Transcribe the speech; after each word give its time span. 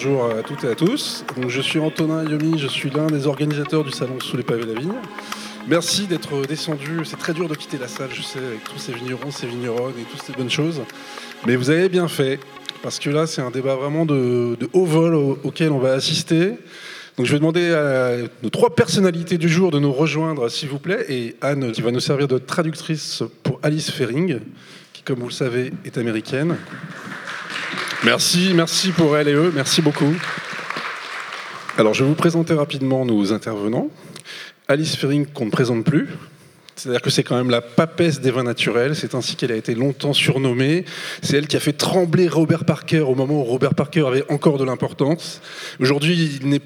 bonjour 0.00 0.26
à 0.26 0.44
toutes 0.44 0.62
et 0.62 0.68
à 0.68 0.76
tous. 0.76 1.24
Je 1.48 1.60
suis 1.60 1.80
Antonin 1.80 2.22
Yomi, 2.22 2.56
je 2.56 2.68
suis 2.68 2.88
l'un 2.88 3.08
des 3.08 3.26
organisateurs 3.26 3.82
du 3.82 3.90
salon 3.90 4.20
Sous 4.20 4.36
les 4.36 4.44
pavés 4.44 4.64
de 4.64 4.72
la 4.72 4.78
vigne. 4.80 4.92
Merci 5.66 6.06
d'être 6.06 6.46
descendu. 6.46 7.00
C'est 7.02 7.16
très 7.16 7.32
dur 7.32 7.48
de 7.48 7.56
quitter 7.56 7.78
la 7.78 7.88
salle, 7.88 8.10
je 8.14 8.22
sais, 8.22 8.38
avec 8.38 8.62
tous 8.62 8.78
ces 8.78 8.92
vignerons, 8.92 9.32
ces 9.32 9.48
vigneronnes 9.48 9.94
et 10.00 10.04
toutes 10.04 10.22
ces 10.22 10.32
bonnes 10.34 10.50
choses. 10.50 10.82
Mais 11.48 11.56
vous 11.56 11.70
avez 11.70 11.88
bien 11.88 12.06
fait, 12.06 12.38
parce 12.80 13.00
que 13.00 13.10
là, 13.10 13.26
c'est 13.26 13.42
un 13.42 13.50
débat 13.50 13.74
vraiment 13.74 14.06
de, 14.06 14.56
haut 14.72 14.84
vol 14.84 15.16
auquel 15.16 15.72
on 15.72 15.80
va 15.80 15.94
assister. 15.94 16.52
Donc 17.16 17.26
je 17.26 17.32
vais 17.32 17.40
demander 17.40 17.72
à 17.72 18.18
nos 18.44 18.50
trois 18.50 18.72
personnalités 18.72 19.36
du 19.36 19.48
jour 19.48 19.72
de 19.72 19.80
nous 19.80 19.92
rejoindre, 19.92 20.48
s'il 20.48 20.68
vous 20.68 20.78
plaît, 20.78 21.06
et 21.08 21.34
Anne 21.40 21.72
qui 21.72 21.82
va 21.82 21.90
nous 21.90 21.98
servir 21.98 22.28
de 22.28 22.38
traductrice 22.38 23.24
pour 23.42 23.58
Alice 23.64 23.90
Fering, 23.90 24.38
qui, 24.92 25.02
comme 25.02 25.18
vous 25.18 25.26
le 25.26 25.32
savez, 25.32 25.72
est 25.84 25.98
américaine. 25.98 26.56
Merci, 28.10 28.52
merci 28.54 28.92
pour 28.92 29.18
elle 29.18 29.28
et 29.28 29.34
eux, 29.34 29.52
merci 29.54 29.82
beaucoup. 29.82 30.14
Alors 31.76 31.92
je 31.92 32.02
vais 32.02 32.08
vous 32.08 32.16
présenter 32.16 32.54
rapidement 32.54 33.04
nos 33.04 33.34
intervenants. 33.34 33.90
Alice 34.66 34.96
Fering 34.96 35.26
qu'on 35.26 35.44
ne 35.44 35.50
présente 35.50 35.84
plus, 35.84 36.08
c'est-à-dire 36.74 37.02
que 37.02 37.10
c'est 37.10 37.22
quand 37.22 37.36
même 37.36 37.50
la 37.50 37.60
papesse 37.60 38.22
des 38.22 38.30
vins 38.30 38.44
naturels, 38.44 38.96
c'est 38.96 39.14
ainsi 39.14 39.36
qu'elle 39.36 39.52
a 39.52 39.56
été 39.56 39.74
longtemps 39.74 40.14
surnommée. 40.14 40.86
C'est 41.20 41.36
elle 41.36 41.46
qui 41.46 41.58
a 41.58 41.60
fait 41.60 41.74
trembler 41.74 42.28
Robert 42.28 42.64
Parker 42.64 43.00
au 43.00 43.14
moment 43.14 43.42
où 43.42 43.44
Robert 43.44 43.74
Parker 43.74 44.06
avait 44.06 44.24
encore 44.30 44.56
de 44.56 44.64
l'importance. 44.64 45.42
Aujourd'hui, 45.78 46.40
il, 46.42 46.60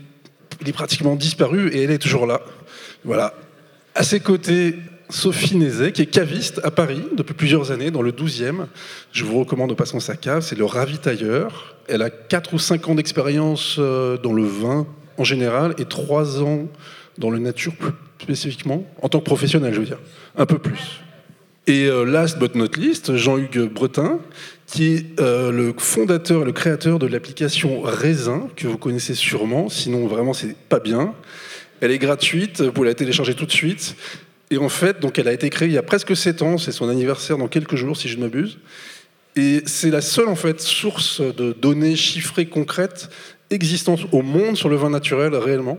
il 0.61 0.69
est 0.69 0.73
pratiquement 0.73 1.17
disparu 1.17 1.71
et 1.71 1.83
elle 1.83 1.91
est 1.91 1.99
toujours 1.99 2.29
là. 2.29 2.41
Voilà. 3.05 3.35
À 3.97 4.05
ses 4.05 4.21
côtés, 4.21 4.77
Sophie 5.13 5.57
Nézet, 5.57 5.93
qui 5.93 6.03
est 6.03 6.07
caviste 6.07 6.61
à 6.65 6.71
Paris 6.71 7.03
depuis 7.15 7.35
plusieurs 7.35 7.71
années, 7.71 7.91
dans 7.91 8.01
le 8.01 8.13
12e. 8.13 8.67
Je 9.13 9.25
vous 9.25 9.39
recommande 9.39 9.69
de 9.69 9.75
passer 9.75 9.93
dans 9.93 10.01
sa 10.01 10.17
cave, 10.17 10.43
c'est 10.43 10.57
le 10.57 10.65
ravitailleur. 10.65 11.77
Elle 11.87 12.01
a 12.01 12.09
4 12.09 12.55
ou 12.55 12.59
5 12.59 12.89
ans 12.89 12.95
d'expérience 12.95 13.77
euh, 13.79 14.17
dans 14.17 14.33
le 14.33 14.45
vin 14.45 14.87
en 15.19 15.25
général 15.25 15.75
et 15.77 15.85
3 15.85 16.43
ans 16.43 16.67
dans 17.19 17.29
le 17.29 17.39
nature 17.39 17.75
plus 17.75 17.93
spécifiquement, 18.21 18.87
en 19.03 19.09
tant 19.09 19.19
que 19.19 19.25
professionnel, 19.25 19.75
je 19.75 19.81
veux 19.81 19.87
dire, 19.87 19.99
un 20.37 20.47
peu 20.47 20.59
plus. 20.59 21.03
Et 21.67 21.87
euh, 21.87 22.05
last 22.05 22.39
but 22.39 22.55
not 22.55 22.69
least, 22.79 23.15
Jean-Hugues 23.15 23.69
Bretin, 23.71 24.19
qui 24.67 24.95
est 24.95 25.21
euh, 25.21 25.53
le 25.53 25.75
fondateur, 25.77 26.45
le 26.45 26.53
créateur 26.53 26.99
de 26.99 27.07
l'application 27.07 27.83
Raisin, 27.83 28.49
que 28.57 28.67
vous 28.67 28.79
connaissez 28.79 29.15
sûrement, 29.15 29.69
sinon 29.69 30.07
vraiment 30.07 30.33
c'est 30.33 30.57
pas 30.57 30.81
bien. 30.81 31.15
Elle 31.83 31.91
est 31.91 31.99
gratuite, 31.99 32.63
vous 32.63 32.73
pouvez 32.73 32.89
la 32.89 32.95
télécharger 32.95 33.35
tout 33.35 33.47
de 33.47 33.53
suite. 33.53 33.95
Et 34.53 34.59
en 34.59 34.69
fait, 34.69 35.01
donc 35.01 35.19
elle 35.19 35.29
a 35.29 35.33
été 35.33 35.49
créée 35.49 35.69
il 35.69 35.75
y 35.75 35.79
a 35.79 35.83
presque 35.83 36.15
7 36.15 36.43
ans, 36.43 36.59
c'est 36.59 36.73
son 36.73 36.91
anniversaire 36.91 37.39
dans 37.39 37.49
quelques 37.49 37.75
jours 37.75 37.97
si 37.97 38.07
je 38.07 38.19
ne 38.19 38.21
m'abuse. 38.25 38.59
Et 39.35 39.63
c'est 39.65 39.89
la 39.89 40.03
seule 40.03 40.29
en 40.29 40.37
fait 40.37 40.61
source 40.61 41.23
de 41.23 41.55
données 41.55 41.97
chiffrées 41.97 42.45
concrètes 42.45 43.09
existantes 43.49 44.01
au 44.13 44.21
monde 44.21 44.59
sur 44.59 44.69
le 44.69 44.77
vin 44.77 44.91
naturel 44.91 45.35
réellement. 45.35 45.79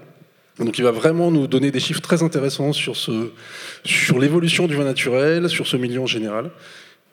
Donc 0.57 0.79
il 0.79 0.83
va 0.83 0.89
vraiment 0.89 1.29
nous 1.29 1.45
donner 1.45 1.69
des 1.69 1.79
chiffres 1.79 2.01
très 2.01 2.23
intéressants 2.23 2.73
sur, 2.73 2.95
sur 2.95 4.19
l'évolution 4.19 4.65
du 4.65 4.75
vin 4.75 4.85
naturel, 4.85 5.47
sur 5.49 5.67
ce 5.67 5.77
milieu 5.77 6.01
en 6.01 6.07
général. 6.07 6.49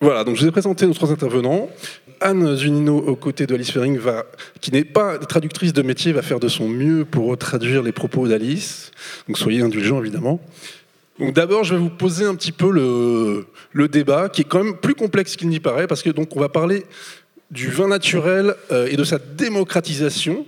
Voilà, 0.00 0.24
donc 0.24 0.36
je 0.36 0.40
vous 0.40 0.48
ai 0.48 0.50
présenté 0.50 0.86
nos 0.86 0.94
trois 0.94 1.12
intervenants. 1.12 1.68
Anne 2.22 2.56
Zunino, 2.56 2.96
aux 2.96 3.16
côtés 3.16 3.46
de 3.46 3.54
Alice 3.54 3.70
Fering, 3.70 3.98
qui 4.62 4.72
n'est 4.72 4.84
pas 4.84 5.18
traductrice 5.18 5.74
de 5.74 5.82
métier, 5.82 6.12
va 6.12 6.22
faire 6.22 6.40
de 6.40 6.48
son 6.48 6.68
mieux 6.68 7.04
pour 7.04 7.36
traduire 7.36 7.82
les 7.82 7.92
propos 7.92 8.28
d'Alice. 8.28 8.92
Donc 9.28 9.36
soyez 9.36 9.60
indulgents, 9.60 10.00
évidemment. 10.00 10.40
Donc 11.20 11.34
d'abord, 11.34 11.64
je 11.64 11.74
vais 11.74 11.80
vous 11.80 11.90
poser 11.90 12.24
un 12.24 12.34
petit 12.34 12.50
peu 12.50 12.70
le, 12.72 13.88
débat, 13.88 14.30
qui 14.30 14.40
est 14.40 14.44
quand 14.44 14.64
même 14.64 14.78
plus 14.78 14.94
complexe 14.94 15.36
qu'il 15.36 15.48
n'y 15.50 15.60
paraît, 15.60 15.86
parce 15.86 16.02
que 16.02 16.08
donc 16.08 16.34
on 16.34 16.40
va 16.40 16.48
parler 16.48 16.86
du 17.50 17.68
vin 17.68 17.88
naturel 17.88 18.54
euh, 18.72 18.88
et 18.90 18.96
de 18.96 19.04
sa 19.04 19.18
démocratisation. 19.18 20.46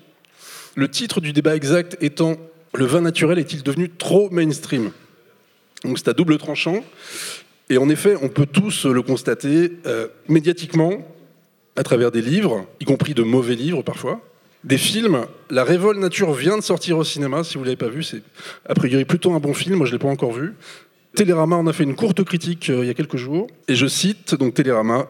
Le 0.74 0.88
titre 0.88 1.20
du 1.20 1.34
débat 1.34 1.54
exact 1.54 1.98
étant 2.00 2.36
Le 2.72 2.86
vin 2.86 3.02
naturel 3.02 3.38
est-il 3.38 3.62
devenu 3.62 3.90
trop 3.90 4.30
mainstream? 4.30 4.92
Donc 5.84 5.98
c'est 5.98 6.08
à 6.08 6.14
double 6.14 6.38
tranchant. 6.38 6.82
Et 7.68 7.76
en 7.76 7.90
effet, 7.90 8.16
on 8.22 8.30
peut 8.30 8.46
tous 8.46 8.86
le 8.86 9.02
constater 9.02 9.72
euh, 9.84 10.08
médiatiquement, 10.26 11.06
à 11.76 11.82
travers 11.82 12.10
des 12.10 12.22
livres, 12.22 12.66
y 12.80 12.86
compris 12.86 13.12
de 13.12 13.22
mauvais 13.22 13.56
livres 13.56 13.82
parfois, 13.82 14.22
des 14.64 14.78
films. 14.78 15.26
La 15.50 15.64
Révolte 15.64 15.98
Nature 15.98 16.32
vient 16.32 16.56
de 16.56 16.62
sortir 16.62 16.98
au 16.98 17.04
cinéma, 17.04 17.44
si 17.44 17.54
vous 17.54 17.60
ne 17.60 17.66
l'avez 17.66 17.76
pas 17.76 17.88
vu, 17.88 18.02
c'est 18.02 18.22
a 18.68 18.74
priori 18.74 19.04
plutôt 19.04 19.32
un 19.32 19.40
bon 19.40 19.54
film, 19.54 19.76
moi 19.76 19.86
je 19.86 19.92
ne 19.92 19.96
l'ai 19.96 20.02
pas 20.02 20.08
encore 20.08 20.32
vu. 20.32 20.54
Télérama 21.14 21.56
en 21.56 21.66
a 21.66 21.72
fait 21.72 21.84
une 21.84 21.94
courte 21.94 22.24
critique 22.24 22.70
euh, 22.70 22.84
il 22.84 22.86
y 22.86 22.90
a 22.90 22.94
quelques 22.94 23.16
jours, 23.16 23.46
et 23.68 23.74
je 23.74 23.86
cite 23.86 24.34
donc 24.34 24.54
Télérama, 24.54 25.08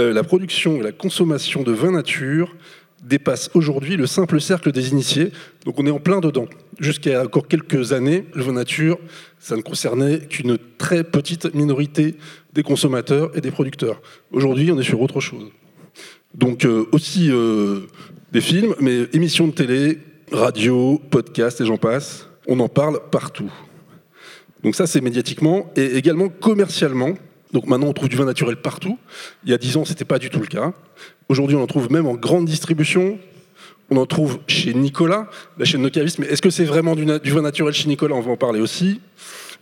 euh, 0.00 0.12
la 0.12 0.24
production 0.24 0.76
et 0.76 0.82
la 0.82 0.92
consommation 0.92 1.62
de 1.62 1.72
vin 1.72 1.92
nature 1.92 2.54
dépasse 3.04 3.50
aujourd'hui 3.54 3.96
le 3.96 4.06
simple 4.06 4.40
cercle 4.40 4.72
des 4.72 4.90
initiés, 4.90 5.30
donc 5.64 5.78
on 5.78 5.86
est 5.86 5.90
en 5.90 6.00
plein 6.00 6.20
dedans. 6.20 6.46
Jusqu'à 6.80 7.22
encore 7.22 7.46
quelques 7.46 7.92
années, 7.92 8.24
le 8.34 8.42
vin 8.42 8.52
nature, 8.52 8.98
ça 9.38 9.56
ne 9.56 9.62
concernait 9.62 10.20
qu'une 10.20 10.58
très 10.78 11.04
petite 11.04 11.54
minorité 11.54 12.16
des 12.54 12.64
consommateurs 12.64 13.30
et 13.36 13.40
des 13.40 13.52
producteurs. 13.52 14.00
Aujourd'hui, 14.32 14.72
on 14.72 14.78
est 14.80 14.84
sur 14.84 15.00
autre 15.00 15.20
chose. 15.20 15.46
Donc 16.34 16.64
euh, 16.64 16.86
aussi 16.92 17.30
des 18.32 18.40
films, 18.40 18.74
mais 18.80 19.06
émissions 19.12 19.46
de 19.46 19.52
télé, 19.52 19.98
radio, 20.32 21.00
podcast 21.10 21.60
et 21.60 21.64
j'en 21.64 21.78
passe, 21.78 22.28
on 22.46 22.60
en 22.60 22.68
parle 22.68 23.00
partout. 23.10 23.50
Donc 24.62 24.74
ça, 24.74 24.86
c'est 24.86 25.00
médiatiquement 25.00 25.70
et 25.76 25.96
également 25.96 26.28
commercialement. 26.28 27.14
Donc 27.52 27.66
maintenant, 27.66 27.86
on 27.88 27.92
trouve 27.92 28.08
du 28.08 28.16
vin 28.16 28.26
naturel 28.26 28.56
partout. 28.56 28.98
Il 29.44 29.50
y 29.50 29.54
a 29.54 29.58
dix 29.58 29.76
ans, 29.76 29.84
ce 29.84 29.90
n'était 29.90 30.04
pas 30.04 30.18
du 30.18 30.28
tout 30.28 30.40
le 30.40 30.46
cas. 30.46 30.72
Aujourd'hui, 31.28 31.56
on 31.56 31.62
en 31.62 31.66
trouve 31.66 31.90
même 31.90 32.06
en 32.06 32.14
grande 32.14 32.44
distribution. 32.44 33.18
On 33.90 33.96
en 33.96 34.04
trouve 34.04 34.40
chez 34.46 34.74
Nicolas, 34.74 35.30
la 35.56 35.64
chaîne 35.64 35.82
de. 35.82 36.20
Mais 36.20 36.26
est-ce 36.26 36.42
que 36.42 36.50
c'est 36.50 36.66
vraiment 36.66 36.94
du, 36.94 37.06
vin 37.30 37.42
naturel 37.42 37.72
chez 37.72 37.88
Nicolas? 37.88 38.16
On 38.16 38.20
va 38.20 38.32
en 38.32 38.36
parler 38.36 38.60
aussi. 38.60 39.00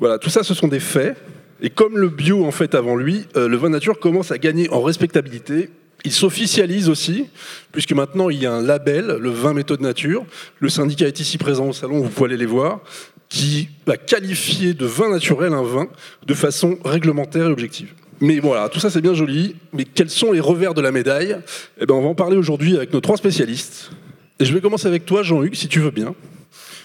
Voilà, 0.01 0.19
tout 0.19 0.31
ça, 0.31 0.43
ce 0.43 0.55
sont 0.55 0.67
des 0.67 0.81
faits. 0.81 1.17
Et 1.61 1.71
comme 1.71 1.97
le 1.97 2.09
bio, 2.09 2.45
en 2.45 2.51
fait, 2.51 2.75
avant 2.75 2.97
lui, 2.97 3.27
euh, 3.37 3.47
le 3.47 3.57
vin 3.57 3.69
nature 3.69 4.01
commence 4.01 4.33
à 4.33 4.39
gagner 4.39 4.69
en 4.71 4.83
respectabilité 4.83 5.71
il 6.05 6.13
s'officialise 6.13 6.89
aussi, 6.89 7.27
puisque 7.73 7.93
maintenant 7.93 8.31
il 8.31 8.41
y 8.41 8.47
a 8.47 8.53
un 8.53 8.63
label, 8.63 9.17
le 9.21 9.31
vin 9.31 9.55
méthode 9.55 9.81
nature. 9.81 10.25
Le 10.61 10.69
syndicat 10.69 11.07
est 11.07 11.21
ici 11.21 11.39
présent 11.39 11.69
au 11.69 11.73
salon, 11.73 12.01
vous 12.01 12.09
pouvez 12.09 12.31
aller 12.31 12.37
les 12.37 12.47
voir, 12.47 12.81
qui 13.29 13.69
va 13.87 13.97
qualifier 13.97 14.75
de 14.75 14.87
vin 14.87 15.11
naturel 15.11 15.53
un 15.53 15.63
vin 15.63 15.89
de 16.27 16.35
façon 16.35 16.79
réglementaire 16.85 17.47
et 17.49 17.53
objective. 17.53 17.93
Mais 18.21 18.39
voilà, 18.39 18.69
tout 18.69 18.81
ça 18.81 18.89
c'est 18.89 19.01
bien 19.01 19.15
joli, 19.15 19.57
mais 19.73 19.85
quels 19.85 20.11
sont 20.11 20.33
les 20.33 20.41
revers 20.41 20.75
de 20.75 20.81
la 20.81 20.93
médaille? 20.93 21.37
Eh 21.81 21.87
bien, 21.87 21.97
on 21.97 22.03
va 22.03 22.09
en 22.09 22.15
parler 22.15 22.37
aujourd'hui 22.37 22.77
avec 22.77 22.93
nos 22.93 23.01
trois 23.01 23.17
spécialistes. 23.17 23.91
Et 24.39 24.45
je 24.45 24.55
vais 24.55 24.61
commencer 24.61 24.87
avec 24.87 25.07
toi, 25.07 25.23
Jean-Hugues, 25.23 25.55
si 25.55 25.69
tu 25.69 25.81
veux 25.81 25.91
bien. 25.91 26.15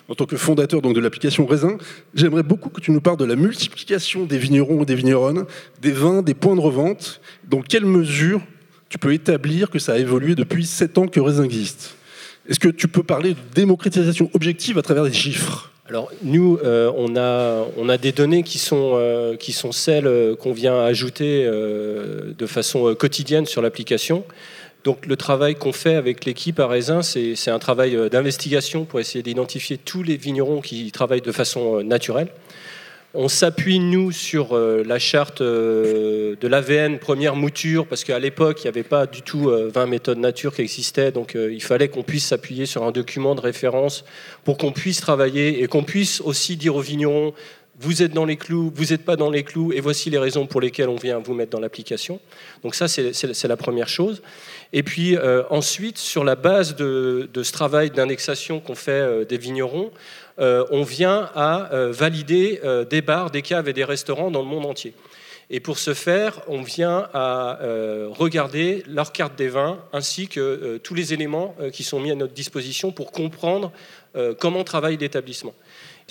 En 0.09 0.15
tant 0.15 0.25
que 0.25 0.35
fondateur 0.35 0.81
donc, 0.81 0.93
de 0.93 0.99
l'application 0.99 1.45
Raisin, 1.45 1.77
j'aimerais 2.13 2.43
beaucoup 2.43 2.69
que 2.69 2.81
tu 2.81 2.91
nous 2.91 2.99
parles 2.99 3.17
de 3.17 3.25
la 3.25 3.37
multiplication 3.37 4.25
des 4.25 4.37
vignerons 4.37 4.81
et 4.81 4.85
des 4.85 4.95
vigneronnes, 4.95 5.45
des 5.81 5.91
vins, 5.91 6.21
des 6.21 6.33
points 6.33 6.55
de 6.55 6.61
revente. 6.61 7.21
Dans 7.47 7.61
quelle 7.61 7.85
mesure 7.85 8.41
tu 8.91 8.97
peux 8.97 9.13
établir 9.13 9.69
que 9.69 9.79
ça 9.79 9.93
a 9.93 9.97
évolué 9.97 10.35
depuis 10.35 10.65
7 10.65 10.97
ans 10.97 11.07
que 11.07 11.21
Raisin 11.21 11.45
existe. 11.45 11.95
Est-ce 12.49 12.59
que 12.59 12.67
tu 12.67 12.89
peux 12.89 13.03
parler 13.03 13.35
de 13.35 13.39
démocratisation 13.55 14.29
objective 14.33 14.77
à 14.77 14.81
travers 14.81 15.05
des 15.05 15.13
chiffres? 15.13 15.71
Alors 15.87 16.11
nous, 16.23 16.59
euh, 16.65 16.91
on, 16.97 17.15
a, 17.15 17.65
on 17.77 17.87
a 17.87 17.97
des 17.97 18.11
données 18.11 18.43
qui 18.43 18.59
sont, 18.59 18.93
euh, 18.95 19.37
qui 19.37 19.53
sont 19.53 19.71
celles 19.71 20.07
euh, 20.07 20.35
qu'on 20.35 20.51
vient 20.51 20.77
ajouter 20.83 21.45
de 21.45 22.45
façon 22.45 22.93
quotidienne 22.95 23.45
sur 23.45 23.61
l'application. 23.61 24.25
Donc 24.83 25.05
le 25.05 25.15
travail 25.15 25.55
qu'on 25.55 25.71
fait 25.71 25.95
avec 25.95 26.25
l'équipe 26.25 26.59
à 26.59 26.67
Raisin, 26.67 27.01
c'est 27.01 27.49
un 27.49 27.59
travail 27.59 28.09
d'investigation 28.09 28.83
pour 28.83 28.99
essayer 28.99 29.23
d'identifier 29.23 29.77
tous 29.77 30.03
les 30.03 30.17
vignerons 30.17 30.59
qui 30.59 30.91
travaillent 30.91 31.21
de 31.21 31.31
façon 31.31 31.81
naturelle. 31.81 32.27
On 33.13 33.27
s'appuie, 33.27 33.79
nous, 33.79 34.13
sur 34.13 34.55
euh, 34.55 34.83
la 34.85 34.97
charte 34.97 35.41
euh, 35.41 36.37
de 36.39 36.47
l'AVN 36.47 36.97
première 36.97 37.35
mouture, 37.35 37.85
parce 37.85 38.05
qu'à 38.05 38.19
l'époque, 38.19 38.61
il 38.61 38.63
n'y 38.63 38.69
avait 38.69 38.83
pas 38.83 39.05
du 39.05 39.21
tout 39.21 39.49
20 39.49 39.81
euh, 39.81 39.85
méthodes 39.85 40.17
nature 40.17 40.55
qui 40.55 40.61
existaient, 40.61 41.11
donc 41.11 41.35
il 41.35 41.61
fallait 41.61 41.89
qu'on 41.89 42.03
puisse 42.03 42.27
s'appuyer 42.27 42.65
sur 42.65 42.83
un 42.83 42.91
document 42.91 43.35
de 43.35 43.41
référence 43.41 44.05
pour 44.45 44.57
qu'on 44.57 44.71
puisse 44.71 45.01
travailler 45.01 45.61
et 45.61 45.67
qu'on 45.67 45.83
puisse 45.83 46.21
aussi 46.21 46.55
dire 46.55 46.77
aux 46.77 46.81
vignerons, 46.81 47.33
vous 47.81 48.01
êtes 48.01 48.13
dans 48.13 48.25
les 48.25 48.37
clous, 48.37 48.71
vous 48.73 48.85
n'êtes 48.91 49.03
pas 49.03 49.17
dans 49.17 49.29
les 49.29 49.43
clous, 49.43 49.73
et 49.73 49.81
voici 49.81 50.09
les 50.09 50.19
raisons 50.19 50.45
pour 50.45 50.61
lesquelles 50.61 50.87
on 50.87 50.95
vient 50.95 51.19
vous 51.19 51.33
mettre 51.33 51.51
dans 51.51 51.59
l'application. 51.59 52.21
Donc 52.63 52.75
ça, 52.75 52.87
c'est 52.87 53.47
la 53.47 53.57
première 53.57 53.89
chose. 53.89 54.21
Et 54.71 54.83
puis 54.83 55.17
ensuite, 55.49 55.97
sur 55.97 56.23
la 56.23 56.35
base 56.35 56.75
de, 56.75 57.27
ce 57.33 57.51
travail 57.51 57.89
d'indexation 57.89 58.59
qu'on 58.59 58.75
fait 58.75 59.25
des 59.25 59.37
vignerons, 59.39 59.89
euh, 59.89 60.20
on 60.71 60.83
vient 60.83 61.29
à 61.35 61.71
euh, 61.71 61.91
valider 61.91 62.59
euh, 62.63 62.83
des 62.83 63.01
bars, 63.01 63.29
des 63.29 63.43
caves 63.43 63.69
et 63.69 63.73
des 63.73 63.83
restaurants 63.83 64.31
dans 64.31 64.41
le 64.41 64.47
monde 64.47 64.65
entier. 64.65 64.93
Et 65.51 65.59
pour 65.59 65.77
ce 65.77 65.93
faire, 65.93 66.41
on 66.47 66.61
vient 66.61 67.09
à 67.13 67.59
regarder 68.11 68.85
leur 68.87 69.11
carte 69.11 69.37
des 69.37 69.49
vins 69.49 69.79
ainsi 69.91 70.29
que 70.29 70.77
tous 70.77 70.93
les 70.93 71.13
éléments 71.13 71.57
qui 71.73 71.83
sont 71.83 71.99
mis 71.99 72.09
à 72.09 72.15
notre 72.15 72.31
disposition 72.31 72.93
pour 72.93 73.11
comprendre 73.11 73.73
comment 74.39 74.63
travaille 74.63 74.95
l'établissement. 74.95 75.53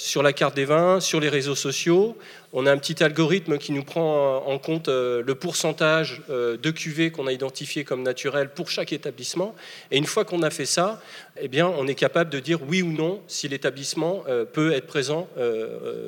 Sur 0.00 0.22
la 0.22 0.32
carte 0.32 0.56
des 0.56 0.64
vins, 0.64 0.98
sur 0.98 1.20
les 1.20 1.28
réseaux 1.28 1.54
sociaux. 1.54 2.16
On 2.54 2.64
a 2.64 2.72
un 2.72 2.78
petit 2.78 3.04
algorithme 3.04 3.58
qui 3.58 3.70
nous 3.72 3.84
prend 3.84 4.38
en 4.38 4.58
compte 4.58 4.88
euh, 4.88 5.22
le 5.24 5.34
pourcentage 5.34 6.22
euh, 6.30 6.56
de 6.56 6.70
cuvées 6.70 7.10
qu'on 7.10 7.26
a 7.26 7.32
identifié 7.32 7.84
comme 7.84 8.02
naturelles 8.02 8.48
pour 8.48 8.70
chaque 8.70 8.94
établissement. 8.94 9.54
Et 9.90 9.98
une 9.98 10.06
fois 10.06 10.24
qu'on 10.24 10.42
a 10.42 10.48
fait 10.48 10.64
ça, 10.64 11.02
eh 11.38 11.48
bien, 11.48 11.68
on 11.68 11.86
est 11.86 11.94
capable 11.94 12.30
de 12.30 12.40
dire 12.40 12.60
oui 12.66 12.80
ou 12.80 12.92
non 12.92 13.20
si 13.26 13.46
l'établissement 13.46 14.24
euh, 14.26 14.46
peut 14.46 14.72
être 14.72 14.86
présent 14.86 15.28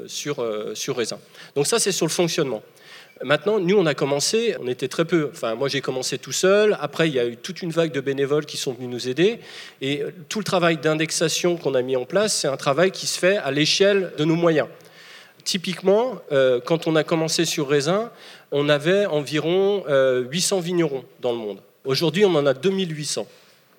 sur, 0.06 0.44
sur 0.74 0.96
raisin. 0.96 1.18
Donc 1.54 1.66
ça, 1.66 1.78
c'est 1.78 1.92
sur 1.92 2.06
le 2.06 2.10
fonctionnement. 2.10 2.62
Maintenant, 3.24 3.60
nous, 3.60 3.76
on 3.76 3.86
a 3.86 3.94
commencé, 3.94 4.56
on 4.60 4.66
était 4.66 4.88
très 4.88 5.04
peu. 5.04 5.30
Enfin, 5.32 5.54
moi, 5.54 5.68
j'ai 5.68 5.80
commencé 5.80 6.18
tout 6.18 6.32
seul. 6.32 6.76
Après, 6.80 7.08
il 7.08 7.14
y 7.14 7.20
a 7.20 7.26
eu 7.26 7.36
toute 7.36 7.62
une 7.62 7.70
vague 7.70 7.92
de 7.92 8.00
bénévoles 8.00 8.46
qui 8.46 8.56
sont 8.56 8.72
venus 8.72 8.90
nous 8.90 9.08
aider. 9.08 9.38
Et 9.80 10.02
tout 10.28 10.38
le 10.38 10.44
travail 10.44 10.78
d'indexation 10.78 11.56
qu'on 11.56 11.74
a 11.74 11.82
mis 11.82 11.96
en 11.96 12.04
place, 12.04 12.36
c'est 12.40 12.48
un 12.48 12.56
travail 12.56 12.90
qui 12.90 13.06
se 13.06 13.18
fait 13.18 13.36
à 13.36 13.50
l'échelle 13.50 14.12
de 14.18 14.24
nos 14.24 14.34
moyens. 14.34 14.68
Typiquement, 15.44 16.16
euh, 16.30 16.60
quand 16.64 16.86
on 16.86 16.96
a 16.96 17.04
commencé 17.04 17.44
sur 17.44 17.68
raisin, 17.68 18.10
on 18.50 18.68
avait 18.68 19.06
environ 19.06 19.84
800 19.86 19.88
euh, 19.88 20.60
vignerons 20.60 21.04
dans 21.20 21.32
le 21.32 21.38
monde. 21.38 21.58
Aujourd'hui, 21.84 22.24
on 22.24 22.34
en 22.34 22.46
a 22.46 22.54
2800. 22.54 23.26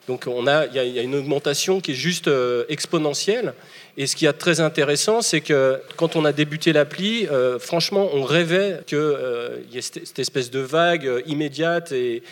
Donc 0.08 0.26
il 0.28 0.76
y, 0.76 1.00
a 1.00 1.02
une 1.02 1.16
augmentation 1.16 1.80
qui 1.80 1.92
est 1.92 1.96
juste 1.96 2.28
euh, 2.28 2.66
exponentielle. 2.68 3.54
Et 3.96 4.08
ce 4.08 4.16
qui 4.16 4.26
est 4.26 4.34
très 4.34 4.60
intéressant, 4.60 5.22
c'est 5.22 5.42
que 5.42 5.80
quand 5.98 6.16
on 6.16 6.26
a 6.26 6.32
débuté 6.34 6.74
l'appli, 6.74 7.28
euh, 7.28 7.60
franchement, 7.60 8.10
on 8.14 8.24
rêvait 8.24 8.80
qu'il 8.88 8.98
euh, 8.98 9.60
y 9.72 9.78
ait 9.78 9.82
cette, 9.82 10.18
espèce 10.18 10.50
de 10.50 10.60
vague 10.60 11.24
immédiate 11.28 11.92
et, 11.92 12.24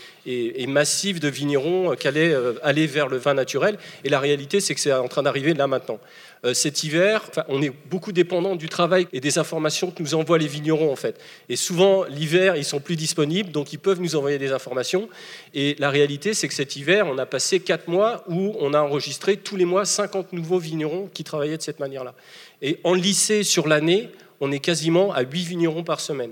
massive 0.67 1.19
de 1.19 1.27
vignerons 1.27 1.95
qui 1.95 2.07
allaient 2.07 2.35
aller 2.63 2.87
vers 2.87 3.07
le 3.07 3.17
vin 3.17 3.33
naturel. 3.33 3.77
Et 4.03 4.09
la 4.09 4.19
réalité, 4.19 4.59
c'est 4.59 4.73
que 4.73 4.79
c'est 4.79 4.93
en 4.93 5.07
train 5.07 5.23
d'arriver 5.23 5.53
là 5.53 5.67
maintenant. 5.67 5.99
Euh, 6.43 6.55
cet 6.55 6.83
hiver, 6.83 7.29
on 7.49 7.61
est 7.61 7.71
beaucoup 7.89 8.11
dépendant 8.11 8.55
du 8.55 8.67
travail 8.67 9.07
et 9.13 9.19
des 9.19 9.37
informations 9.37 9.91
que 9.91 10.01
nous 10.01 10.15
envoient 10.15 10.39
les 10.39 10.47
vignerons 10.47 10.91
en 10.91 10.95
fait. 10.95 11.19
Et 11.49 11.55
souvent 11.55 12.03
l'hiver, 12.05 12.55
ils 12.55 12.65
sont 12.65 12.79
plus 12.79 12.95
disponibles, 12.95 13.51
donc 13.51 13.73
ils 13.73 13.77
peuvent 13.77 14.01
nous 14.01 14.15
envoyer 14.15 14.39
des 14.39 14.51
informations. 14.51 15.07
Et 15.53 15.75
la 15.77 15.91
réalité, 15.91 16.33
c'est 16.33 16.47
que 16.47 16.53
cet 16.53 16.75
hiver, 16.75 17.05
on 17.07 17.17
a 17.19 17.27
passé 17.27 17.59
quatre 17.59 17.87
mois 17.87 18.23
où 18.27 18.55
on 18.59 18.73
a 18.73 18.81
enregistré 18.81 19.37
tous 19.37 19.55
les 19.55 19.65
mois 19.65 19.85
50 19.85 20.33
nouveaux 20.33 20.57
vignerons 20.57 21.09
qui 21.13 21.23
travaillaient 21.23 21.50
de 21.57 21.61
cette 21.61 21.79
manière-là. 21.79 22.15
Et 22.61 22.79
en 22.83 22.93
lycée 22.93 23.43
sur 23.43 23.67
l'année, 23.67 24.09
on 24.39 24.51
est 24.51 24.59
quasiment 24.59 25.13
à 25.13 25.21
8 25.21 25.43
vignerons 25.43 25.83
par 25.83 25.99
semaine. 25.99 26.31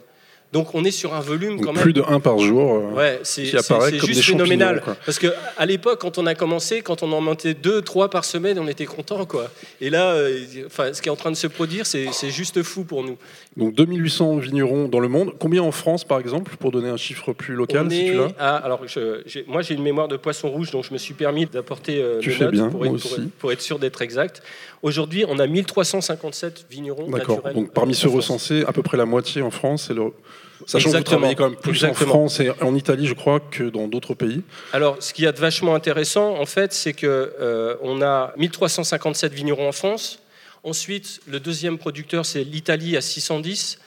Donc 0.52 0.74
on 0.74 0.84
est 0.84 0.92
sur 0.92 1.14
un 1.14 1.20
volume 1.20 1.62
quand 1.62 1.74
même. 1.74 1.82
Plus 1.82 1.94
de 1.94 2.02
1 2.02 2.20
par 2.20 2.40
jour. 2.40 2.74
Euh, 2.74 2.96
ouais, 2.96 3.20
c'est 3.24 3.46
juste 3.46 4.24
phénoménal. 4.24 4.82
Parce 5.06 5.20
qu'à 5.20 5.66
l'époque, 5.66 6.00
quand 6.02 6.18
on 6.18 6.26
a 6.26 6.34
commencé, 6.34 6.82
quand 6.82 7.04
on 7.04 7.12
en 7.12 7.22
montait 7.22 7.54
2, 7.54 7.82
3 7.82 8.10
par 8.10 8.26
semaine, 8.26 8.58
on 8.58 8.68
était 8.68 8.86
content. 8.86 9.26
Quoi. 9.26 9.52
Et 9.80 9.90
là, 9.92 10.14
euh, 10.14 10.40
enfin, 10.66 10.94
ce 10.94 11.02
qui 11.02 11.10
est 11.10 11.12
en 11.12 11.16
train 11.16 11.30
de 11.30 11.36
se 11.36 11.48
produire, 11.48 11.86
c'est 11.86 12.30
juste 12.30 12.64
fou 12.64 12.84
pour 12.84 13.04
nous. 13.04 13.18
Donc 13.58 13.76
2800 13.76 14.38
vignerons 14.38 14.88
dans 14.88 15.00
le 15.00 15.08
monde. 15.08 15.34
Combien 15.38 15.62
en 15.62 15.72
France, 15.72 16.04
par 16.04 16.20
exemple, 16.20 16.56
pour 16.58 16.72
donner 16.72 16.90
un 16.90 16.98
chiffre 16.98 17.34
plus 17.34 17.56
local 17.56 17.92
si 17.92 18.06
tu 18.06 18.20
alors, 18.40 18.82
moi, 19.48 19.62
j'ai 19.62 19.74
une 19.74 19.84
mémoire 19.84 20.08
de 20.08 20.18
poisson 20.18 20.50
rouge, 20.50 20.72
donc 20.72 20.86
je 20.86 20.94
me 20.94 20.98
suis 20.98 21.14
permis 21.14 21.46
d'apporter 21.46 22.02
euh, 22.02 22.20
des 22.20 22.38
notes 22.38 22.52
bien, 22.52 22.70
pour, 22.70 22.86
être, 22.86 23.20
pour, 23.40 23.52
être, 23.52 23.62
sûr 23.62 23.80
d'être 23.80 24.02
exact. 24.02 24.42
Aujourd'hui, 24.82 25.26
on 25.28 25.40
a 25.40 25.48
1357 25.48 26.66
vignerons 26.70 27.10
D'accord. 27.10 27.42
Donc 27.54 27.72
parmi 27.72 27.96
ceux 27.96 28.10
recensés, 28.10 28.64
à 28.68 28.72
peu 28.72 28.82
près 28.82 28.98
la 28.98 29.06
moitié 29.06 29.42
en 29.42 29.52
France, 29.52 29.86
c'est 29.88 29.94
le 29.94 30.12
Sachant 30.66 30.92
que 30.92 30.98
vous 30.98 31.04
travaillez 31.04 31.36
quand 31.36 31.50
même 31.50 31.60
plus 31.60 31.84
en 31.84 31.94
France 31.94 32.40
et 32.40 32.52
en 32.62 32.76
Italie, 32.76 33.08
je 33.08 33.14
crois, 33.14 33.40
que 33.40 33.64
dans 33.64 33.88
d'autres 33.88 34.14
pays. 34.14 34.42
Alors, 34.74 34.98
ce 35.00 35.14
qui 35.14 35.26
est 35.26 35.40
vachement 35.40 35.76
intéressant, 35.76 36.38
en 36.38 36.46
fait, 36.46 36.74
c'est 36.74 36.94
qu'on 36.94 37.08
euh, 37.08 37.76
on 37.82 38.02
a 38.02 38.34
1357 38.38 39.34
vignerons 39.34 39.68
en 39.68 39.72
France. 39.72 40.20
Ensuite, 40.64 41.22
le 41.28 41.40
deuxième 41.40 41.78
producteur, 41.78 42.26
c'est 42.26 42.44
l'Italie 42.44 42.98
à 42.98 43.02
610. 43.02 43.80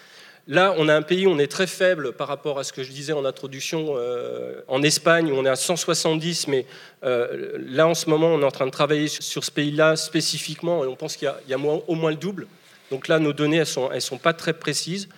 Là, 0.49 0.75
on 0.77 0.89
a 0.89 0.95
un 0.95 1.03
pays 1.03 1.27
où 1.27 1.31
on 1.31 1.39
est 1.39 1.51
très 1.51 1.69
faible 1.69 2.13
par 2.13 2.27
rapport 2.27 2.59
à 2.59 2.65
ce 2.65 2.73
que 2.73 2.83
je 2.83 2.91
disais 2.91 3.13
en 3.13 3.25
introduction. 3.25 3.95
Euh, 3.97 4.61
en 4.67 4.83
Espagne, 4.83 5.31
où 5.31 5.37
on 5.37 5.45
est 5.45 5.51
à 5.51 5.57
170, 5.57 6.49
mais 6.49 6.67
euh, 7.05 7.59
là, 7.69 7.87
en 7.87 7.95
ce 7.95 8.11
moment, 8.11 8.29
on 8.29 8.41
est 8.41 8.45
en 8.45 8.51
train 8.51 8.67
de 8.67 8.73
travailler 8.73 9.07
sur 9.07 9.45
ce 9.45 9.51
pays-là 9.51 9.95
spécifiquement, 9.97 10.85
et 10.85 10.89
on 10.89 10.97
pense 10.97 11.17
qu'il 11.17 11.33
y 11.49 11.55
a, 11.55 11.59
au 11.59 11.95
moins 11.95 12.11
le 12.11 12.17
double. 12.17 12.49
Donc 12.91 13.09
là, 13.09 13.19
nos 13.19 13.33
données, 13.33 13.59
elles 13.59 13.63
ne 13.63 13.67
sont, 13.67 13.91
elles 13.93 14.03
sont 14.03 14.19
pas 14.19 14.33
très 14.33 14.53
précises. 14.53 15.09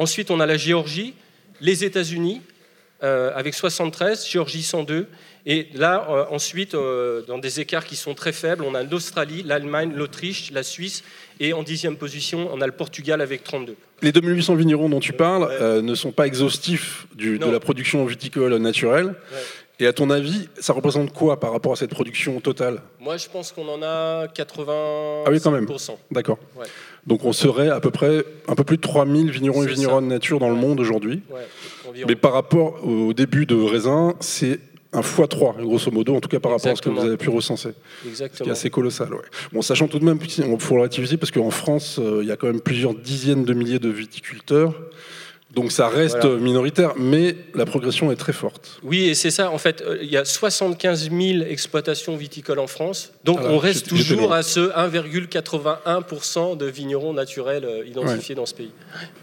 Ensuite, 0.00 0.30
on 0.30 0.40
a 0.40 0.46
la 0.46 0.56
Géorgie, 0.56 1.12
les 1.60 1.84
États-Unis, 1.84 2.40
euh, 3.02 3.32
avec 3.34 3.52
73, 3.52 4.26
Géorgie 4.26 4.62
102. 4.62 5.06
Et 5.44 5.68
là, 5.74 6.06
euh, 6.08 6.24
ensuite, 6.30 6.74
euh, 6.74 7.20
dans 7.26 7.36
des 7.36 7.60
écarts 7.60 7.84
qui 7.84 7.96
sont 7.96 8.14
très 8.14 8.32
faibles, 8.32 8.64
on 8.64 8.74
a 8.74 8.82
l'Australie, 8.82 9.42
l'Allemagne, 9.42 9.92
l'Autriche, 9.94 10.52
la 10.52 10.62
Suisse. 10.62 11.04
Et 11.38 11.52
en 11.52 11.62
dixième 11.62 11.98
position, 11.98 12.48
on 12.50 12.62
a 12.62 12.66
le 12.66 12.72
Portugal 12.72 13.20
avec 13.20 13.44
32. 13.44 13.76
Les 14.00 14.10
2800 14.10 14.54
vignerons 14.54 14.88
dont 14.88 15.00
tu 15.00 15.12
parles 15.12 15.82
ne 15.82 15.94
sont 15.94 16.12
pas 16.12 16.26
exhaustifs 16.26 17.06
de 17.16 17.50
la 17.50 17.60
production 17.60 18.06
viticole 18.06 18.56
naturelle. 18.56 19.14
Et 19.80 19.86
à 19.86 19.94
ton 19.94 20.10
avis, 20.10 20.46
ça 20.58 20.74
représente 20.74 21.10
quoi 21.14 21.40
par 21.40 21.52
rapport 21.52 21.72
à 21.72 21.76
cette 21.76 21.90
production 21.90 22.38
totale? 22.40 22.82
Moi, 23.00 23.16
je 23.16 23.28
pense 23.28 23.50
qu'on 23.50 23.66
en 23.66 23.82
a 23.82 24.28
80 24.28 25.24
Ah 25.26 25.30
oui, 25.30 25.40
quand 25.42 25.50
même. 25.50 25.66
D'accord. 26.10 26.38
Donc 27.06 27.24
on 27.24 27.32
serait 27.32 27.68
à 27.68 27.80
peu 27.80 27.90
près 27.90 28.24
un 28.48 28.54
peu 28.54 28.64
plus 28.64 28.76
de 28.76 28.82
3000 28.82 29.30
vignerons 29.30 29.64
et 29.64 29.66
vigneronnes 29.66 30.08
nature 30.08 30.38
dans 30.38 30.50
le 30.50 30.56
monde 30.56 30.80
aujourd'hui. 30.80 31.22
Mais 32.06 32.16
par 32.16 32.32
rapport 32.32 32.86
au 32.86 33.12
début 33.12 33.46
de 33.46 33.54
raisin, 33.54 34.14
c'est 34.20 34.60
un 34.92 35.00
x3, 35.00 35.62
grosso 35.62 35.90
modo, 35.90 36.16
en 36.16 36.20
tout 36.20 36.28
cas 36.28 36.40
par 36.40 36.52
rapport 36.52 36.72
à 36.72 36.76
ce 36.76 36.82
que 36.82 36.88
vous 36.88 37.04
avez 37.04 37.16
pu 37.16 37.30
recenser. 37.30 37.70
Exactement. 38.06 38.38
Ce 38.38 38.42
qui 38.42 38.48
est 38.48 38.52
assez 38.52 38.70
colossal. 38.70 39.08
Bon, 39.52 39.62
sachant 39.62 39.86
tout 39.86 39.98
de 39.98 40.04
même, 40.04 40.18
il 40.20 40.58
faut 40.58 40.74
relativiser, 40.74 41.16
parce 41.16 41.30
qu'en 41.30 41.50
France, 41.50 41.98
euh, 42.00 42.20
il 42.22 42.28
y 42.28 42.32
a 42.32 42.36
quand 42.36 42.48
même 42.48 42.60
plusieurs 42.60 42.94
dizaines 42.94 43.44
de 43.44 43.54
milliers 43.54 43.78
de 43.78 43.88
viticulteurs. 43.88 44.74
Donc 45.54 45.72
ça 45.72 45.88
reste 45.88 46.24
minoritaire, 46.24 46.94
mais 46.96 47.34
la 47.54 47.66
progression 47.66 48.12
est 48.12 48.16
très 48.16 48.32
forte. 48.32 48.80
Oui, 48.84 49.08
et 49.08 49.14
c'est 49.14 49.32
ça. 49.32 49.50
En 49.50 49.58
fait, 49.58 49.82
euh, 49.82 49.98
il 50.00 50.08
y 50.08 50.16
a 50.16 50.24
75 50.24 51.10
000 51.10 51.42
exploitations 51.42 52.16
viticoles 52.16 52.60
en 52.60 52.68
France. 52.68 53.12
Donc 53.24 53.40
on 53.42 53.58
reste 53.58 53.88
toujours 53.88 54.32
à 54.32 54.42
ce 54.42 54.60
1,81% 54.60 56.56
de 56.56 56.66
vignerons 56.66 57.12
naturels 57.12 57.64
euh, 57.64 57.84
identifiés 57.84 58.36
dans 58.36 58.46
ce 58.46 58.54
pays. 58.54 58.70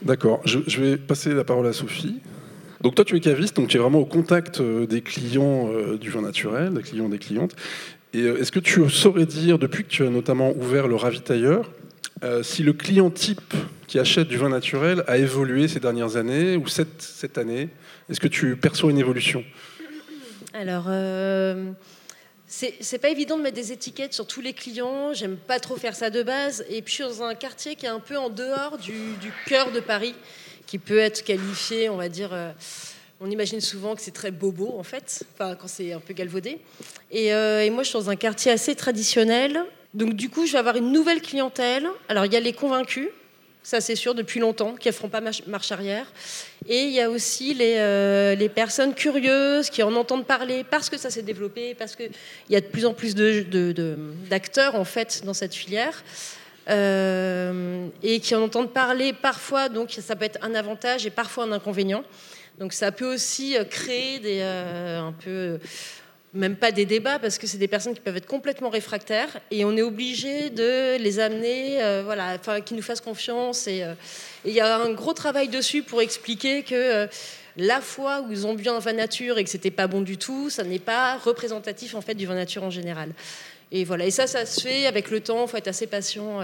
D'accord. 0.02 0.42
Je, 0.44 0.82
vais 0.82 0.98
passer 0.98 1.34
la 1.34 1.46
parole 1.46 1.68
à 1.68 1.74
Sophie. 1.74 2.20
Donc 2.82 2.96
toi, 2.96 3.06
tu 3.06 3.16
es 3.16 3.20
caviste, 3.22 3.56
donc 3.56 3.70
tu 3.70 3.78
es 3.78 3.80
vraiment 3.80 4.00
au 4.00 4.06
contact 4.06 4.60
euh, 4.60 4.86
des 4.86 5.02
clients 5.02 5.70
du 6.00 6.10
vin 6.10 6.22
naturel, 6.22 6.74
des 6.74 6.82
clients, 6.82 7.10
des 7.10 7.20
clientes. 7.20 7.56
Et 8.14 8.22
est-ce 8.22 8.52
que 8.52 8.60
tu 8.60 8.88
saurais 8.90 9.26
dire, 9.26 9.60
depuis 9.60 9.84
que 9.84 9.90
tu 9.90 10.06
as 10.06 10.10
notamment 10.10 10.52
ouvert 10.58 10.88
le 10.88 10.96
ravitailleur, 10.96 11.70
si 12.42 12.64
le 12.64 12.74
client 12.74 13.10
type 13.10 13.54
qui 13.88 14.00
achètent 14.00 14.28
du 14.28 14.38
vin 14.38 14.50
naturel 14.50 15.04
a 15.08 15.18
évolué 15.18 15.68
ces 15.68 15.80
dernières 15.80 16.18
années 16.18 16.58
ou 16.58 16.68
cette, 16.68 17.02
cette 17.02 17.38
année 17.38 17.70
Est-ce 18.10 18.20
que 18.20 18.28
tu 18.28 18.56
perçois 18.58 18.92
une 18.92 19.00
évolution? 19.00 19.44
Alors, 20.54 20.86
euh, 20.88 21.72
c'est 22.48 22.98
pas 23.00 23.10
évident 23.10 23.38
de 23.38 23.44
mettre 23.44 23.56
des 23.56 23.72
étiquettes 23.72 24.14
sur 24.14 24.26
tous 24.26 24.42
les 24.42 24.54
clients. 24.54 25.14
J'aime 25.14 25.38
pas 25.38 25.60
trop 25.60 25.76
faire 25.76 25.96
ça 25.96 26.10
de 26.10 26.24
base. 26.24 26.66
Et 26.70 26.82
puis, 26.82 26.96
je 26.98 27.04
suis 27.04 27.20
dans 27.20 27.24
un 27.24 27.36
quartier 27.36 27.76
qui 27.76 27.86
est 27.86 27.90
un 27.90 28.00
peu 28.00 28.18
en 28.18 28.30
dehors 28.30 28.78
du, 28.78 28.94
cœur 29.46 29.72
de 29.72 29.80
Paris, 29.80 30.16
qui 30.66 30.80
peut 30.80 30.98
être 30.98 31.24
qualifié, 31.24 31.90
on 31.90 31.98
va 31.98 32.10
dire. 32.10 32.30
Euh, 32.34 32.52
on 33.20 33.32
imagine 33.32 33.62
souvent 33.62 33.96
que 33.96 34.02
c'est 34.02 34.12
très 34.12 34.32
bobo, 34.32 34.76
en 34.78 34.84
fait, 34.84 35.24
quand 35.38 35.68
c'est 35.68 35.92
un 35.94 36.00
peu 36.00 36.14
galvaudé. 36.14 36.60
Et, 37.12 37.34
euh, 37.34 37.64
et, 37.64 37.70
moi, 37.70 37.84
je 37.84 37.90
suis 37.90 38.00
dans 38.00 38.10
un 38.10 38.16
quartier 38.16 38.52
assez 38.52 38.76
traditionnel. 38.76 39.64
Donc, 39.98 40.14
du 40.14 40.30
coup, 40.30 40.46
je 40.46 40.52
vais 40.52 40.60
avoir 40.60 40.76
une 40.76 40.92
nouvelle 40.92 41.24
clientèle. 41.24 41.88
Alors, 42.08 42.24
il 42.28 42.32
y 42.32 42.36
a 42.36 42.40
les 42.40 42.54
convaincus, 42.54 43.08
ça 43.64 43.82
c'est 43.82 43.96
sûr, 43.96 44.14
depuis 44.14 44.40
longtemps, 44.40 44.76
qui 44.76 44.90
ne 44.90 44.94
feront 44.94 45.10
pas 45.10 45.22
marche 45.22 45.72
arrière. 45.72 46.06
Et 46.68 46.84
il 46.84 46.92
y 46.92 47.02
a 47.02 47.10
aussi 47.10 47.56
les, 47.56 47.78
euh, 47.78 48.36
les, 48.36 48.48
personnes 48.48 48.94
curieuses 48.94 49.72
qui 49.72 49.82
en 49.82 49.96
entendent 49.96 50.28
parler 50.28 50.64
parce 50.64 50.92
que 50.92 50.98
ça 50.98 51.10
s'est 51.10 51.24
développé, 51.24 51.74
parce 51.74 51.96
qu'il 51.96 52.12
y 52.48 52.56
a 52.56 52.62
de 52.62 52.68
plus 52.68 52.86
en 52.86 52.94
plus 52.94 53.16
d'acteurs 54.30 54.76
en 54.76 54.86
fait 54.86 55.24
dans 55.26 55.34
cette 55.34 55.56
filière. 55.56 56.04
Euh, 56.70 57.88
et 58.04 58.20
qui 58.20 58.36
en 58.36 58.44
entendent 58.44 58.74
parler 58.74 59.14
parfois, 59.14 59.68
donc 59.68 59.98
ça 60.00 60.16
peut 60.16 60.26
être 60.26 60.38
un 60.44 60.54
avantage 60.54 61.08
et 61.08 61.10
parfois 61.10 61.46
un 61.46 61.54
inconvénient. 61.54 62.04
Donc 62.60 62.74
ça 62.74 62.92
peut 62.92 63.12
aussi 63.12 63.56
créer 63.72 64.20
des, 64.20 64.42
euh, 64.42 65.00
un 65.00 65.14
peu 65.14 65.60
même 66.38 66.56
pas 66.56 66.72
des 66.72 66.86
débats, 66.86 67.20
parce 67.20 67.38
que 67.38 67.48
c'est 67.48 67.58
des 67.58 67.68
personnes 67.68 67.94
qui 67.94 68.00
peuvent 68.00 68.16
être 68.16 68.28
complètement 68.28 68.70
réfractaires, 68.70 69.40
et 69.52 69.66
on 69.66 69.76
est 69.76 69.82
obligé 69.82 70.50
de 70.50 70.98
les 70.98 71.20
amener, 71.20 71.84
euh, 71.84 72.04
voilà, 72.06 72.36
enfin, 72.40 72.62
qu'ils 72.62 72.78
nous 72.78 72.84
fassent 72.84 73.02
confiance. 73.02 73.66
Euh, 73.68 73.94
et 74.46 74.50
il 74.50 74.54
y 74.54 74.60
a 74.60 74.78
un 74.78 74.92
gros 74.92 75.14
travail 75.14 75.50
dessus 75.50 75.84
pour 75.84 76.02
expliquer 76.02 76.64
que 76.64 76.76
euh, 76.76 77.08
la 77.58 77.82
fois 77.82 78.22
où 78.22 78.32
ils 78.32 78.46
ont 78.46 78.54
bu 78.54 78.68
un 78.70 78.80
vin 78.80 78.94
nature 78.94 79.38
et 79.38 79.44
que 79.44 79.50
c'était 79.50 79.72
pas 79.72 79.88
bon 79.88 80.02
du 80.02 80.18
tout, 80.18 80.50
ça 80.50 80.64
n'est 80.64 80.80
pas 80.80 81.18
représentatif 81.18 81.96
en 81.96 82.02
fait 82.02 82.14
du 82.14 82.26
vin 82.26 82.36
nature 82.36 82.64
en 82.64 82.70
général. 82.70 83.10
Et 83.72 83.84
voilà, 83.84 84.06
et 84.06 84.12
ça, 84.12 84.28
ça 84.28 84.46
se 84.46 84.62
fait 84.62 84.86
avec 84.86 85.12
le 85.12 85.20
temps. 85.20 85.44
Il 85.46 85.50
faut 85.50 85.58
être 85.58 85.68
assez 85.68 85.88
patient 85.88 86.40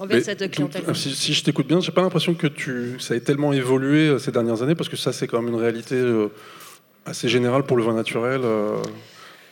envers 0.00 0.24
cette 0.24 0.50
clientèle. 0.50 0.82
si, 0.96 1.32
je 1.32 1.44
t'écoute 1.44 1.68
bien, 1.68 1.80
j'ai 1.80 1.92
pas 1.92 2.00
l'impression 2.00 2.34
que 2.34 2.48
tu, 2.48 2.96
ça 2.98 3.14
ait 3.14 3.20
tellement 3.20 3.52
évolué 3.52 4.18
ces 4.18 4.32
dernières 4.32 4.60
années, 4.60 4.74
parce 4.74 4.88
que 4.88 4.96
ça, 4.96 5.12
c'est 5.12 5.28
quand 5.28 5.40
même 5.40 5.54
une 5.54 5.60
réalité 5.60 5.94
assez 7.10 7.28
général 7.28 7.64
pour 7.64 7.76
le 7.76 7.82
vin 7.82 7.94
naturel 7.94 8.40
euh, 8.44 8.80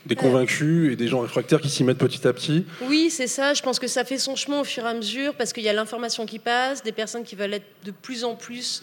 des 0.06 0.14
convaincus 0.14 0.92
et 0.92 0.96
des 0.96 1.08
gens 1.08 1.20
réfractaires 1.20 1.60
qui 1.60 1.68
s'y 1.68 1.84
mettent 1.84 1.98
petit 1.98 2.26
à 2.26 2.32
petit. 2.32 2.64
Oui, 2.82 3.10
c'est 3.10 3.26
ça. 3.26 3.52
Je 3.52 3.62
pense 3.62 3.78
que 3.78 3.88
ça 3.88 4.04
fait 4.04 4.18
son 4.18 4.36
chemin 4.36 4.60
au 4.60 4.64
fur 4.64 4.84
et 4.84 4.88
à 4.88 4.94
mesure 4.94 5.34
parce 5.34 5.52
qu'il 5.52 5.64
y 5.64 5.68
a 5.68 5.72
l'information 5.72 6.24
qui 6.24 6.38
passe, 6.38 6.82
des 6.82 6.92
personnes 6.92 7.24
qui 7.24 7.34
veulent 7.34 7.54
être 7.54 7.66
de 7.84 7.90
plus 7.90 8.24
en 8.24 8.34
plus, 8.34 8.82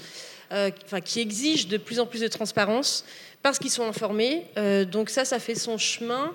euh, 0.52 0.70
enfin, 0.84 1.02
qui 1.02 1.22
exigent 1.22 1.68
de 1.68 1.78
plus 1.78 2.00
en 2.00 2.06
plus 2.06 2.22
de 2.22 2.28
transparence 2.28 3.06
parce 3.42 3.60
qu'ils 3.60 3.72
sont 3.72 3.88
informés. 3.88 4.44
Euh, 4.58 4.86
donc 4.86 5.10
ça, 5.10 5.26
ça 5.26 5.40
fait 5.40 5.56
son 5.56 5.78
chemin. 5.78 6.34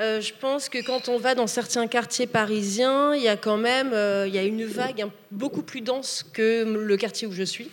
Euh, 0.00 0.20
je 0.20 0.32
pense 0.38 0.68
que 0.68 0.84
quand 0.84 1.08
on 1.08 1.18
va 1.18 1.34
dans 1.34 1.46
certains 1.46 1.86
quartiers 1.86 2.26
parisiens, 2.26 3.14
il 3.14 3.22
y 3.22 3.28
a 3.28 3.36
quand 3.36 3.56
même 3.58 3.92
il 4.26 4.34
y 4.34 4.38
a 4.38 4.42
une 4.42 4.64
vague 4.64 5.06
beaucoup 5.30 5.62
plus 5.62 5.82
dense 5.82 6.24
que 6.32 6.64
le 6.64 6.96
quartier 6.96 7.26
où 7.26 7.32
je 7.32 7.44
suis, 7.44 7.70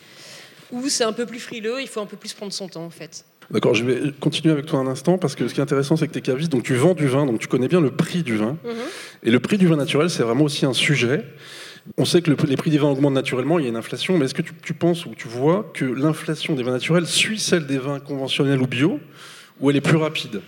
où 0.71 0.87
c'est 0.89 1.03
un 1.03 1.13
peu 1.13 1.25
plus 1.25 1.39
frileux, 1.39 1.81
il 1.81 1.87
faut 1.87 2.01
un 2.01 2.05
peu 2.05 2.17
plus 2.17 2.33
prendre 2.33 2.53
son 2.53 2.67
temps 2.67 2.85
en 2.85 2.89
fait. 2.89 3.25
D'accord, 3.51 3.73
je 3.73 3.83
vais 3.83 4.11
continuer 4.19 4.53
avec 4.53 4.65
toi 4.65 4.79
un 4.79 4.87
instant 4.87 5.17
parce 5.17 5.35
que 5.35 5.47
ce 5.47 5.53
qui 5.53 5.59
est 5.59 5.63
intéressant, 5.63 5.95
c'est 5.97 6.07
que 6.07 6.13
tu 6.13 6.19
es 6.19 6.21
caviste, 6.21 6.51
donc 6.51 6.63
tu 6.63 6.75
vends 6.75 6.93
du 6.93 7.07
vin, 7.07 7.25
donc 7.25 7.39
tu 7.39 7.47
connais 7.47 7.67
bien 7.67 7.81
le 7.81 7.91
prix 7.91 8.23
du 8.23 8.37
vin. 8.37 8.57
Mhm. 8.63 8.73
Et 9.23 9.31
le 9.31 9.39
prix 9.39 9.57
du 9.57 9.67
vin 9.67 9.75
naturel, 9.75 10.09
c'est 10.09 10.23
vraiment 10.23 10.43
aussi 10.43 10.65
un 10.65 10.73
sujet. 10.73 11.25
On 11.97 12.05
sait 12.05 12.21
que 12.21 12.31
les 12.31 12.55
prix 12.55 12.71
des 12.71 12.77
vins 12.77 12.89
augmentent 12.89 13.13
naturellement, 13.13 13.59
il 13.59 13.63
y 13.63 13.65
a 13.65 13.69
une 13.69 13.75
inflation, 13.75 14.17
mais 14.17 14.25
est-ce 14.25 14.33
que 14.33 14.41
tu, 14.41 14.73
penses 14.73 15.05
ou 15.05 15.13
tu 15.15 15.27
vois 15.27 15.69
que 15.73 15.83
l'inflation 15.83 16.55
des 16.55 16.63
vins 16.63 16.71
naturels 16.71 17.05
suit 17.05 17.39
celle 17.39 17.67
des 17.67 17.77
vins 17.77 17.99
conventionnels 17.99 18.61
ou 18.61 18.67
bio, 18.67 18.99
ou 19.59 19.69
elle 19.69 19.75
est 19.75 19.81
plus 19.81 19.97
rapide? 19.97 20.41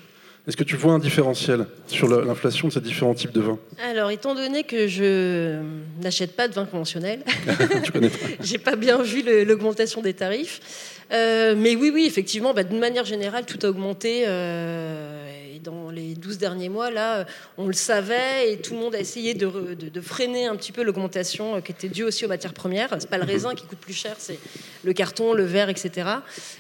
Est-ce 0.48 0.56
que 0.56 0.64
tu 0.64 0.76
vois 0.76 0.94
un 0.94 1.00
différentiel 1.00 1.66
sur 1.88 2.08
l'inflation 2.08 2.68
de 2.68 2.74
ces 2.74 2.80
différents 2.80 3.16
types 3.16 3.32
de 3.32 3.42
vins? 3.42 3.58
Alors, 3.84 4.12
étant 4.12 4.36
donné 4.36 4.64
que 4.64 4.88
je 4.88 5.60
n'achète 6.02 6.36
pas 6.36 6.48
de 6.48 6.54
vin 6.54 6.66
conventionnel, 6.66 7.24
je 7.94 8.00
n'ai 8.00 8.12
j'ai 8.42 8.60
pas 8.60 8.76
bien 8.76 9.02
vu 9.02 9.24
l'augmentation 9.44 10.02
des 10.02 10.14
tarifs. 10.14 10.95
Euh, 11.12 11.56
mais 11.58 11.76
oui, 11.76 11.92
oui, 11.94 12.06
effectivement, 12.06 12.54
bah, 12.54 12.64
d'une 12.64 12.80
manière 12.80 13.06
générale, 13.06 13.46
tout 13.46 13.60
a 13.64 13.70
augmenté. 13.70 14.24
Euh, 14.28 15.55
et 15.56 15.60
dans 15.60 15.90
les 15.90 16.16
12 16.16 16.38
derniers 16.38 16.70
mois, 16.70 16.92
là, 16.92 17.18
euh, 17.18 17.26
on 17.58 17.68
le 17.68 17.74
savait 17.74 18.52
et 18.52 18.58
tout 18.58 18.74
le 18.74 18.80
monde 18.80 18.96
a 18.96 19.00
essayé 19.00 19.34
de, 19.34 20.02
freiner 20.02 20.48
un 20.48 20.56
petit 20.56 20.72
peu 20.72 20.84
l'augmentation 20.84 21.62
qui 21.62 21.72
était 21.72 21.88
due 21.88 22.04
aussi 22.04 22.26
aux 22.26 22.28
matières 22.28 22.54
premières. 22.54 22.96
C'est 23.00 23.10
pas 23.10 23.18
le 23.18 23.24
raisin 23.24 23.56
qui 23.56 23.66
coûte 23.66 23.80
plus 23.80 23.94
cher, 23.94 24.16
c'est 24.18 24.40
le 24.84 24.94
carton, 24.94 25.34
le 25.34 25.44
verre, 25.44 25.70
etc. 25.70 26.10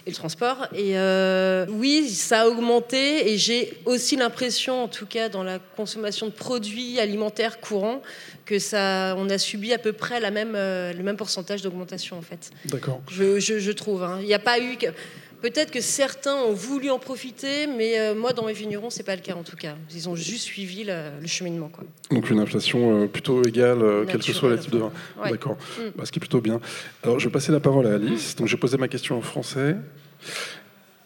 et 0.05 0.09
le 0.09 0.15
transport. 0.15 0.67
Et 0.73 0.95
oui, 1.69 2.09
ça 2.09 2.41
a 2.41 2.47
augmenté 2.47 3.31
et 3.31 3.37
j'ai 3.37 3.73
aussi 3.85 4.15
l'impression, 4.15 4.83
en 4.83 4.87
tout 4.87 5.05
cas 5.05 5.29
dans 5.29 5.43
la 5.43 5.59
consommation 5.59 6.27
de 6.27 6.31
produits 6.31 6.99
alimentaires 6.99 7.59
courants, 7.59 8.01
que 8.45 8.59
ça, 8.59 9.15
on 9.17 9.29
a 9.29 9.37
subi 9.37 9.73
à 9.73 9.77
peu 9.77 9.91
près 9.91 10.19
la 10.19 10.31
même, 10.31 10.53
euh, 10.55 10.93
le 10.93 11.03
même 11.03 11.17
pourcentage 11.17 11.61
d'augmentation 11.61 12.17
en 12.17 12.21
fait. 12.21 12.51
D'accord. 12.65 13.01
Je, 13.09 13.39
je, 13.39 13.71
trouve. 13.71 14.03
Hein. 14.03 14.19
Il 14.21 14.27
n'y 14.27 14.33
a 14.33 14.39
pas 14.39 14.59
eu. 14.59 14.77
Que... 14.77 14.87
Peut-être 15.45 15.69
que 15.69 15.79
certains 15.79 16.33
ont 16.33 16.53
voulu 16.53 16.89
en 16.89 16.97
profiter, 16.97 17.67
mais 17.67 17.99
euh, 17.99 18.15
moi, 18.15 18.33
dans 18.33 18.47
mes 18.47 18.53
vignerons, 18.53 18.89
c'est 18.89 19.03
pas 19.03 19.15
le 19.15 19.21
cas 19.21 19.35
en 19.35 19.43
tout 19.43 19.55
cas. 19.55 19.75
Ils 19.93 20.09
ont 20.09 20.15
juste 20.15 20.45
suivi 20.45 20.83
le, 20.83 21.27
cheminement. 21.27 21.69
Quoi. 21.69 21.83
Donc 22.09 22.31
une 22.31 22.39
inflation 22.39 23.03
euh, 23.03 23.05
plutôt 23.05 23.43
égale, 23.43 23.77
quel 24.07 24.23
que 24.23 24.33
soit 24.33 24.49
le 24.49 24.57
type 24.57 24.71
de 24.71 24.79
vin. 24.79 24.91
D'accord. 25.23 25.55
Mm. 25.77 25.81
Bah, 25.95 26.03
ce 26.03 26.11
qui 26.11 26.17
est 26.17 26.19
plutôt 26.19 26.41
bien. 26.41 26.59
Alors, 27.03 27.19
je 27.19 27.27
vais 27.27 27.31
passer 27.31 27.51
la 27.51 27.59
parole 27.59 27.85
à 27.85 27.93
Alice. 27.93 28.35
Donc, 28.35 28.47
j'ai 28.47 28.57
posé 28.57 28.77
ma 28.77 28.87
question 28.87 29.19
en 29.19 29.21
français. 29.21 29.75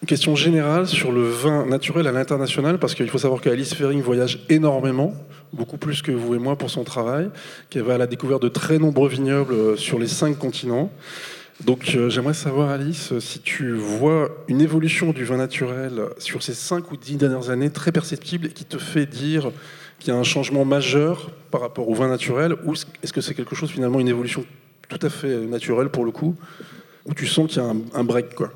Une 0.02 0.08
question 0.08 0.34
générale 0.38 0.88
sur 0.88 1.12
le 1.12 1.28
vin 1.28 1.66
naturel 1.66 2.08
à 2.08 2.14
l'international, 2.14 2.80
parce 2.80 2.96
qu'il 2.96 3.10
faut 3.10 3.18
savoir 3.18 3.42
qu'Alice 3.42 3.74
Fering 3.74 4.02
voyage 4.02 4.40
énormément, 4.48 5.14
beaucoup 5.52 5.78
plus 5.78 6.02
que 6.02 6.14
vous 6.14 6.36
et 6.36 6.40
moi 6.40 6.58
pour 6.58 6.70
son 6.70 6.86
travail, 6.86 7.30
qu'elle 7.70 7.84
va 7.84 7.96
à 7.96 7.98
la 7.98 8.08
découverte 8.08 8.42
de 8.42 8.48
très 8.48 8.80
nombreux 8.80 9.10
vignobles 9.10 9.54
euh, 9.54 9.76
sur 9.76 10.00
les 10.00 10.08
cinq 10.08 10.38
continents. 10.38 10.90
Donc 11.66 11.94
euh, 11.96 12.10
j'aimerais 12.10 12.34
savoir, 12.34 12.70
Alice, 12.70 13.18
si 13.20 13.40
tu 13.40 13.74
vois 13.74 14.30
une 14.48 14.62
évolution 14.62 15.12
du 15.12 15.26
vin 15.26 15.38
naturel 15.38 16.04
sur 16.18 16.42
ces 16.42 16.54
cinq 16.54 16.92
ou 16.92 16.98
dix 16.98 17.18
dernières 17.18 17.50
années 17.50 17.70
très 17.70 17.92
perceptible 17.92 18.48
et 18.48 18.50
qui 18.52 18.64
te 18.64 18.78
fait 18.78 19.06
dire 19.06 19.52
qu'il 20.00 20.14
y 20.14 20.16
a 20.16 20.20
un 20.20 20.24
changement 20.24 20.64
majeur 20.64 21.32
par 21.52 21.60
rapport 21.60 21.90
au 21.90 21.94
vin 21.94 22.08
naturel, 22.08 22.56
ou 22.64 22.74
est-ce 22.74 23.12
que 23.12 23.20
c'est 23.20 23.34
quelque 23.34 23.56
chose 23.56 23.70
finalement, 23.70 24.00
une 24.00 24.08
évolution 24.08 24.46
tout 24.88 25.00
à 25.06 25.10
fait 25.10 25.36
naturelle 25.42 25.90
pour 25.90 26.06
le 26.06 26.12
coup, 26.12 26.36
où 27.06 27.14
tu 27.14 27.28
sens 27.28 27.52
qu'il 27.52 27.62
y 27.62 27.66
a 27.66 27.70
un, 27.70 28.04
break 28.06 28.36
quoi? 28.36 28.52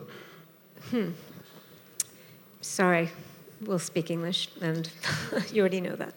Hmm. 0.91 1.11
Sorry, 2.61 3.09
we'll 3.67 3.79
speak 3.79 4.09
English, 4.09 4.49
and 4.61 4.83
you 5.53 5.59
already 5.61 5.81
know 5.81 5.97
that. 5.97 6.13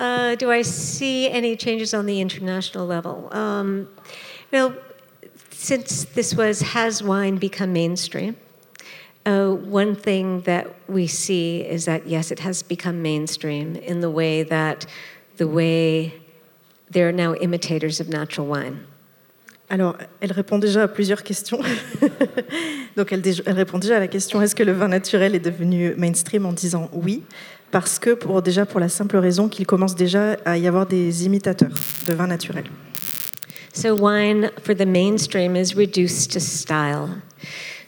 uh, 0.00 0.34
do 0.34 0.50
I 0.50 0.62
see 0.62 1.28
any 1.30 1.56
changes 1.56 1.94
on 1.94 2.06
the 2.06 2.20
international 2.20 2.86
level? 2.86 3.28
Um, 3.32 3.86
since 5.60 6.04
this 6.14 6.34
was 6.34 6.62
has 6.62 7.02
wine 7.02 7.36
become 7.36 7.72
mainstream, 7.72 8.34
uh, 9.26 9.50
one 9.50 9.94
thing 9.94 10.40
that 10.42 10.66
we 10.88 11.06
see 11.06 11.60
is 11.60 11.84
that 11.84 12.06
yes, 12.06 12.30
it 12.30 12.38
has 12.40 12.62
become 12.62 13.02
mainstream 13.02 13.76
in 13.76 14.00
the 14.00 14.10
way 14.10 14.42
that 14.42 14.86
the 15.36 15.46
way 15.46 16.14
there 16.90 17.08
are 17.08 17.12
now 17.12 17.34
imitators 17.34 18.00
of 18.00 18.08
natural 18.08 18.46
wine. 18.46 18.86
Alors, 19.68 19.96
elle 20.20 20.32
répond 20.32 20.58
déjà 20.58 20.84
à 20.84 20.88
plusieurs 20.88 21.22
questions. 21.22 21.60
Donc, 22.96 23.12
elle, 23.12 23.22
répond 23.46 23.78
déjà 23.78 23.98
à 23.98 24.00
la 24.00 24.08
question 24.08 24.42
est-ce 24.42 24.56
que 24.56 24.64
le 24.64 24.72
vin 24.72 24.88
naturel 24.88 25.36
est 25.36 25.44
devenu 25.44 25.94
mainstream 25.96 26.44
en 26.44 26.52
disant 26.52 26.90
oui? 26.92 27.22
Parce 27.70 28.00
que, 28.00 28.10
pour, 28.14 28.42
déjà, 28.42 28.66
pour 28.66 28.80
la 28.80 28.88
simple 28.88 29.16
raison 29.18 29.48
qu'il 29.48 29.66
commence 29.66 29.94
déjà 29.94 30.32
à 30.44 30.58
y 30.58 30.66
avoir 30.66 30.86
des 30.86 31.24
imitateurs 31.24 31.70
de 32.08 32.14
vin 32.14 32.26
naturel. 32.26 32.64
So, 33.80 33.94
wine 33.94 34.50
for 34.60 34.74
the 34.74 34.84
mainstream 34.84 35.56
is 35.56 35.74
reduced 35.74 36.32
to 36.32 36.40
style. 36.40 37.22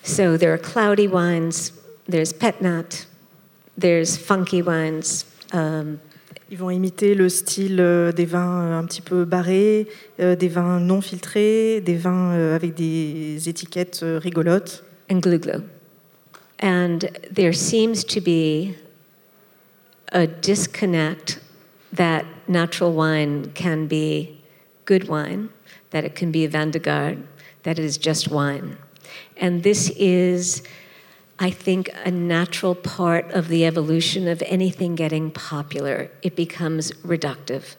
So, 0.02 0.38
there 0.38 0.50
are 0.54 0.56
cloudy 0.56 1.06
wines, 1.06 1.70
there's 2.08 2.32
pet 2.32 2.62
nat, 2.62 3.04
there's 3.76 4.16
funky 4.16 4.62
wines. 4.62 5.26
Um, 5.52 6.00
Ils 6.50 6.56
vont 6.56 6.70
imiter 6.70 7.14
le 7.14 7.28
style 7.28 7.78
euh, 7.78 8.10
des 8.10 8.24
vins 8.24 8.62
euh, 8.62 8.78
un 8.78 8.86
petit 8.86 9.02
peu 9.02 9.26
barrés, 9.26 9.86
euh, 10.18 10.34
des 10.34 10.48
vins 10.48 10.80
non 10.80 11.02
filtrés, 11.02 11.82
des 11.82 11.98
vins 11.98 12.54
avec 12.54 12.72
des 12.72 13.50
étiquettes 13.50 14.02
rigolotes. 14.02 14.82
And 15.10 15.20
glue 15.20 15.38
glue. 15.38 15.62
And 16.58 17.00
there 17.30 17.52
seems 17.52 18.02
to 18.04 18.22
be 18.22 18.76
a 20.10 20.26
disconnect 20.26 21.38
that 21.94 22.24
natural 22.48 22.94
wine 22.94 23.52
can 23.54 23.86
be 23.86 24.41
good 24.84 25.08
wine, 25.08 25.50
that 25.90 26.04
it 26.04 26.14
can 26.14 26.30
be 26.30 26.46
vin 26.46 26.70
de 26.70 26.78
garde, 26.78 27.26
that 27.62 27.78
it 27.78 27.84
is 27.84 27.98
just 27.98 28.28
wine. 28.28 28.76
And 29.36 29.62
this 29.62 29.90
is 29.90 30.62
I 31.42 31.50
think, 31.50 31.90
a 32.04 32.10
natural 32.10 32.76
part 32.76 33.32
of 33.32 33.48
the 33.48 33.66
evolution 33.66 34.28
of 34.28 34.42
anything 34.46 34.94
getting 34.94 35.32
popular. 35.32 36.08
It 36.22 36.36
becomes 36.36 36.92
reductive, 37.04 37.74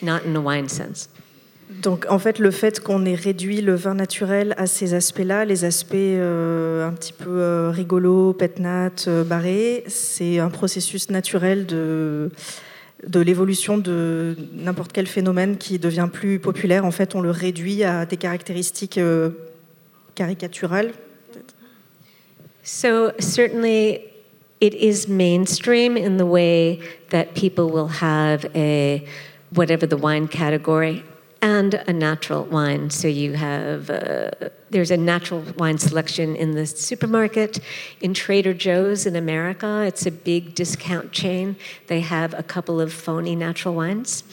not 0.00 0.24
in 0.24 0.36
a 0.36 0.40
wine 0.40 0.68
sense. 0.68 1.08
Donc 1.68 2.06
en 2.08 2.20
fait, 2.20 2.38
le 2.38 2.52
fait 2.52 2.78
qu'on 2.78 3.04
ait 3.04 3.16
réduit 3.16 3.62
le 3.62 3.74
vin 3.74 3.94
naturel 3.94 4.54
à 4.58 4.68
ces 4.68 4.94
aspects-là, 4.94 5.44
les 5.44 5.64
aspects 5.64 5.94
euh, 5.94 6.86
un 6.86 6.92
petit 6.92 7.12
peu 7.12 7.40
euh, 7.40 7.70
rigolos, 7.70 8.34
pétnat, 8.34 8.92
euh, 9.08 9.24
barrés, 9.24 9.82
c'est 9.88 10.38
un 10.38 10.50
processus 10.50 11.10
naturel 11.10 11.66
de, 11.66 12.30
de 13.06 13.20
l'évolution 13.20 13.78
de 13.78 14.36
n'importe 14.54 14.92
quel 14.92 15.06
phénomène 15.06 15.56
qui 15.56 15.78
devient 15.78 16.08
plus 16.12 16.38
populaire. 16.38 16.84
En 16.84 16.90
fait, 16.90 17.14
on 17.14 17.20
le 17.20 17.30
réduit 17.30 17.84
à 17.84 18.06
des 18.06 18.16
caractéristiques 18.16 18.98
euh, 18.98 19.30
caricaturales, 20.14 20.92
So, 22.66 23.12
certainly, 23.18 24.10
it 24.58 24.72
is 24.72 25.06
mainstream 25.06 25.98
in 25.98 26.16
the 26.16 26.24
way 26.24 26.80
that 27.10 27.34
people 27.34 27.68
will 27.68 27.88
have 27.88 28.46
a 28.54 29.06
whatever 29.52 29.86
the 29.86 29.98
wine 29.98 30.28
category 30.28 31.04
and 31.44 31.74
a 31.74 31.92
natural 31.92 32.44
wine. 32.44 32.88
So 32.88 33.06
you 33.06 33.34
have 33.34 33.90
uh, 33.90 34.30
there's 34.70 34.90
a 34.90 34.96
natural 34.96 35.42
wine 35.58 35.78
selection 35.78 36.36
in 36.36 36.52
the 36.52 36.66
supermarket, 36.66 37.60
in 38.00 38.14
Trader 38.14 38.54
Joe's 38.54 39.04
in 39.04 39.14
America. 39.14 39.84
It's 39.86 40.06
a 40.06 40.10
big 40.10 40.54
discount 40.54 41.12
chain. 41.12 41.56
They 41.88 42.00
have 42.00 42.32
a 42.32 42.42
couple 42.42 42.80
of 42.80 42.92
phony 42.94 43.36
natural 43.36 43.74
wines. 43.74 44.24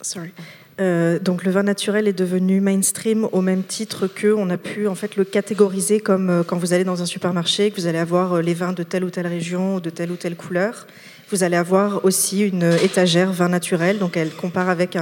Sorry. 0.00 0.32
Euh, 0.78 1.18
donc 1.18 1.42
le 1.42 1.50
vin 1.50 1.62
naturel 1.62 2.06
est 2.06 2.12
devenu 2.12 2.60
mainstream 2.60 3.26
au 3.32 3.40
même 3.40 3.64
titre 3.64 4.06
que 4.06 4.34
on 4.34 4.50
a 4.50 4.58
pu 4.58 4.86
en 4.86 4.94
fait 4.94 5.16
le 5.16 5.24
catégoriser 5.24 6.00
comme 6.00 6.28
euh, 6.28 6.42
quand 6.44 6.58
vous 6.58 6.74
allez 6.74 6.84
dans 6.84 7.00
un 7.00 7.06
supermarché, 7.06 7.70
que 7.70 7.80
vous 7.80 7.86
allez 7.86 7.98
avoir 7.98 8.34
euh, 8.34 8.42
les 8.42 8.52
vins 8.52 8.74
de 8.74 8.82
telle 8.82 9.02
ou 9.02 9.10
telle 9.10 9.26
région 9.26 9.76
ou 9.76 9.80
de 9.80 9.88
telle 9.88 10.12
ou 10.12 10.16
telle 10.16 10.36
couleur. 10.36 10.86
Vous 11.30 11.42
allez 11.42 11.56
avoir 11.56 12.04
aussi 12.04 12.46
une 12.46 12.74
étagère 12.82 13.32
vin 13.32 13.48
naturel, 13.48 13.98
donc 13.98 14.16
elle 14.16 14.30
compare 14.30 14.68
avec 14.68 14.96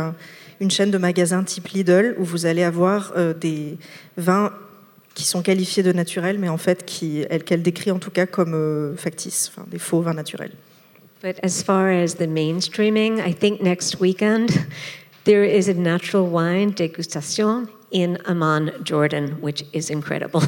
une 0.61 0.71
chaîne 0.71 0.91
de 0.91 0.99
magasins 0.99 1.45
type 1.45 1.69
Lidl 1.69 2.15
où 2.19 2.25
vous 2.25 2.47
allez 2.47 2.63
avoir 2.63 3.13
des 3.41 3.77
vins 4.17 4.53
qui 5.15 5.25
sont 5.25 5.43
qualifiés 5.43 5.83
de 5.83 5.93
naturels, 5.93 6.39
mais 6.39 6.49
en 6.49 6.59
fait 6.59 6.85
qu'elle 6.85 7.63
décrit 7.63 7.91
en 7.91 7.99
tout 7.99 8.11
cas 8.11 8.27
comme 8.27 8.95
factices, 8.97 9.51
enfin, 9.53 9.67
des 9.71 9.79
faux 9.79 10.01
vins 10.01 10.15
naturels. 10.15 10.53
But 11.23 11.37
as 11.43 11.63
far 11.63 11.89
as 11.89 12.17
the 12.17 12.27
mainstreaming, 12.29 13.19
I 13.19 13.33
think 13.33 13.61
next 13.63 14.01
weekend 14.01 14.51
There 15.25 15.43
is 15.43 15.69
a 15.69 15.75
natural 15.75 16.27
wine 16.27 16.75
degustation 16.75 17.71
in 17.91 18.19
Amman, 18.27 18.73
Jordan, 18.83 19.41
which 19.41 19.65
is 19.73 19.89
incredible. 19.89 20.43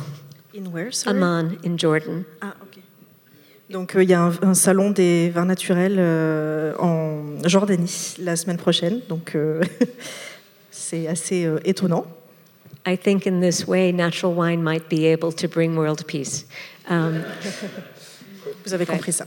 In 0.52 0.70
where? 0.70 0.92
Sorry? 0.92 1.16
Amman, 1.16 1.58
in 1.62 1.78
Jordan. 1.78 2.26
Ah, 2.42 2.54
Donc 3.70 3.96
euh, 3.96 4.04
il 4.04 4.10
y 4.10 4.14
a 4.14 4.22
un, 4.22 4.32
un 4.42 4.54
salon 4.54 4.90
des 4.90 5.30
vins 5.30 5.44
naturels 5.44 5.96
euh, 5.98 6.72
en 6.78 7.22
Jordanie 7.44 8.14
la 8.20 8.36
semaine 8.36 8.58
prochaine. 8.58 9.00
Donc 9.08 9.34
euh, 9.34 9.62
c'est 10.70 11.08
assez 11.08 11.50
étonnant. 11.64 12.06
I 12.86 12.96
think 12.96 13.26
in 13.26 13.40
this 13.40 13.66
way, 13.66 13.92
natural 13.92 14.34
wine 14.34 14.62
might 14.62 14.88
be 14.88 15.06
able 15.06 15.34
to 15.34 15.48
bring 15.48 15.76
world 15.76 16.04
peace. 16.06 16.46
Um, 16.88 17.22
Vous 18.64 18.74
avez 18.74 18.86
compris 18.86 19.12
ça. 19.12 19.26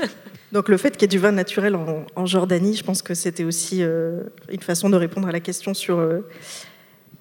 Donc 0.52 0.68
le 0.68 0.76
fait 0.76 0.92
qu'il 0.92 1.02
y 1.02 1.04
ait 1.06 1.08
du 1.08 1.18
vin 1.18 1.32
naturel 1.32 1.74
en, 1.74 2.04
en 2.14 2.26
Jordanie, 2.26 2.74
je 2.74 2.84
pense 2.84 3.02
que 3.02 3.14
c'était 3.14 3.44
aussi 3.44 3.82
une 3.82 4.60
façon 4.60 4.88
de 4.88 4.96
répondre 4.96 5.28
à 5.28 5.32
la 5.32 5.40
question 5.40 5.74
sur 5.74 5.98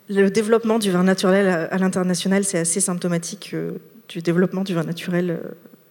le 0.09 0.29
développement 0.29 0.77
du 0.79 0.91
vin 0.91 1.03
naturel 1.03 1.47
à, 1.47 1.63
à 1.65 1.77
l'international. 1.77 2.43
C'est 2.43 2.59
assez 2.59 2.79
symptomatique 2.79 3.55
du 4.07 4.21
développement 4.21 4.63
du 4.63 4.73
vin 4.75 4.83
naturel 4.83 5.39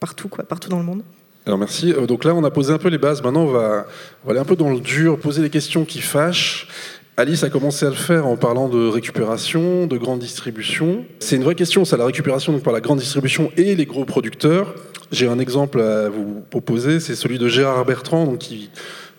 partout, 0.05 0.69
dans 0.69 0.79
le 0.79 0.85
monde. 0.85 1.03
Alors 1.47 1.59
merci. 1.59 1.93
Euh, 1.93 2.07
Donc 2.07 2.25
là, 2.25 2.35
on 2.35 2.45
a 2.45 2.51
posé 2.51 2.73
un 2.73 2.79
peu 2.79 2.89
les 2.89 2.99
bases. 2.99 3.23
Maintenant, 3.23 3.43
on 3.43 3.53
va, 3.53 3.87
aller 4.29 4.39
un 4.39 4.45
peu 4.45 4.57
dans 4.57 4.71
le 4.71 4.81
dur, 4.81 5.19
poser 5.19 5.43
les 5.43 5.51
questions 5.51 5.85
qui 5.85 6.01
fâchent. 6.01 6.69
Alice 7.17 7.45
a 7.45 7.51
commencé 7.51 7.87
à 7.87 7.91
le 7.91 7.95
faire 7.95 8.27
en 8.27 8.37
parlant 8.37 8.69
de 8.69 8.89
récupération, 8.89 9.87
de 9.87 9.97
grande 9.97 10.19
distribution. 10.19 11.05
C'est 11.21 11.37
une 11.37 11.45
vraie 11.45 11.55
question, 11.55 11.85
ça, 11.85 11.97
la 11.97 12.07
récupération 12.07 12.53
donc 12.53 12.63
par 12.63 12.73
la 12.73 12.81
grande 12.81 12.99
distribution 12.99 13.53
et 13.57 13.77
les 13.77 13.87
gros 13.87 14.05
producteurs. 14.05 14.75
J'ai 15.13 15.29
un 15.29 15.39
exemple 15.39 15.81
à 15.81 16.09
vous 16.09 16.43
proposer, 16.51 16.99
c'est 16.99 17.15
celui 17.15 17.39
de 17.39 17.47
Gérard 17.47 17.85
Bertrand, 17.85 18.35
qui, 18.35 18.71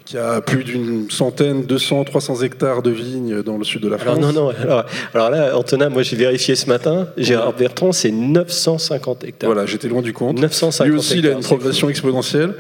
qui 0.06 0.18
a 0.18 0.40
plus 0.40 0.64
d'une 0.64 1.10
centaine, 1.10 1.64
200, 1.64 2.04
300 2.04 2.44
hectares 2.44 2.82
de 2.84 2.92
vignes 2.92 3.42
dans 3.42 3.58
le 3.58 3.64
sud 3.64 3.82
de 3.82 3.90
la 3.90 3.98
France. 3.98 4.18
Alors 4.18 4.34
non, 4.34 4.48
non, 4.48 4.54
alors, 4.62 4.86
alors 5.14 5.30
là, 5.32 5.58
Antonin, 5.58 5.90
moi 5.90 6.04
j'ai 6.04 6.16
vérifié 6.16 6.56
ce 6.56 6.68
matin, 6.68 7.08
Gérard 7.18 7.54
Bertrand, 7.54 7.92
c'est 7.92 8.12
950 8.12 9.24
hectares. 9.24 9.50
Voilà, 9.52 9.66
j'étais 9.66 9.88
loin 9.88 10.02
du 10.02 10.14
compte. 10.14 10.40
950 10.40 10.88
Lui 10.88 10.98
aussi, 10.98 11.18
il 11.18 11.26
a 11.26 11.30
hectares, 11.30 11.38
une 11.38 11.44
progression 11.44 11.90
exponentielle. 11.90 12.54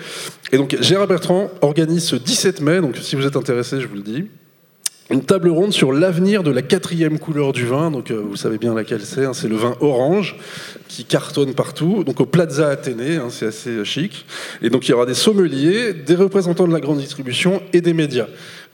Et 0.51 0.57
donc, 0.57 0.75
Gérard 0.81 1.07
Bertrand 1.07 1.49
organise 1.61 2.05
ce 2.05 2.15
17 2.15 2.61
mai, 2.61 2.81
donc 2.81 2.97
si 2.97 3.15
vous 3.15 3.25
êtes 3.25 3.35
intéressé, 3.35 3.79
je 3.79 3.87
vous 3.87 3.95
le 3.95 4.01
dis, 4.01 4.25
une 5.12 5.24
table 5.24 5.50
ronde 5.50 5.71
sur 5.71 5.93
l'avenir 5.93 6.41
de 6.41 6.50
la 6.50 6.63
quatrième 6.63 7.19
couleur 7.19 7.53
du 7.53 7.65
vin. 7.65 7.91
Donc, 7.91 8.09
euh, 8.09 8.24
vous 8.27 8.35
savez 8.35 8.57
bien 8.57 8.74
laquelle 8.74 9.01
c'est. 9.01 9.25
hein, 9.25 9.33
c'est 9.33 9.47
le 9.47 9.55
vin 9.55 9.75
orange 9.79 10.35
qui 10.88 11.05
cartonne 11.05 11.53
partout. 11.53 12.03
Donc, 12.03 12.19
au 12.21 12.25
Plaza 12.25 12.69
Athénée, 12.69 13.17
hein, 13.17 13.27
c'est 13.29 13.47
assez 13.47 13.85
chic. 13.85 14.25
Et 14.63 14.69
donc, 14.69 14.88
il 14.88 14.91
y 14.91 14.93
aura 14.93 15.05
des 15.05 15.13
sommeliers, 15.13 15.93
des 15.93 16.15
représentants 16.15 16.67
de 16.67 16.74
la 16.74 16.79
grande 16.79 16.97
distribution 16.97 17.62
et 17.71 17.81
des 17.81 17.93
médias. 17.93 18.27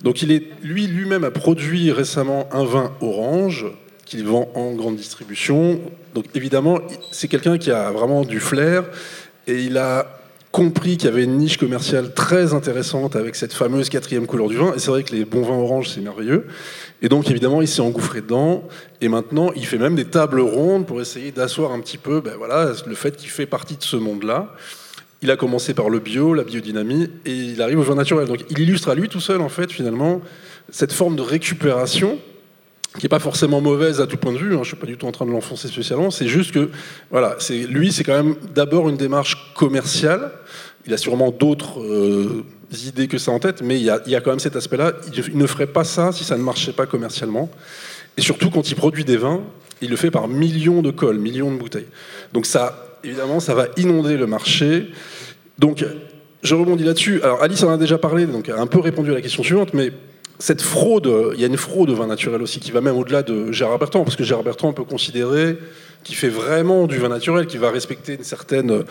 Donc, 0.04 0.22
il 0.22 0.32
est, 0.32 0.48
lui, 0.64 0.88
lui-même 0.88 1.26
a 1.26 1.32
produit 1.32 1.92
récemment 1.92 2.48
un 2.54 2.64
vin 2.64 2.94
orange 3.02 3.66
qu'il 4.06 4.24
vend 4.26 4.50
en 4.56 4.74
grande 4.74 4.96
distribution. 4.96 5.82
Donc, 6.16 6.26
évidemment, 6.34 6.80
c'est 7.12 7.28
quelqu'un 7.28 7.58
qui 7.58 7.72
a 7.72 7.92
vraiment 7.92 8.24
du 8.24 8.40
flair 8.40 8.86
et 9.48 9.64
il 9.64 9.78
a 9.78 10.21
compris 10.52 10.98
qu'il 10.98 11.10
y 11.10 11.14
avait 11.14 11.24
une 11.24 11.38
niche 11.38 11.58
commerciale 11.58 12.14
très 12.14 12.54
intéressante 12.54 13.16
avec 13.16 13.36
cette 13.36 13.54
fameuse 13.54 13.90
quatrième 13.90 14.28
couleur 14.28 14.50
du 14.50 14.58
vin. 14.58 14.74
Et 14.76 14.80
c'est 14.80 14.92
vrai 14.92 15.04
que 15.04 15.16
les 15.16 15.24
bons 15.24 15.44
vins 15.44 15.56
oranges, 15.56 15.90
c'est 15.90 16.02
merveilleux. 16.02 16.46
Et 17.02 17.10
donc, 17.10 17.30
évidemment, 17.30 17.62
il 17.62 17.68
s'est 17.68 17.82
engouffré 17.82 18.22
dedans. 18.22 18.68
Et 19.00 19.08
maintenant, 19.08 19.52
il 19.56 19.66
fait 19.66 19.78
même 19.78 19.96
des 19.96 20.06
tables 20.06 20.42
rondes 20.42 20.86
pour 20.86 21.00
essayer 21.00 21.32
d'asseoir 21.32 21.72
un 21.72 21.80
petit 21.80 21.98
peu 21.98 22.22
ben 22.22 22.36
voilà, 22.38 22.74
le 22.86 22.96
fait 22.96 23.16
qu'il 23.16 23.30
fait 23.30 23.46
partie 23.46 23.78
de 23.78 23.84
ce 23.84 23.96
monde-là. 23.96 24.54
Il 25.22 25.32
a 25.32 25.38
commencé 25.38 25.74
par 25.74 25.90
le 25.90 26.00
bio, 26.00 26.34
la 26.34 26.44
biodynamie, 26.44 27.10
et 27.26 27.32
il 27.32 27.62
arrive 27.62 27.80
au 27.80 27.84
vin 27.84 27.96
naturel. 27.96 28.28
Donc, 28.28 28.40
il 28.50 28.60
illustre 28.60 28.90
à 28.90 28.96
lui 28.96 29.08
tout 29.08 29.20
seul, 29.22 29.40
en 29.40 29.50
fait, 29.50 29.72
finalement, 29.72 30.22
cette 30.70 30.92
forme 30.92 31.16
de 31.16 31.22
récupération 31.22 32.18
qui 32.98 33.06
n'est 33.06 33.10
pas 33.10 33.20
forcément 33.20 33.62
mauvaise 33.62 34.02
à 34.02 34.08
tout 34.08 34.18
point 34.18 34.34
de 34.34 34.38
vue, 34.38 34.48
hein, 34.48 34.56
je 34.56 34.60
ne 34.60 34.66
suis 34.66 34.76
pas 34.76 34.86
du 34.86 34.98
tout 34.98 35.06
en 35.06 35.14
train 35.14 35.26
de 35.26 35.32
l'enfoncer 35.32 35.70
spécialement, 35.70 36.12
c'est 36.12 36.28
juste 36.28 36.52
que, 36.52 36.70
voilà, 37.10 37.38
lui, 37.70 37.94
c'est 37.94 38.04
quand 38.04 38.22
même 38.22 38.36
d'abord 38.54 38.90
une 38.90 38.98
démarche 38.98 39.54
commerciale, 39.56 40.32
il 40.86 40.94
a 40.94 40.98
sûrement 40.98 41.32
d'autres 41.32 41.80
euh, 41.82 42.44
idées 42.86 43.08
que 43.08 43.18
ça 43.18 43.32
en 43.32 43.40
tête, 43.40 43.62
mais 43.62 43.78
il 43.80 43.84
y 43.84 43.90
a, 43.90 44.22
quand 44.22 44.32
même 44.32 44.40
cet 44.40 44.56
aspect-là, 44.56 44.94
il, 45.14 45.38
ne 45.38 45.48
ferait 45.48 45.68
pas 45.68 45.84
ça 45.84 46.12
si 46.12 46.24
ça 46.24 46.38
ne 46.38 46.44
marchait 46.44 46.74
pas 46.74 46.86
commercialement, 46.86 47.50
et 48.18 48.22
surtout 48.22 48.50
quand 48.50 48.70
il 48.70 48.76
produit 48.76 49.06
des 49.06 49.18
vins, 49.18 49.42
il 49.82 49.90
le 49.90 49.96
fait 49.96 50.12
par 50.12 50.28
millions 50.28 50.82
de 50.82 50.92
cols, 50.92 51.18
millions 51.18 51.52
de 51.52 51.58
bouteilles. 51.58 51.88
Donc 52.34 52.46
ça, 52.46 52.98
évidemment, 53.04 53.40
ça 53.40 53.54
va 53.56 53.68
inonder 53.78 54.18
le 54.18 54.28
marché, 54.28 54.90
donc 55.60 55.86
je 56.44 56.56
rebondis 56.56 56.84
là-dessus, 56.84 57.22
alors 57.22 57.44
Alice 57.44 57.62
en 57.64 57.70
a 57.70 57.78
déjà 57.78 57.98
parlé, 57.98 58.26
donc 58.26 58.50
a 58.50 58.60
un 58.60 58.68
peu 58.68 58.80
répondu 58.80 59.12
à 59.12 59.14
la 59.14 59.22
question 59.22 59.44
suivante, 59.44 59.74
mais 59.74 59.92
cette 60.40 60.62
fraude, 60.62 61.12
il 61.36 61.40
y 61.40 61.44
a 61.44 61.48
une 61.48 61.58
fraude 61.58 61.92
au 61.92 61.96
vin 61.96 62.08
naturel 62.08 62.42
aussi 62.42 62.60
qui 62.60 62.72
va 62.72 62.82
même 62.82 62.98
au-delà 62.98 63.22
de 63.22 63.52
Gérard 63.52 63.78
Bertrand, 63.78 64.04
parce 64.04 64.16
que 64.16 64.24
Gérard 64.24 64.44
Bertrand, 64.44 64.74
peut 64.74 64.84
considérer 64.84 65.58
qu'il 66.04 66.16
fait 66.16 66.30
vraiment 66.30 66.88
du 66.88 66.98
vin 66.98 67.10
naturel, 67.10 67.46
qui 67.46 67.58
va 67.58 67.70
respecter 67.70 68.16
une 68.16 68.24
certaine 68.24 68.84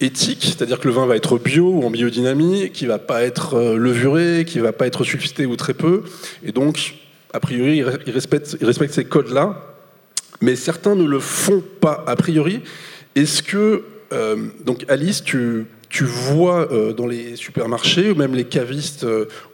éthique, 0.00 0.42
c'est-à-dire 0.42 0.80
que 0.80 0.88
le 0.88 0.94
vin 0.94 1.06
va 1.06 1.16
être 1.16 1.38
bio 1.38 1.68
ou 1.68 1.84
en 1.84 1.90
biodynamie, 1.90 2.70
qui 2.70 2.86
va 2.86 2.98
pas 2.98 3.22
être 3.22 3.54
euh, 3.54 3.76
levuré, 3.76 4.44
qui 4.46 4.58
va 4.58 4.72
pas 4.72 4.86
être 4.86 5.04
sulfité 5.04 5.46
ou 5.46 5.56
très 5.56 5.74
peu, 5.74 6.02
et 6.44 6.52
donc 6.52 6.96
a 7.32 7.40
priori 7.40 7.78
il 7.78 7.84
re- 7.84 8.00
il 8.06 8.12
respecte, 8.12 8.92
ces 8.92 9.04
codes-là, 9.04 9.62
mais 10.40 10.56
certains 10.56 10.94
ne 10.94 11.04
le 11.04 11.20
font 11.20 11.62
pas 11.80 12.04
a 12.06 12.16
priori. 12.16 12.60
Est-ce 13.14 13.42
que 13.42 13.84
euh, 14.12 14.36
donc 14.64 14.84
Alice, 14.88 15.22
tu 15.22 15.66
vois 16.04 16.72
euh, 16.72 16.92
dans 16.92 17.06
les 17.06 17.36
supermarchés 17.36 18.10
ou 18.10 18.14
même 18.16 18.34
les 18.34 18.44
cavistes 18.44 19.06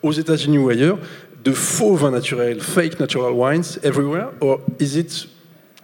aux 0.02 0.12
États-Unis 0.12 0.58
ou 0.58 0.68
ailleurs 0.70 0.98
de 1.44 1.52
faux 1.52 1.94
vins 1.94 2.10
naturels, 2.10 2.60
fake 2.60 2.98
natural 2.98 3.32
wines 3.32 3.78
everywhere, 3.82 4.28
or 4.40 4.60
is 4.78 4.98
it 4.98 5.28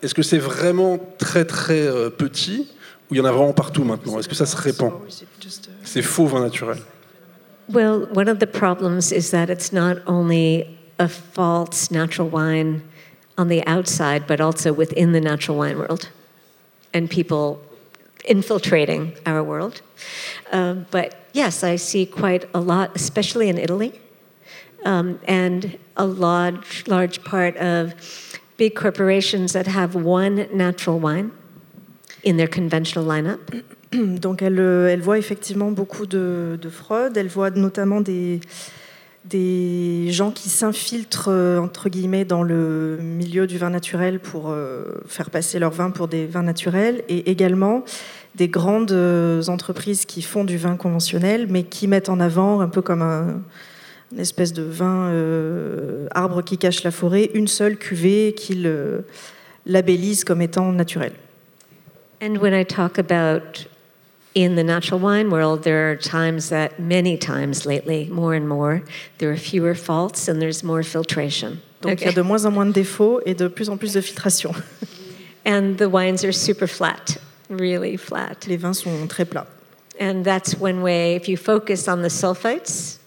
est-ce 0.03 0.15
que 0.15 0.23
c'est 0.23 0.39
vraiment 0.39 0.99
très 1.19 1.45
très 1.47 1.89
petit? 2.19 2.69
Ou 3.11 3.15
il 3.15 3.19
y 3.19 3.21
en 3.21 3.25
a 3.25 3.33
vraiment 3.33 3.53
partout 3.53 3.85
maintenant 3.85 4.19
Est-ce 4.19 4.29
que 4.29 4.35
ça 4.35 4.47
se 4.47 4.57
répand 4.57 4.93
Ces 5.85 6.03
faux 6.03 6.27
vins 6.27 6.41
naturels. 6.43 6.83
well, 7.69 8.07
one 8.13 8.29
of 8.29 8.39
the 8.39 8.47
problems 8.47 9.13
is 9.13 9.31
that 9.31 9.51
it's 9.51 9.73
not 9.73 9.97
only 10.07 10.79
a 10.99 11.09
false 11.09 11.91
natural 11.91 12.29
wine 12.29 12.83
on 13.39 13.49
the 13.49 13.63
outside, 13.67 14.27
but 14.27 14.41
also 14.41 14.73
within 14.73 15.13
the 15.13 15.21
natural 15.21 15.57
wine 15.59 15.77
world, 15.79 16.09
and 16.95 17.11
people 17.11 17.61
infiltrating 18.25 19.13
our 19.27 19.43
world. 19.43 19.83
Um, 20.53 20.87
but 20.91 21.15
yes, 21.33 21.63
I 21.63 21.77
see 21.77 22.07
quite 22.07 22.49
a 22.55 22.61
lot, 22.61 22.91
especially 22.97 23.49
in 23.49 23.59
Italy, 23.59 24.01
um, 24.85 25.19
and 25.29 25.79
a 25.97 26.07
large, 26.07 26.85
large 26.87 27.23
part 27.25 27.57
of 27.57 27.95
big 28.57 28.75
corporations 28.75 29.53
that 29.53 29.67
have 29.67 29.95
one 29.95 30.49
natural 30.53 30.99
wine 30.99 31.31
in 32.27 32.37
their 32.37 32.51
conventional 32.51 33.07
lineup? 33.07 33.41
Donc 33.93 34.43
elle, 34.43 34.61
euh, 34.61 34.89
elle 34.89 35.01
voit 35.01 35.19
effectivement 35.19 35.71
beaucoup 35.71 36.07
de, 36.07 36.59
de 36.61 36.69
fraude. 36.69 37.17
Elle 37.17 37.29
voit 37.29 37.51
notamment 37.51 38.01
des, 38.01 38.41
gens 40.11 40.31
qui 40.31 40.49
s'infiltrent 40.49 41.29
euh, 41.31 41.59
entre 41.59 41.89
guillemets 41.89 42.25
dans 42.25 42.43
le 42.43 42.99
milieu 43.01 43.47
du 43.47 43.59
vin 43.59 43.71
naturel 43.71 44.21
pour 44.21 44.51
euh, 44.51 44.85
faire 45.07 45.31
passer 45.31 45.59
leur 45.59 45.73
vin 45.73 45.91
pour 45.91 46.09
des 46.09 46.27
vins 46.27 46.43
naturels 46.43 47.03
et 47.09 47.31
également 47.31 47.85
des 48.35 48.49
grandes 48.49 48.95
entreprises 49.49 50.05
qui 50.05 50.21
font 50.21 50.45
du 50.45 50.59
vin 50.59 50.77
conventionnel 50.77 51.47
mais 51.49 51.63
qui 51.63 51.89
mettent 51.89 52.11
en 52.11 52.21
avant 52.21 52.61
un 52.61 52.69
peu 52.69 52.83
comme 52.83 53.03
un 53.03 53.41
une 54.13 54.21
espèce 54.21 54.53
de 54.53 54.63
vin 54.63 55.11
arbre 56.13 56.41
qui 56.41 56.59
cache 56.59 56.85
la 56.85 56.93
forêt, 56.93 57.29
une 57.35 57.49
seule 57.49 57.77
cuvée 57.77 58.35
qu'ils 58.37 58.71
labellisent 59.67 60.23
comme 60.23 60.41
étant 60.41 60.71
naturelle. 60.71 61.15
And 62.21 62.39
when 62.39 62.55
I 62.55 62.63
talk 62.63 62.99
about 62.99 63.67
in 64.35 64.55
the 64.55 64.65
natural 64.65 65.01
wine 65.01 65.31
world, 65.31 65.65
there 65.65 65.91
are 65.91 65.97
times 65.97 66.51
that, 66.51 66.79
many 66.79 67.17
times 67.17 67.67
lately, 67.67 68.09
more 68.11 68.35
and 68.35 68.49
more, 68.49 68.83
there 69.19 69.31
are 69.31 69.37
fewer 69.37 69.75
faults 69.75 70.29
and 70.29 70.41
there's 70.41 70.63
more 70.63 70.83
filtration. 70.83 71.63
Donc 71.81 72.01
il 72.01 72.07
y 72.07 72.11
a 72.11 72.13
de 72.13 72.23
moins 72.23 72.45
en 72.45 72.53
moins 72.53 72.67
de 72.67 72.73
défauts 72.73 73.21
et 73.27 73.35
de 73.35 73.49
plus 73.49 73.69
en 73.69 73.79
plus 73.79 73.93
de 73.93 74.01
filtration. 74.01 74.55
And 75.47 75.79
the 75.79 75.89
wines 75.89 76.25
are 76.25 76.33
super 76.33 76.67
flat, 76.67 77.19
really 77.49 77.97
flat. 77.97 78.47
Les 78.47 78.57
vins 78.57 78.75
sont 78.75 79.09
très 79.09 79.25
plats. 79.25 79.47
And 79.99 80.25
that's 80.25 80.55
one 80.55 80.83
way, 80.83 81.15
if 81.15 81.29
you 81.29 81.37
focus 81.37 81.89
on 81.89 82.03
the 82.03 82.09
sulfites, 82.09 82.99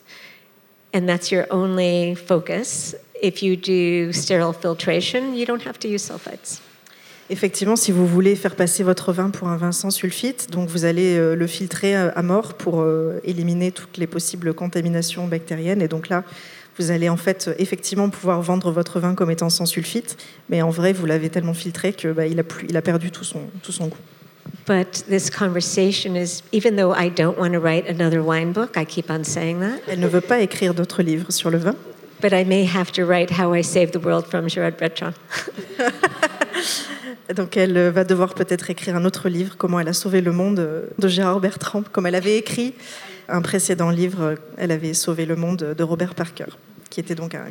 and 0.94 1.08
that's 1.08 1.32
your 1.32 1.46
only 1.52 2.16
focus, 2.16 2.96
if 3.22 3.44
you 3.44 3.56
do 3.56 4.14
sterile 4.14 4.54
filtration, 4.54 5.36
you 5.36 5.46
don't 5.46 5.62
have 5.64 5.78
to 5.80 5.88
use 5.88 6.08
sulfites. 6.10 6.62
Effectivement, 7.32 7.76
si 7.76 7.92
vous 7.92 8.08
voulez 8.08 8.36
faire 8.36 8.56
passer 8.56 8.82
votre 8.84 9.14
vin 9.14 9.30
pour 9.30 9.50
un 9.50 9.58
vin 9.58 9.72
sans 9.72 9.92
sulfite, 9.92 10.50
donc 10.50 10.68
vous 10.68 10.86
allez 10.86 11.16
euh, 11.16 11.36
le 11.36 11.48
filtrer 11.48 11.96
à 11.96 12.10
à 12.10 12.24
mort 12.24 12.56
pour 12.56 12.82
euh, 12.82 13.20
éliminer 13.24 13.72
toutes 13.72 13.98
les 13.98 14.08
possibles 14.08 14.54
contaminations 14.54 15.28
bactériennes. 15.28 15.82
Et 15.82 15.88
donc 15.88 16.10
là, 16.10 16.24
vous 16.80 16.90
allez 16.90 17.08
en 17.08 17.18
fait 17.18 17.48
euh, 17.48 17.54
effectivement 17.60 18.10
pouvoir 18.10 18.42
vendre 18.42 18.72
votre 18.72 19.00
vin 19.00 19.14
comme 19.14 19.30
étant 19.30 19.50
sans 19.50 19.68
sulfite, 19.68 20.18
mais 20.50 20.64
en 20.64 20.72
vrai, 20.72 20.92
vous 20.92 21.06
l'avez 21.06 21.30
tellement 21.30 21.54
filtré 21.54 21.94
que 21.94 22.12
bah, 22.12 22.26
il 22.26 22.40
a 22.40 22.44
plus, 22.44 22.66
il 22.68 22.76
a 22.78 22.82
perdu 22.82 23.12
tout 23.12 23.24
son 23.24 23.42
tout 23.62 23.72
son 23.72 23.88
goût. 23.88 23.98
But 24.66 25.06
this 25.08 25.30
conversation 25.30 26.16
is, 26.16 26.42
even 26.52 26.76
though 26.76 26.96
I 26.96 27.12
don't 27.12 27.38
want 27.38 27.54
to 27.54 27.60
write 27.60 27.88
another 27.88 28.24
wine 28.24 28.54
book, 28.54 28.76
I 28.76 28.86
keep 28.86 29.12
on 29.12 29.24
saying 29.24 29.60
that. 29.60 29.80
Elle 29.88 30.00
ne 30.00 30.08
veut 30.08 30.22
pas 30.22 30.40
écrire 30.42 30.74
d'autres 30.74 31.04
livres 31.04 31.32
sur 31.32 31.52
le 31.52 31.60
vin, 31.60 31.76
But 32.22 32.34
I 32.34 32.44
may 32.44 32.66
have 32.66 32.92
to 32.94 33.06
write 33.06 33.32
How 33.32 33.54
I 33.54 33.62
Saved 33.62 33.94
the 33.94 34.04
World 34.04 34.26
from 34.26 34.50
Gerard 34.50 34.78
Bertrand. 34.78 35.14
Donc 37.36 37.58
elle 37.58 37.90
va 37.90 38.04
devoir 38.04 38.34
peut-être 38.34 38.70
écrire 38.70 38.96
un 38.96 39.06
autre 39.06 39.30
livre, 39.30 39.56
Comment 39.58 39.80
elle 39.80 39.88
a 39.88 39.94
sauvé 39.94 40.22
le 40.22 40.32
monde, 40.32 40.86
de 40.98 41.08
Gérard 41.08 41.40
Bertrand, 41.40 41.84
comme 41.92 42.06
elle 42.06 42.16
avait 42.16 42.38
écrit 42.38 42.74
un 43.28 43.42
précédent 43.42 43.90
livre, 43.90 44.36
Elle 44.58 44.72
avait 44.72 44.94
sauvé 44.94 45.26
le 45.26 45.36
monde, 45.36 45.76
de 45.78 45.84
Robert 45.84 46.16
Parker, 46.16 46.46
qui 46.90 47.00
était 47.00 47.16
donc 47.16 47.36
un 47.36 47.46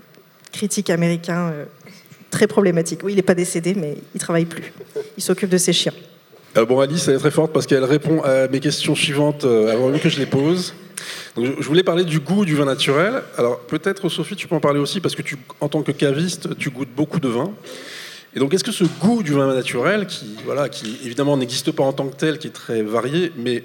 critique 0.52 0.90
américain 0.90 1.50
euh, 1.52 1.64
très 2.30 2.46
problématique. 2.46 3.00
Oui, 3.04 3.12
il 3.12 3.16
n'est 3.16 3.22
pas 3.22 3.34
décédé, 3.34 3.74
mais 3.74 3.96
il 4.14 4.20
travaille 4.20 4.44
plus. 4.44 4.72
Il 5.16 5.22
s'occupe 5.22 5.50
de 5.50 5.58
ses 5.58 5.72
chiens. 5.72 5.92
Euh, 6.56 6.64
bon, 6.64 6.80
Alice, 6.80 7.06
elle 7.08 7.14
est 7.14 7.18
très 7.18 7.30
forte 7.30 7.52
parce 7.52 7.66
qu'elle 7.66 7.84
répond 7.84 8.22
à 8.22 8.48
mes 8.48 8.60
questions 8.60 8.94
suivantes 8.94 9.44
euh, 9.44 9.72
avant 9.72 9.88
même 9.88 10.00
que 10.00 10.08
je 10.08 10.18
les 10.18 10.26
pose. 10.26 10.74
je 11.36 11.66
voulais 11.66 11.82
parler 11.82 12.04
du 12.04 12.20
goût 12.20 12.44
du 12.44 12.56
vin 12.56 12.64
naturel. 12.64 13.22
Alors 13.36 13.60
peut-être 13.60 14.08
Sophie, 14.08 14.36
tu 14.36 14.48
peux 14.48 14.56
en 14.56 14.60
parler 14.60 14.80
aussi 14.80 15.00
parce 15.00 15.14
que 15.14 15.22
tu, 15.22 15.36
en 15.60 15.68
tant 15.68 15.82
que 15.82 15.92
caviste, 15.92 16.56
tu 16.58 16.70
goûtes 16.70 16.94
beaucoup 16.94 17.20
de 17.20 17.28
vin. 17.28 17.52
Et 18.34 18.38
donc 18.38 18.52
est-ce 18.54 18.64
que 18.64 18.72
ce 18.72 18.84
goût 18.84 19.22
du 19.22 19.32
vin 19.32 19.52
naturel, 19.52 20.06
qui, 20.06 20.36
voilà, 20.44 20.68
qui 20.68 20.98
évidemment 21.04 21.36
n'existe 21.36 21.72
pas 21.72 21.82
en 21.82 21.92
tant 21.92 22.08
que 22.08 22.16
tel, 22.16 22.38
qui 22.38 22.46
est 22.46 22.52
très 22.52 22.82
varié, 22.82 23.32
mais 23.36 23.64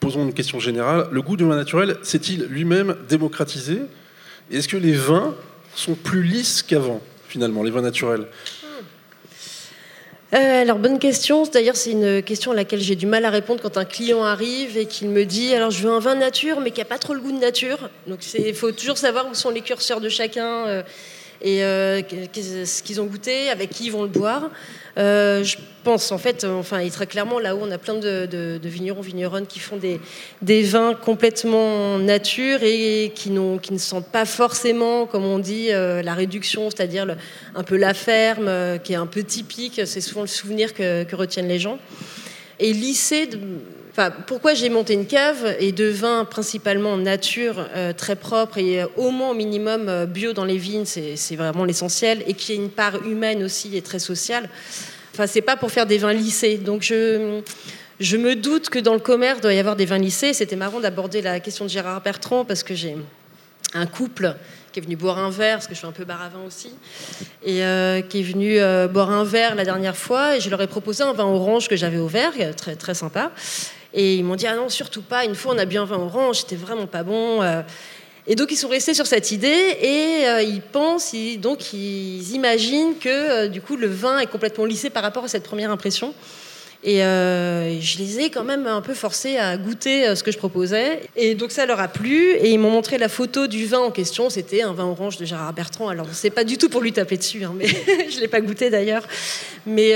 posons 0.00 0.24
une 0.24 0.34
question 0.34 0.58
générale, 0.58 1.08
le 1.12 1.22
goût 1.22 1.36
du 1.36 1.44
vin 1.44 1.56
naturel 1.56 1.96
s'est-il 2.02 2.44
lui-même 2.44 2.96
démocratisé? 3.08 3.82
Est-ce 4.50 4.68
que 4.68 4.76
les 4.76 4.92
vins 4.92 5.34
sont 5.74 5.94
plus 5.94 6.22
lisses 6.22 6.62
qu'avant, 6.62 7.00
finalement, 7.28 7.62
les 7.62 7.70
vins 7.70 7.82
naturels? 7.82 8.26
Euh, 10.34 10.62
alors 10.62 10.78
bonne 10.78 10.98
question. 10.98 11.44
D'ailleurs, 11.44 11.76
c'est 11.76 11.90
une 11.90 12.22
question 12.22 12.52
à 12.52 12.54
laquelle 12.54 12.80
j'ai 12.80 12.96
du 12.96 13.06
mal 13.06 13.26
à 13.26 13.30
répondre 13.30 13.60
quand 13.60 13.76
un 13.76 13.84
client 13.84 14.24
arrive 14.24 14.78
et 14.78 14.86
qu'il 14.86 15.10
me 15.10 15.26
dit 15.26 15.52
alors 15.54 15.70
je 15.70 15.86
veux 15.86 15.92
un 15.92 15.98
vin 15.98 16.14
nature 16.14 16.60
mais 16.60 16.70
qui 16.70 16.80
a 16.80 16.86
pas 16.86 16.96
trop 16.96 17.12
le 17.12 17.20
goût 17.20 17.32
de 17.32 17.38
nature. 17.38 17.90
Donc 18.06 18.20
il 18.34 18.54
faut 18.54 18.72
toujours 18.72 18.96
savoir 18.96 19.28
où 19.30 19.34
sont 19.34 19.50
les 19.50 19.60
curseurs 19.60 20.00
de 20.00 20.08
chacun 20.08 20.66
euh, 20.66 20.82
et 21.42 21.64
euh, 21.64 22.00
ce 22.00 22.82
qu'ils 22.82 23.00
ont 23.00 23.06
goûté, 23.06 23.50
avec 23.50 23.70
qui 23.70 23.86
ils 23.86 23.92
vont 23.92 24.02
le 24.02 24.08
boire. 24.08 24.50
Euh, 24.98 25.42
je 25.42 25.56
pense 25.84 26.12
en 26.12 26.18
fait, 26.18 26.44
enfin, 26.44 26.80
et 26.80 26.90
très 26.90 27.06
clairement, 27.06 27.38
là 27.38 27.56
où 27.56 27.60
on 27.62 27.70
a 27.70 27.78
plein 27.78 27.94
de, 27.94 28.60
vignerons, 28.62 29.00
vigneronnes 29.00 29.46
qui 29.46 29.58
font 29.58 29.76
des, 29.76 30.00
des, 30.42 30.62
vins 30.62 30.94
complètement 30.94 31.98
nature 31.98 32.58
et 32.62 33.12
qui, 33.14 33.30
qui 33.62 33.72
ne 33.72 33.78
sentent 33.78 34.12
pas 34.12 34.26
forcément, 34.26 35.06
comme 35.06 35.24
on 35.24 35.38
dit, 35.38 35.68
euh, 35.70 36.02
la 36.02 36.14
réduction, 36.14 36.68
c'est-à-dire 36.68 37.16
un 37.54 37.62
peu 37.62 37.76
la 37.76 37.94
ferme, 37.94 38.48
euh, 38.48 38.78
qui 38.78 38.92
est 38.92 38.96
un 38.96 39.06
peu 39.06 39.22
typique. 39.22 39.80
C'est 39.86 40.02
souvent 40.02 40.22
le 40.22 40.26
souvenir 40.26 40.74
que, 40.74 41.06
retiennent 41.14 41.48
les 41.48 41.58
gens. 41.58 41.78
Et 42.60 42.72
lycée, 42.72 43.28
Enfin, 43.92 44.10
pourquoi 44.26 44.54
j'ai 44.54 44.70
monté 44.70 44.94
une 44.94 45.06
cave 45.06 45.54
et 45.58 45.70
de 45.70 45.84
vins 45.84 46.24
principalement 46.24 46.96
nature, 46.96 47.68
très 47.98 48.16
propre 48.16 48.56
et 48.56 48.84
au 48.96 49.10
moins 49.10 49.32
au 49.32 49.34
minimum 49.34 50.06
bio 50.06 50.32
dans 50.32 50.46
les 50.46 50.56
vignes, 50.56 50.86
c'est 50.86 51.36
vraiment 51.36 51.66
l'essentiel, 51.66 52.24
et 52.26 52.32
qui 52.32 52.52
ait 52.52 52.56
une 52.56 52.70
part 52.70 53.06
humaine 53.06 53.42
aussi 53.42 53.76
et 53.76 53.82
très 53.82 53.98
sociale. 53.98 54.48
Enfin, 55.12 55.26
c'est 55.26 55.42
pas 55.42 55.56
pour 55.56 55.70
faire 55.70 55.84
des 55.84 55.98
vins 55.98 56.14
lissés. 56.14 56.56
Donc 56.56 56.80
je, 56.82 57.42
je 58.00 58.16
me 58.16 58.34
doute 58.34 58.70
que 58.70 58.78
dans 58.78 58.94
le 58.94 58.98
commerce, 58.98 59.42
doit 59.42 59.52
y 59.52 59.58
avoir 59.58 59.76
des 59.76 59.84
vins 59.84 59.98
lissés. 59.98 60.32
C'était 60.32 60.56
marrant 60.56 60.80
d'aborder 60.80 61.20
la 61.20 61.38
question 61.38 61.66
de 61.66 61.70
Gérard 61.70 62.00
Bertrand 62.00 62.46
parce 62.46 62.62
que 62.62 62.74
j'ai 62.74 62.96
un 63.74 63.86
couple 63.86 64.34
qui 64.72 64.80
est 64.80 64.82
venu 64.82 64.96
boire 64.96 65.18
un 65.18 65.28
verre, 65.28 65.56
parce 65.56 65.66
que 65.66 65.74
je 65.74 65.78
suis 65.78 65.86
un 65.86 65.92
peu 65.92 66.06
bar 66.06 66.22
à 66.22 66.30
vin 66.30 66.40
aussi, 66.46 66.70
et 67.44 67.62
euh, 67.62 68.00
qui 68.00 68.20
est 68.20 68.22
venu 68.22 68.58
euh, 68.58 68.88
boire 68.88 69.10
un 69.10 69.22
verre 69.22 69.54
la 69.54 69.66
dernière 69.66 69.96
fois, 69.98 70.36
et 70.36 70.40
je 70.40 70.48
leur 70.48 70.62
ai 70.62 70.66
proposé 70.66 71.02
un 71.02 71.12
vin 71.12 71.26
orange 71.26 71.68
que 71.68 71.76
j'avais 71.76 71.98
au 71.98 72.06
verre, 72.06 72.32
très, 72.56 72.74
très 72.74 72.94
sympa. 72.94 73.32
Et 73.94 74.16
ils 74.16 74.24
m'ont 74.24 74.36
dit, 74.36 74.46
ah 74.46 74.56
non, 74.56 74.68
surtout 74.68 75.02
pas, 75.02 75.24
une 75.24 75.34
fois 75.34 75.54
on 75.54 75.58
a 75.58 75.64
bu 75.64 75.76
un 75.76 75.84
vin 75.84 75.98
orange, 75.98 76.40
c'était 76.40 76.56
vraiment 76.56 76.86
pas 76.86 77.02
bon. 77.02 77.42
Euh. 77.42 77.62
Et 78.26 78.36
donc 78.36 78.52
ils 78.52 78.56
sont 78.56 78.68
restés 78.68 78.94
sur 78.94 79.06
cette 79.06 79.32
idée 79.32 79.76
et 79.80 80.26
euh, 80.26 80.42
ils 80.42 80.62
pensent, 80.62 81.14
donc 81.38 81.72
ils 81.72 82.32
imaginent 82.32 82.96
que 82.98 83.08
euh, 83.08 83.48
du 83.48 83.60
coup 83.60 83.76
le 83.76 83.88
vin 83.88 84.20
est 84.20 84.28
complètement 84.28 84.64
lissé 84.64 84.90
par 84.90 85.02
rapport 85.02 85.24
à 85.24 85.28
cette 85.28 85.42
première 85.42 85.70
impression. 85.70 86.14
Et 86.84 87.04
euh, 87.04 87.80
je 87.80 87.98
les 87.98 88.20
ai 88.20 88.30
quand 88.30 88.42
même 88.42 88.66
un 88.66 88.80
peu 88.80 88.94
forcés 88.94 89.36
à 89.36 89.56
goûter 89.56 90.14
ce 90.16 90.22
que 90.22 90.32
je 90.32 90.38
proposais. 90.38 91.02
Et 91.16 91.34
donc 91.34 91.52
ça 91.52 91.64
leur 91.64 91.78
a 91.80 91.88
plu. 91.88 92.32
Et 92.32 92.50
ils 92.50 92.58
m'ont 92.58 92.70
montré 92.70 92.98
la 92.98 93.08
photo 93.08 93.46
du 93.46 93.66
vin 93.66 93.78
en 93.78 93.90
question. 93.90 94.30
C'était 94.30 94.62
un 94.62 94.72
vin 94.72 94.86
orange 94.86 95.16
de 95.16 95.24
Gérard 95.24 95.52
Bertrand. 95.52 95.88
Alors 95.88 96.06
c'est 96.12 96.30
pas 96.30 96.44
du 96.44 96.58
tout 96.58 96.68
pour 96.68 96.80
lui 96.80 96.92
taper 96.92 97.16
dessus, 97.16 97.44
hein, 97.44 97.52
mais 97.56 97.66
je 98.10 98.20
l'ai 98.20 98.28
pas 98.28 98.40
goûté 98.40 98.68
d'ailleurs. 98.70 99.06
Mais 99.66 99.94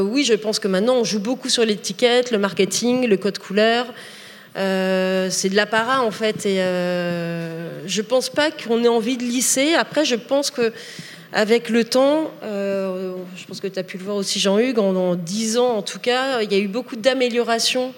oui, 0.00 0.24
je 0.24 0.34
pense 0.34 0.58
que 0.58 0.68
maintenant 0.68 0.94
on 0.94 1.04
joue 1.04 1.20
beaucoup 1.20 1.48
sur 1.48 1.64
l'étiquette, 1.64 2.30
le 2.30 2.38
marketing, 2.38 3.06
le 3.06 3.16
code 3.16 3.38
couleur. 3.38 3.86
Euh, 4.56 5.28
c'est 5.30 5.50
de 5.50 5.56
l'apparat 5.56 6.02
en 6.02 6.10
fait. 6.10 6.46
Et 6.46 6.60
euh, 6.60 7.86
je 7.86 8.02
pense 8.02 8.30
pas 8.30 8.50
qu'on 8.50 8.82
ait 8.82 8.88
envie 8.88 9.16
de 9.16 9.22
lisser. 9.22 9.74
Après, 9.74 10.04
je 10.04 10.14
pense 10.16 10.50
que 10.50 10.72
avec 11.36 11.68
le 11.68 11.84
temps, 11.84 12.30
euh, 12.42 13.12
je 13.36 13.44
pense 13.44 13.60
que 13.60 13.66
tu 13.66 13.78
as 13.78 13.82
pu 13.82 13.98
le 13.98 14.04
voir 14.04 14.16
aussi 14.16 14.40
Jean-Hugues, 14.40 14.78
en, 14.78 15.14
dix 15.14 15.52
10 15.52 15.58
ans 15.58 15.76
en 15.76 15.82
tout 15.82 15.98
cas, 15.98 16.40
il 16.40 16.50
y 16.50 16.54
a 16.54 16.58
eu 16.58 16.66
beaucoup 16.66 16.96
d'améliorations 16.96 17.92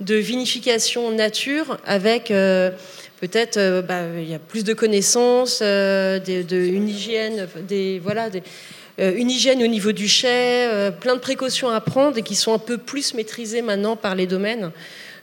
de 0.00 0.14
vinification 0.16 1.10
nature 1.10 1.78
avec 1.86 2.28
peut-être 2.28 3.82
bah, 3.88 4.02
il 4.18 4.28
y 4.28 4.34
a 4.34 4.38
plus 4.38 4.64
de 4.64 4.74
connaissances, 4.74 5.62
de, 5.62 6.56
une 6.56 6.88
hygiène, 6.88 7.48
des, 7.66 8.00
voilà, 8.00 8.28
une 8.98 9.30
hygiène 9.30 9.62
au 9.62 9.66
niveau 9.66 9.92
du 9.92 10.08
chai, 10.08 10.90
plein 11.00 11.14
de 11.14 11.20
précautions 11.20 11.70
à 11.70 11.80
prendre 11.80 12.18
et 12.18 12.22
qui 12.22 12.34
sont 12.34 12.52
un 12.52 12.58
peu 12.58 12.76
plus 12.76 13.14
maîtrisées 13.14 13.62
maintenant 13.62 13.96
par 13.96 14.14
les 14.14 14.26
domaines. 14.26 14.72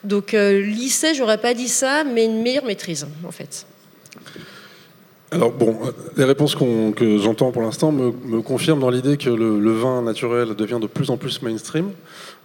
Donc 0.03 0.33
euh, 0.33 0.61
lycée, 0.61 1.13
j'aurais 1.13 1.37
pas 1.37 1.53
dit 1.53 1.67
ça, 1.67 2.03
mais 2.03 2.25
une 2.25 2.41
meilleure 2.41 2.65
maîtrise, 2.65 3.07
en 3.25 3.31
fait. 3.31 3.65
Alors 5.33 5.53
bon, 5.53 5.79
les 6.17 6.25
réponses 6.25 6.55
que 6.55 7.17
j'entends 7.17 7.51
pour 7.51 7.61
l'instant 7.61 7.93
me, 7.93 8.41
confirment 8.41 8.81
dans 8.81 8.89
l'idée 8.89 9.15
que 9.15 9.29
le, 9.29 9.71
vin 9.71 10.01
naturel 10.01 10.55
devient 10.55 10.79
de 10.81 10.87
plus 10.87 11.09
en 11.09 11.15
plus 11.15 11.41
mainstream, 11.41 11.91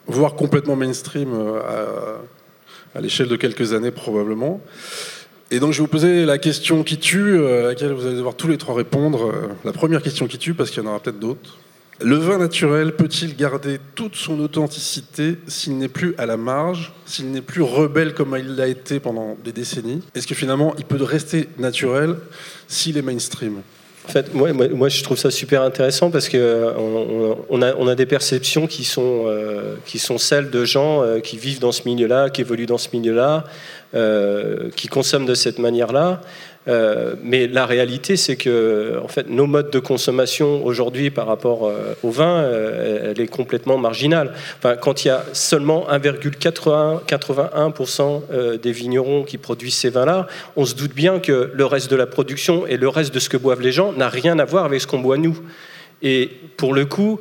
voire 0.06 0.36
complètement 0.36 0.76
mainstream 0.76 1.30
euh, 1.34 2.16
à, 2.94 3.00
l'échelle 3.00 3.26
de 3.26 3.34
quelques 3.34 3.72
années 3.72 3.90
probablement. 3.90 4.60
Et 5.50 5.58
donc 5.58 5.72
je 5.72 5.78
vais 5.78 5.82
vous 5.82 5.90
poser 5.90 6.24
la 6.24 6.38
question 6.38 6.84
qui 6.84 6.98
tue, 6.98 7.36
euh, 7.36 7.64
à 7.64 7.68
laquelle 7.68 7.92
vous 7.92 8.06
allez 8.06 8.14
devoir 8.14 8.36
tous 8.36 8.46
les 8.46 8.56
trois 8.56 8.76
répondre. 8.76 9.32
La 9.64 9.72
première 9.72 10.00
question 10.00 10.28
qui 10.28 10.38
tue, 10.38 10.54
parce 10.54 10.70
qu'il 10.70 10.80
y 10.80 10.86
en 10.86 10.88
aura 10.88 11.00
peut-être 11.00 11.18
d'autres. 11.18 11.58
Le 12.00 12.16
vin 12.16 12.38
naturel 12.38 12.94
peut-il 12.94 13.36
garder 13.36 13.78
toute 13.94 14.16
son 14.16 14.38
authenticité 14.40 15.38
s'il 15.46 15.78
n'est 15.78 15.88
plus 15.88 16.14
à 16.18 16.26
la 16.26 16.36
marge, 16.36 16.92
s'il 17.06 17.30
n'est 17.30 17.40
plus 17.40 17.62
rebelle 17.62 18.12
comme 18.12 18.36
il 18.38 18.54
l'a 18.54 18.68
été 18.68 19.00
pendant 19.00 19.36
des 19.42 19.52
décennies? 19.52 20.02
Est-ce 20.14 20.26
que 20.26 20.34
finalement 20.34 20.74
il 20.76 20.84
peut 20.84 21.02
rester 21.02 21.48
naturel 21.58 22.16
s'il 22.68 22.98
est 22.98 23.02
mainstream? 23.02 23.62
En 24.08 24.12
fait, 24.12 24.32
moi, 24.34 24.88
je 24.88 25.02
trouve 25.02 25.18
ça 25.18 25.32
super 25.32 25.62
intéressant 25.62 26.10
parce 26.10 26.28
que 26.28 26.36
euh, 26.36 27.34
on 27.48 27.88
a, 27.88 27.94
des 27.96 28.06
perceptions 28.06 28.68
qui 28.68 28.84
sont, 28.84 29.24
euh, 29.26 29.74
qui 29.84 29.98
sont 29.98 30.16
celles 30.16 30.50
de 30.50 30.64
gens 30.64 31.02
euh, 31.02 31.18
qui 31.18 31.36
vivent 31.36 31.58
dans 31.58 31.72
ce 31.72 31.82
milieu-là, 31.86 32.30
qui 32.30 32.42
évoluent 32.42 32.66
dans 32.66 32.78
ce 32.78 32.90
milieu-là, 32.92 33.44
qui 34.76 34.88
consomment 34.88 35.26
de 35.26 35.34
cette 35.34 35.58
manière-là. 35.58 36.20
Euh, 36.68 37.14
mais 37.22 37.46
la 37.46 37.64
réalité, 37.66 38.16
c'est 38.16 38.34
que 38.36 38.98
en 39.02 39.08
fait, 39.08 39.28
nos 39.30 39.46
modes 39.46 39.70
de 39.70 39.78
consommation 39.78 40.62
aujourd'hui 40.64 41.10
par 41.10 41.26
rapport 41.26 41.66
euh, 41.66 41.94
au 42.02 42.10
vin, 42.10 42.40
euh, 42.40 43.10
elle 43.10 43.20
est 43.20 43.28
complètement 43.28 43.76
marginale. 43.78 44.32
Enfin, 44.58 44.76
quand 44.76 45.04
il 45.04 45.08
y 45.08 45.10
a 45.10 45.24
seulement 45.32 45.86
1,81% 45.90 48.60
des 48.60 48.72
vignerons 48.72 49.24
qui 49.24 49.38
produisent 49.38 49.76
ces 49.76 49.90
vins-là, 49.90 50.26
on 50.56 50.64
se 50.64 50.74
doute 50.74 50.94
bien 50.94 51.20
que 51.20 51.52
le 51.52 51.64
reste 51.64 51.88
de 51.90 51.96
la 51.96 52.06
production 52.06 52.66
et 52.66 52.76
le 52.76 52.88
reste 52.88 53.14
de 53.14 53.20
ce 53.20 53.28
que 53.28 53.36
boivent 53.36 53.60
les 53.60 53.72
gens 53.72 53.92
n'a 53.92 54.08
rien 54.08 54.38
à 54.38 54.44
voir 54.44 54.64
avec 54.64 54.80
ce 54.80 54.86
qu'on 54.86 55.00
boit 55.00 55.18
nous. 55.18 55.38
Et 56.02 56.30
pour 56.56 56.74
le 56.74 56.84
coup, 56.84 57.20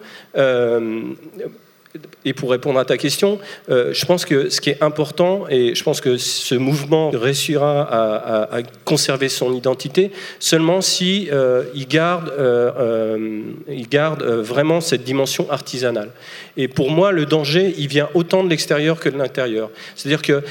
et 2.26 2.34
pour 2.34 2.50
répondre 2.50 2.80
à 2.80 2.86
ta 2.86 2.98
question, 2.98 3.40
euh, 3.70 3.94
je 3.94 4.06
pense 4.06 4.26
que 4.26 4.50
ce 4.50 4.60
qui 4.60 4.72
est 4.72 4.82
important, 4.82 5.46
et 5.48 5.76
je 5.76 5.84
pense 5.84 6.02
que 6.02 6.18
ce 6.18 6.56
mouvement 6.56 7.12
réussira 7.12 7.82
à, 7.82 8.60
conserver 8.84 9.30
son 9.30 9.54
identité 9.54 10.12
seulement 10.40 10.82
si 10.82 11.30
euh, 11.32 11.64
il 11.76 11.88
garde, 11.88 12.32
euh, 12.38 13.42
il 13.70 13.88
garde 13.88 14.24
vraiment 14.24 14.82
cette 14.82 15.04
dimension 15.04 15.50
artisanale. 15.52 16.10
Et 16.58 16.68
pour 16.68 16.90
moi, 16.90 17.12
le 17.12 17.26
danger, 17.26 17.76
il 17.78 17.88
vient 17.88 18.10
autant 18.16 18.44
de 18.44 18.50
l'extérieur 18.50 19.00
que 19.00 19.10
de 19.10 19.18
l'intérieur. 19.18 19.70
C'est-à-dire 19.96 20.22
que 20.22 20.44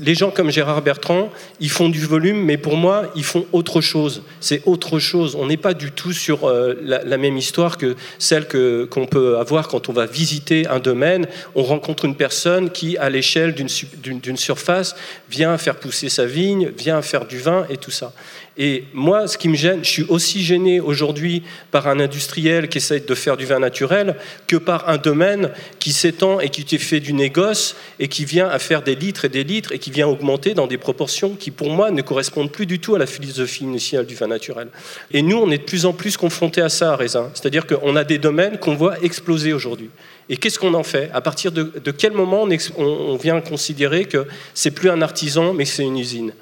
les 0.00 0.14
gens 0.14 0.30
comme 0.30 0.50
Gérard 0.50 0.80
Bertrand, 0.80 1.30
ils 1.60 1.70
font 1.70 1.88
du 1.88 2.00
volume, 2.00 2.42
mais 2.42 2.56
pour 2.56 2.76
moi, 2.76 3.12
ils 3.16 3.24
font 3.24 3.44
autre 3.52 3.80
chose. 3.80 4.22
C'est 4.40 4.62
autre 4.64 4.98
chose. 4.98 5.36
On 5.38 5.46
n'est 5.46 5.56
pas 5.56 5.74
du 5.74 5.90
tout 5.90 6.12
sur 6.12 6.50
la, 6.50 7.04
la, 7.04 7.18
même 7.18 7.36
histoire 7.36 7.76
que 7.76 7.96
celle 8.18 8.46
qu'on 8.88 9.06
peut 9.06 9.36
avoir 9.38 9.68
quand 9.68 9.88
on 9.88 9.92
va 9.92 10.06
visiter 10.06 10.66
un 10.68 10.78
domaine, 10.78 11.17
on 11.54 11.62
rencontre 11.62 12.04
une 12.04 12.14
personne 12.14 12.70
qui, 12.70 12.96
à 12.98 13.10
l'échelle 13.10 13.54
d'une 13.54 14.36
surface, 14.36 14.94
vient 15.30 15.56
faire 15.58 15.76
pousser 15.76 16.08
sa 16.08 16.26
vigne, 16.26 16.68
vient 16.68 17.02
faire 17.02 17.26
du 17.26 17.38
vin 17.38 17.66
et 17.70 17.76
tout 17.76 17.90
ça. 17.90 18.12
Et 18.60 18.82
moi, 18.92 19.28
ce 19.28 19.38
qui 19.38 19.48
me 19.48 19.54
gêne, 19.54 19.84
je 19.84 19.88
suis 19.88 20.04
aussi 20.08 20.42
gêné 20.42 20.80
aujourd'hui 20.80 21.44
par 21.70 21.86
un 21.86 22.00
industriel 22.00 22.68
qui 22.68 22.78
essaie 22.78 22.98
de 22.98 23.14
faire 23.14 23.36
du 23.36 23.46
vin 23.46 23.60
naturel 23.60 24.16
que 24.48 24.56
par 24.56 24.88
un 24.88 24.96
domaine 24.96 25.52
qui 25.78 25.92
s'étend 25.92 26.40
et 26.40 26.48
qui 26.48 26.64
fait 26.78 26.98
du 26.98 27.12
négoce 27.12 27.76
et 28.00 28.08
qui 28.08 28.24
vient 28.24 28.48
à 28.48 28.58
faire 28.58 28.82
des 28.82 28.96
litres 28.96 29.24
et 29.24 29.28
des 29.28 29.44
litres 29.44 29.70
et 29.70 29.78
qui 29.78 29.92
vient 29.92 30.08
augmenter 30.08 30.54
dans 30.54 30.66
des 30.66 30.76
proportions 30.76 31.36
qui, 31.36 31.52
pour 31.52 31.70
moi, 31.70 31.92
ne 31.92 32.02
correspondent 32.02 32.50
plus 32.50 32.66
du 32.66 32.80
tout 32.80 32.96
à 32.96 32.98
la 32.98 33.06
philosophie 33.06 33.62
initiale 33.62 34.06
du 34.06 34.16
vin 34.16 34.26
naturel. 34.26 34.66
Et 35.12 35.22
nous, 35.22 35.36
on 35.36 35.52
est 35.52 35.58
de 35.58 35.62
plus 35.62 35.86
en 35.86 35.92
plus 35.92 36.16
confrontés 36.16 36.60
à 36.60 36.68
ça 36.68 36.94
à 36.94 36.96
Raisin. 36.96 37.30
C'est-à-dire 37.34 37.64
qu'on 37.64 37.94
a 37.94 38.02
des 38.02 38.18
domaines 38.18 38.58
qu'on 38.58 38.74
voit 38.74 38.98
exploser 39.04 39.52
aujourd'hui. 39.52 39.90
Et 40.28 40.36
qu'est-ce 40.36 40.58
qu'on 40.58 40.74
en 40.74 40.82
fait? 40.82 41.10
À 41.14 41.20
partir 41.20 41.52
de, 41.52 41.92
quel 41.92 42.12
moment 42.12 42.42
on, 42.42 42.84
on 42.84 43.16
vient 43.16 43.40
considérer 43.40 44.06
que 44.06 44.26
c'est 44.52 44.72
plus 44.72 44.90
un 44.90 45.00
artisan, 45.00 45.54
mais 45.54 45.64
c'est 45.64 45.84
une 45.84 45.96
usine? 45.96 46.32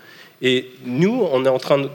Et 0.41 0.71
nous, 0.85 1.27
on 1.31 1.45
est 1.45 1.49
en 1.49 1.59
train 1.59 1.79
de 1.79 1.89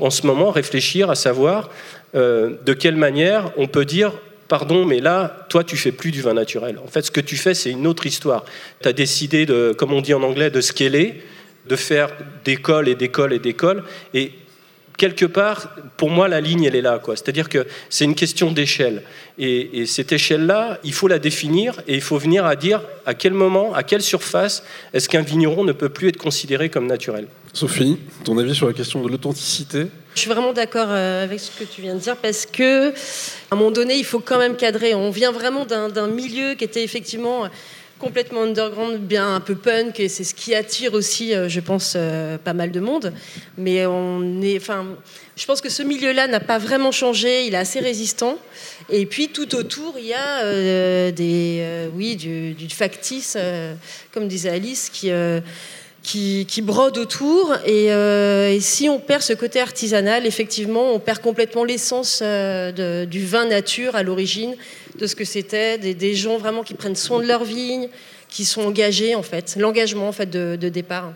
en 0.00 0.10
ce 0.10 0.26
moment 0.26 0.50
réfléchir 0.50 1.10
à 1.10 1.14
savoir 1.14 1.70
euh, 2.14 2.56
de 2.64 2.72
quelle 2.72 2.96
manière 2.96 3.50
on 3.56 3.66
peut 3.66 3.84
dire 3.84 4.12
pardon, 4.52 4.84
mais 4.84 5.00
là, 5.00 5.46
toi, 5.48 5.64
tu 5.64 5.78
fais 5.78 5.92
plus 5.92 6.10
du 6.10 6.20
vin 6.20 6.34
naturel. 6.34 6.78
En 6.84 6.86
fait, 6.86 7.00
ce 7.00 7.10
que 7.10 7.22
tu 7.22 7.38
fais, 7.38 7.54
c'est 7.54 7.70
une 7.70 7.86
autre 7.86 8.04
histoire. 8.04 8.44
Tu 8.82 8.88
as 8.88 8.92
décidé, 8.92 9.46
de, 9.46 9.74
comme 9.74 9.94
on 9.94 10.02
dit 10.02 10.12
en 10.12 10.22
anglais, 10.22 10.50
de 10.50 10.60
scaler, 10.60 11.22
de 11.70 11.74
faire 11.74 12.10
d'école 12.44 12.86
et 12.86 12.94
d'école 12.94 13.32
et 13.32 13.38
d'école. 13.38 13.82
Et 14.12 14.32
quelque 14.96 15.24
part, 15.24 15.74
pour 15.96 16.10
moi, 16.10 16.28
la 16.28 16.40
ligne, 16.40 16.64
elle 16.64 16.76
est 16.76 16.82
là. 16.82 17.00
C'est-à-dire 17.06 17.48
que 17.48 17.66
c'est 17.88 18.04
une 18.04 18.14
question 18.14 18.52
d'échelle. 18.52 19.02
Et, 19.38 19.86
cette 19.86 20.12
échelle-là, 20.12 20.78
il 20.84 20.92
faut 20.92 21.08
la 21.08 21.18
définir 21.18 21.80
et 21.88 21.94
il 21.94 22.00
faut 22.00 22.18
venir 22.18 22.46
à 22.46 22.56
dire 22.56 22.82
à 23.06 23.14
quel 23.14 23.32
moment, 23.32 23.74
à 23.74 23.82
quelle 23.82 24.02
surface 24.02 24.62
est-ce 24.92 25.08
qu'un 25.08 25.22
vigneron 25.22 25.64
ne 25.64 25.72
peut 25.72 25.88
plus 25.88 26.08
être 26.08 26.16
considéré 26.16 26.68
comme 26.68 26.86
naturel. 26.86 27.26
Sophie, 27.52 27.98
ton 28.24 28.38
avis 28.38 28.54
sur 28.54 28.66
la 28.66 28.72
question 28.72 29.02
de 29.02 29.08
l'authenticité? 29.08 29.86
Je 30.14 30.20
suis 30.20 30.30
vraiment 30.30 30.52
d'accord 30.52 30.88
euh, 30.88 31.24
avec 31.24 31.40
ce 31.40 31.50
que 31.50 31.64
tu 31.64 31.82
viens 31.82 31.94
de 31.94 32.00
dire 32.00 32.16
parce 32.16 32.46
que, 32.46 32.90
à 32.90 32.94
un 33.50 33.56
moment 33.56 33.70
donné, 33.70 33.96
il 33.96 34.04
faut 34.04 34.20
quand 34.20 34.38
même 34.38 34.56
cadrer. 34.56 34.94
On 34.94 35.10
vient 35.10 35.32
vraiment 35.32 35.64
d'un 35.66 36.06
milieu 36.08 36.54
qui 36.54 36.64
était 36.64 36.84
effectivement 36.84 37.48
complètement 38.02 38.42
underground, 38.42 38.98
bien 38.98 39.36
un 39.36 39.38
peu 39.38 39.54
punk, 39.54 40.00
et 40.00 40.08
c'est 40.08 40.24
ce 40.24 40.34
qui 40.34 40.56
attire 40.56 40.92
aussi, 40.92 41.36
euh, 41.36 41.48
je 41.48 41.60
pense, 41.60 41.94
euh, 41.94 42.36
pas 42.36 42.52
mal 42.52 42.72
de 42.72 42.80
monde. 42.80 43.12
Mais 43.56 43.86
on 43.86 44.42
est, 44.42 44.56
enfin, 44.56 44.84
je 45.36 45.46
pense 45.46 45.60
que 45.60 45.68
ce 45.68 45.84
milieu-là 45.84 46.26
n'a 46.26 46.40
pas 46.40 46.58
vraiment 46.58 46.90
changé, 46.90 47.46
il 47.46 47.54
est 47.54 47.58
assez 47.58 47.78
résistant. 47.78 48.38
Et 48.90 49.06
puis 49.06 49.28
tout 49.28 49.54
autour, 49.54 49.94
il 50.00 50.06
y 50.06 50.14
a 50.14 50.42
euh, 50.42 51.12
des, 51.12 51.88
oui, 51.94 52.16
du, 52.16 52.68
factice, 52.70 53.38
comme 54.12 54.26
disait 54.26 54.50
Alice, 54.50 54.90
qui 54.92 55.08
qui, 56.02 56.46
qui, 56.46 56.62
brode 56.62 56.98
autour. 56.98 57.54
Et, 57.66 58.58
si 58.60 58.88
on 58.88 58.98
perd 58.98 59.22
ce 59.22 59.32
côté 59.32 59.60
artisanal, 59.60 60.26
effectivement, 60.26 60.92
on 60.94 60.98
perd 60.98 61.20
complètement 61.20 61.64
l'essence 61.64 62.22
du 62.22 63.24
vin 63.24 63.46
nature 63.46 63.94
à 63.96 64.02
l'origine 64.02 64.54
de 64.98 65.06
ce 65.06 65.14
que 65.14 65.24
c'était, 65.24 65.78
des, 65.78 66.14
gens 66.14 66.38
vraiment 66.38 66.62
qui 66.62 66.74
prennent 66.74 66.96
soin 66.96 67.20
de 67.20 67.26
leur 67.26 67.44
vigne, 67.44 67.88
qui 68.28 68.44
sont 68.44 68.62
engagés 68.62 69.14
en 69.14 69.22
fait, 69.22 69.56
l'engagement 69.58 70.08
en 70.08 70.12
fait 70.12 70.30
de, 70.30 70.68
départ. 70.68 71.12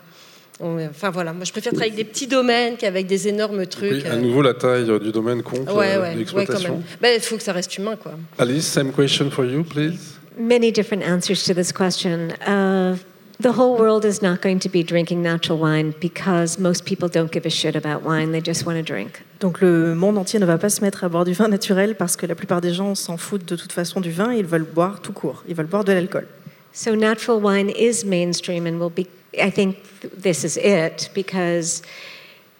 Enfin 0.60 1.10
voilà, 1.10 1.34
moi 1.34 1.44
je 1.44 1.52
préfère 1.52 1.72
travailler 1.72 1.92
avec 1.92 2.06
des 2.06 2.10
petits 2.10 2.26
domaines 2.26 2.76
qu'avec 2.78 3.06
des 3.06 3.28
énormes 3.28 3.66
trucs. 3.66 3.92
Oui, 3.92 4.06
à 4.06 4.14
euh. 4.14 4.20
nouveau 4.20 4.40
la 4.40 4.54
taille 4.54 4.86
du 5.00 5.12
domaine 5.12 5.42
compte 5.42 5.70
ouais, 5.70 5.98
ouais, 5.98 6.14
l'exploitation. 6.14 6.82
Ben, 6.98 7.12
il 7.14 7.20
faut 7.20 7.36
que 7.36 7.42
ça 7.42 7.52
reste 7.52 7.76
humain 7.76 7.96
quoi. 7.96 8.12
Alice, 8.38 8.64
same 8.64 8.90
question 8.90 9.30
for 9.30 9.44
you, 9.44 9.64
please. 9.64 9.98
Many 10.38 10.72
different 10.72 11.02
answers 11.02 11.44
to 11.44 11.52
this 11.52 11.72
question. 11.72 12.30
Uh, 12.46 12.96
the 13.38 13.52
whole 13.52 13.76
world 13.76 14.04
is 14.04 14.22
not 14.22 14.40
going 14.40 14.58
to 14.60 14.68
be 14.68 14.82
drinking 14.82 15.22
natural 15.22 15.58
wine 15.58 15.94
because 16.00 16.58
most 16.58 16.84
people 16.84 17.08
don't 17.08 17.30
give 17.30 17.44
a 17.44 17.50
shit 17.50 17.76
about 17.76 18.02
wine, 18.02 18.32
they 18.32 18.40
just 18.40 18.64
want 18.64 18.78
to 18.78 18.82
drink. 18.82 19.22
Donc 19.40 19.60
le 19.60 19.94
monde 19.94 20.16
entier 20.18 20.40
ne 20.40 20.46
va 20.46 20.58
pas 20.58 20.70
se 20.70 20.80
mettre 20.80 21.04
à 21.04 21.08
boire 21.08 21.24
du 21.24 21.34
vin 21.34 21.48
naturel 21.48 21.94
parce 21.94 22.16
que 22.16 22.26
la 22.26 22.34
plupart 22.34 22.60
des 22.60 22.72
gens 22.72 22.94
s'en 22.94 23.16
foutent 23.16 23.44
de 23.44 23.56
toute 23.56 23.72
façon 23.72 24.00
du 24.00 24.10
vin, 24.10 24.32
ils 24.32 24.46
veulent 24.46 24.64
boire 24.64 25.00
tout 25.00 25.12
court, 25.12 25.42
ils 25.48 25.54
veulent 25.54 25.66
boire 25.66 25.84
de 25.84 25.92
l'alcool. 25.92 26.26
So 26.72 26.94
natural 26.94 27.40
wine 27.40 27.70
is 27.70 28.04
mainstream 28.04 28.66
and 28.66 28.78
will 28.78 28.90
be 28.90 29.06
I 29.38 29.50
think 29.50 29.76
this 30.02 30.44
is 30.44 30.56
it 30.56 31.10
because 31.14 31.82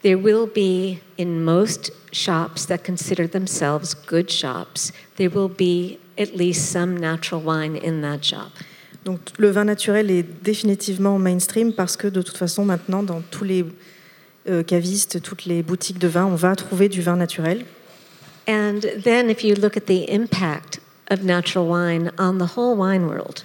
there 0.03 0.19
will 0.19 0.47
be 0.47 1.01
in 1.17 1.43
most 1.43 1.91
shops 2.13 2.67
that 2.67 2.85
consider 2.85 3.27
themselves 3.27 3.95
good 3.95 4.31
shops, 4.31 4.93
there 5.17 5.31
will 5.31 5.49
be 5.49 5.99
at 6.19 6.37
least 6.37 6.71
some 6.71 6.97
natural 6.97 7.41
wine 7.41 7.77
in 7.77 8.03
that 8.03 8.25
shop. 8.25 8.53
Donc 9.07 9.21
le 9.39 9.51
vin 9.51 9.65
naturel 9.65 10.11
est 10.11 10.25
définitivement 10.43 11.17
mainstream 11.21 11.73
parce 11.73 11.97
que 11.97 12.09
de 12.09 12.23
toute 12.23 12.37
façon 12.37 12.65
maintenant 12.65 13.05
dans 13.05 13.23
tous 13.31 13.45
les 13.45 13.65
euh, 14.49 14.65
cavistes, 14.65 15.23
toutes 15.23 15.45
les 15.45 15.63
boutiques 15.63 15.99
de 15.99 16.09
vin, 16.09 16.27
on 16.27 16.35
va 16.35 16.57
trouver 16.57 16.89
du 16.89 17.03
vin 17.03 17.15
naturel. 17.15 17.65
And 18.49 18.81
then 19.05 19.31
if 19.31 19.45
you 19.45 19.55
look 19.55 19.77
at 19.77 19.87
the 19.87 20.11
impact 20.11 20.81
of 21.09 21.23
natural 21.23 21.69
wine 21.69 22.11
on 22.19 22.39
the 22.39 22.57
whole 22.57 22.77
wine 22.77 23.07
world, 23.07 23.45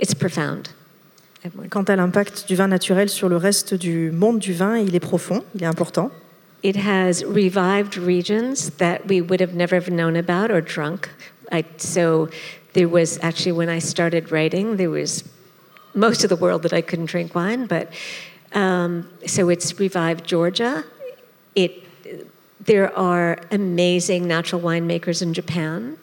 it's 0.00 0.14
profound. 0.14 0.68
Quant 1.70 1.84
à 1.84 1.96
l'impact 1.96 2.46
du 2.48 2.54
vin 2.54 2.68
naturel 2.68 3.10
sur 3.10 3.28
le 3.28 3.36
reste 3.36 3.74
du 3.74 4.10
monde 4.12 4.38
du 4.38 4.54
vin, 4.54 4.78
il 4.78 4.94
est 4.94 5.00
profond, 5.00 5.44
il 5.54 5.62
est 5.62 5.66
important. 5.66 6.10
It 6.62 6.76
has 6.76 7.22
revived 7.24 7.98
regions 7.98 8.70
that 8.78 9.00
we 9.08 9.20
would 9.20 9.42
have 9.42 9.52
never 9.52 9.80
known 9.90 10.16
about 10.16 10.50
or 10.50 10.62
drunk. 10.62 11.10
I, 11.50 11.64
so 11.76 12.28
there 12.72 12.88
was 12.88 13.18
actually 13.22 13.52
when 13.52 13.68
I 13.68 13.78
started 13.78 14.30
writing, 14.32 14.76
there 14.76 14.90
was 14.90 15.24
most 15.94 16.24
of 16.24 16.30
the 16.30 16.36
world 16.36 16.62
that 16.62 16.72
I 16.72 16.80
couldn't 16.80 17.06
drink 17.06 17.34
wine, 17.34 17.66
but 17.66 17.92
um, 18.54 19.08
so 19.26 19.48
it's 19.48 19.78
revived 19.78 20.26
Georgia. 20.26 20.84
It 21.54 21.82
there 22.64 22.96
are 22.96 23.38
amazing 23.50 24.28
natural 24.28 24.60
winemakers 24.60 25.20
in 25.20 25.34
Japan 25.34 25.96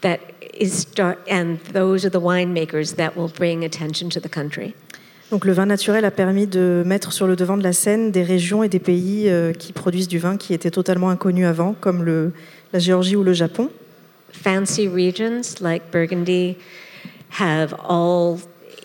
that 0.00 0.20
is 0.54 0.72
start, 0.78 1.18
and 1.28 1.60
those 1.72 2.04
are 2.04 2.10
the 2.10 2.20
winemakers 2.20 2.96
that 2.96 3.16
will 3.16 3.28
bring 3.28 3.64
attention 3.64 4.08
to 4.10 4.20
the 4.20 4.28
country. 4.28 4.74
Donc 5.30 5.44
le 5.44 5.52
vin 5.52 5.66
naturel 5.66 6.04
a 6.04 6.12
permis 6.12 6.46
de 6.46 6.84
mettre 6.86 7.12
sur 7.12 7.26
le 7.26 7.34
devant 7.34 7.56
de 7.56 7.62
la 7.62 7.72
scène 7.72 8.12
des 8.12 8.22
régions 8.22 8.62
et 8.62 8.68
des 8.68 8.78
pays 8.78 9.28
euh, 9.28 9.52
qui 9.52 9.72
produisent 9.72 10.06
du 10.06 10.18
vin 10.18 10.36
qui 10.36 10.54
étaient 10.54 10.70
totalement 10.70 11.10
inconnus 11.10 11.46
avant, 11.46 11.74
comme 11.74 12.04
le, 12.04 12.32
la 12.72 12.78
Géorgie 12.78 13.16
ou 13.16 13.24
le 13.24 13.32
Japon. 13.32 13.68
Fancy 14.36 14.86
regions 14.88 15.60
like 15.60 15.90
Burgundy 15.90 16.58
have 17.30 17.72
all, 17.74 18.40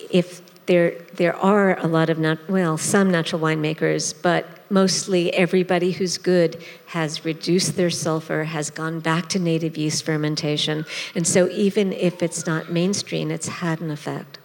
if 0.09 0.41
there, 0.65 0.93
there 1.15 1.35
are 1.35 1.77
a 1.79 1.87
lot 1.87 2.09
of, 2.09 2.17
nat- 2.17 2.49
well, 2.49 2.77
some 2.77 3.11
natural 3.11 3.41
winemakers, 3.41 4.13
but 4.21 4.45
mostly 4.69 5.33
everybody 5.33 5.91
who's 5.91 6.17
good 6.17 6.57
has 6.87 7.25
reduced 7.25 7.75
their 7.75 7.89
sulfur, 7.89 8.43
has 8.45 8.69
gone 8.69 8.99
back 8.99 9.27
to 9.29 9.39
native 9.39 9.77
yeast 9.77 10.03
fermentation. 10.05 10.85
And 11.15 11.27
so 11.27 11.49
even 11.49 11.93
if 11.93 12.23
it's 12.23 12.45
not 12.45 12.71
mainstream, 12.71 13.31
it's 13.31 13.47
had 13.47 13.81
an 13.81 13.91
effect. 13.91 14.37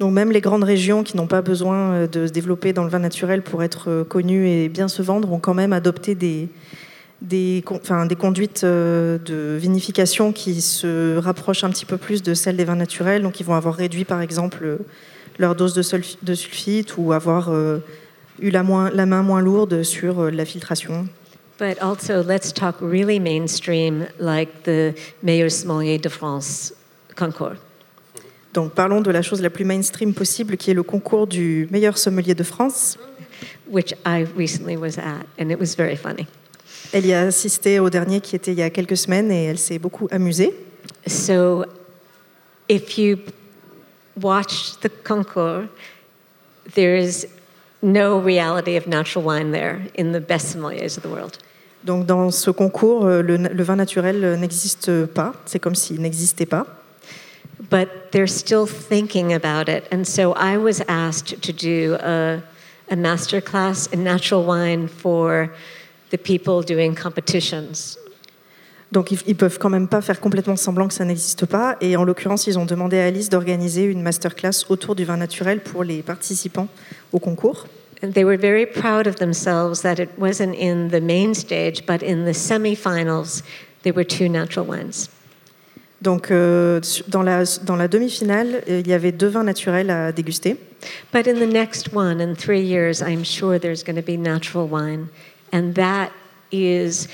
Donc 0.00 0.12
même 0.12 0.32
les 0.32 0.40
grandes 0.40 0.64
régions 0.64 1.04
qui 1.04 1.16
n'ont 1.16 1.28
pas 1.28 1.40
besoin 1.40 1.92
euh, 1.92 2.06
de 2.08 2.26
se 2.26 2.32
développer 2.32 2.72
dans 2.72 2.82
le 2.82 2.90
vin 2.90 2.98
naturel 2.98 3.42
pour 3.42 3.62
être 3.62 3.88
euh, 3.88 4.04
connues 4.04 4.48
et 4.48 4.68
bien 4.68 4.88
se 4.88 5.02
vendre 5.02 5.32
ont 5.32 5.38
quand 5.38 5.54
même 5.54 5.72
adopté 5.72 6.16
des, 6.16 6.48
des, 7.24 7.64
enfin, 7.70 8.06
des 8.06 8.16
conduites 8.16 8.64
euh, 8.64 9.18
de 9.18 9.56
vinification 9.58 10.32
qui 10.32 10.60
se 10.60 11.16
rapprochent 11.16 11.64
un 11.64 11.70
petit 11.70 11.86
peu 11.86 11.96
plus 11.96 12.22
de 12.22 12.34
celles 12.34 12.56
des 12.56 12.64
vins 12.64 12.76
naturels. 12.76 13.22
Donc, 13.22 13.40
ils 13.40 13.46
vont 13.46 13.54
avoir 13.54 13.74
réduit, 13.74 14.04
par 14.04 14.20
exemple, 14.20 14.78
leur 15.38 15.54
dose 15.54 15.74
de, 15.74 16.34
sulfite 16.34 16.96
ou 16.96 17.12
avoir 17.12 17.50
euh, 17.50 17.78
eu 18.40 18.50
la, 18.50 18.62
moins, 18.62 18.90
la, 18.90 19.06
main 19.06 19.22
moins 19.22 19.40
lourde 19.40 19.82
sur 19.82 20.20
euh, 20.20 20.30
la 20.30 20.44
filtration. 20.44 21.08
But 21.58 21.78
also, 21.80 22.22
let's 22.22 22.52
talk 22.52 22.76
really 22.80 23.20
mainstream, 23.20 24.06
like 24.18 24.64
the 24.64 24.94
Meilleur 25.22 25.50
Sommelier 25.50 25.98
de 25.98 26.08
France 26.08 26.74
concours. 27.16 27.56
Donc, 28.52 28.72
parlons 28.72 29.00
de 29.00 29.10
la 29.10 29.22
chose 29.22 29.40
la 29.40 29.50
plus 29.50 29.64
mainstream 29.64 30.14
possible, 30.14 30.56
qui 30.56 30.70
est 30.70 30.74
le 30.74 30.82
concours 30.82 31.26
du 31.26 31.68
meilleur 31.70 31.96
sommelier 31.96 32.34
de 32.34 32.44
France. 32.44 32.98
Which 33.68 33.94
I 34.06 34.26
recently 34.36 34.76
was 34.76 34.98
at, 34.98 35.26
and 35.40 35.50
it 35.50 35.58
was 35.58 35.74
very 35.76 35.96
funny. 35.96 36.26
Elle 36.94 37.06
y 37.06 37.12
a 37.12 37.22
assisté 37.22 37.80
au 37.80 37.90
dernier 37.90 38.20
qui 38.20 38.36
était 38.36 38.52
il 38.52 38.58
y 38.58 38.62
a 38.62 38.70
quelques 38.70 38.96
semaines 38.96 39.28
et 39.32 39.46
elle 39.46 39.58
s'est 39.58 39.80
beaucoup 39.80 40.06
amusée. 40.12 40.54
So, 41.08 41.64
if 42.68 42.96
you 42.96 43.18
watch 44.22 44.78
the 44.80 44.88
concours, 45.02 45.66
there 46.76 46.96
is 46.96 47.26
no 47.82 48.20
reality 48.20 48.76
of 48.76 48.86
natural 48.86 49.24
wine 49.24 49.50
there 49.50 49.80
in 49.98 50.12
the 50.12 50.20
best 50.20 50.52
sommeliers 50.52 50.96
of 50.96 51.02
the 51.02 51.08
world. 51.08 51.36
Donc 51.82 52.06
dans 52.06 52.30
ce 52.30 52.52
concours, 52.52 53.06
euh, 53.06 53.22
le, 53.22 53.38
le 53.38 53.62
vin 53.64 53.74
naturel 53.74 54.38
n'existe 54.38 55.06
pas. 55.06 55.34
C'est 55.46 55.58
comme 55.58 55.74
s'il 55.74 56.00
n'existait 56.00 56.46
pas. 56.46 56.64
But 57.70 58.12
they're 58.12 58.28
still 58.28 58.68
thinking 58.68 59.34
about 59.34 59.68
it, 59.68 59.82
and 59.90 60.04
so 60.04 60.32
I 60.34 60.56
was 60.58 60.80
asked 60.86 61.42
to 61.42 61.52
do 61.52 61.96
a, 62.00 62.40
a 62.88 62.94
master 62.94 63.40
class 63.40 63.88
in 63.92 64.04
natural 64.04 64.44
wine 64.44 64.86
for 64.86 65.50
the 66.10 66.18
people 66.18 66.64
doing 66.64 66.94
competitions. 66.94 67.98
Donc 68.92 69.10
ils, 69.10 69.18
ne 69.26 69.34
peuvent 69.34 69.58
quand 69.58 69.70
même 69.70 69.88
pas 69.88 70.00
faire 70.00 70.20
complètement 70.20 70.56
semblant 70.56 70.86
que 70.86 70.94
ça 70.94 71.04
n'existe 71.04 71.46
pas. 71.46 71.76
Et 71.80 71.96
en 71.96 72.04
l'occurrence, 72.04 72.46
ils 72.46 72.58
ont 72.58 72.64
demandé 72.64 72.98
à 72.98 73.06
Alice 73.06 73.28
d'organiser 73.28 73.84
une 73.84 74.02
masterclass 74.02 74.66
autour 74.68 74.94
du 74.94 75.04
vin 75.04 75.16
naturel 75.16 75.60
pour 75.60 75.82
les 75.82 76.02
participants 76.02 76.68
au 77.12 77.18
concours. 77.18 77.66
And 78.02 78.12
they 78.12 78.24
were 78.24 78.36
very 78.36 78.66
proud 78.66 79.06
of 79.06 79.16
themselves 79.16 79.80
that 79.82 79.94
it 79.94 80.10
wasn't 80.18 80.54
in 80.60 80.88
the 80.90 81.00
main 81.00 81.34
stage, 81.34 81.86
but 81.86 82.02
in 82.02 82.24
the 82.24 82.34
semifinals, 82.34 83.42
there 83.82 83.94
were 83.94 84.04
two 84.04 84.28
natural 84.28 84.66
wines. 84.66 85.08
Donc, 86.02 86.30
euh, 86.30 86.80
dans 87.08 87.22
la, 87.22 87.44
dans 87.64 87.76
la 87.76 87.88
demi-finale, 87.88 88.62
euh, 88.68 88.80
il 88.80 88.88
y 88.88 88.92
avait 88.92 89.12
deux 89.12 89.28
vins 89.28 89.42
naturels 89.42 89.88
à 89.90 90.12
déguster. 90.12 90.56
But 91.12 91.26
in 91.26 91.34
the 91.34 91.50
next 91.50 91.94
one, 91.94 92.20
in 92.20 92.34
three 92.34 92.60
years, 92.60 93.00
I'm 93.00 93.24
sure 93.24 93.58
there's 93.58 93.82
going 93.82 93.96
to 93.96 94.02
be 94.02 94.18
natural 94.18 94.68
wine. 94.68 95.06
And 95.54 95.76
that 95.76 96.12
is, 96.50 97.06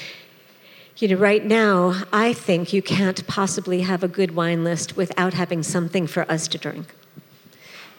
you 0.97 1.09
know, 1.09 1.17
right 1.17 1.45
now, 1.45 2.05
I 2.11 2.33
think 2.33 2.73
you 2.73 2.81
can't 2.81 3.21
possibly 3.27 3.83
have 3.83 4.03
a 4.03 4.09
good 4.09 4.35
wine 4.35 4.65
list 4.65 4.97
without 4.97 5.35
having 5.35 5.63
something 5.63 6.07
for 6.07 6.23
us 6.33 6.49
to 6.49 6.57
drink. 6.57 6.87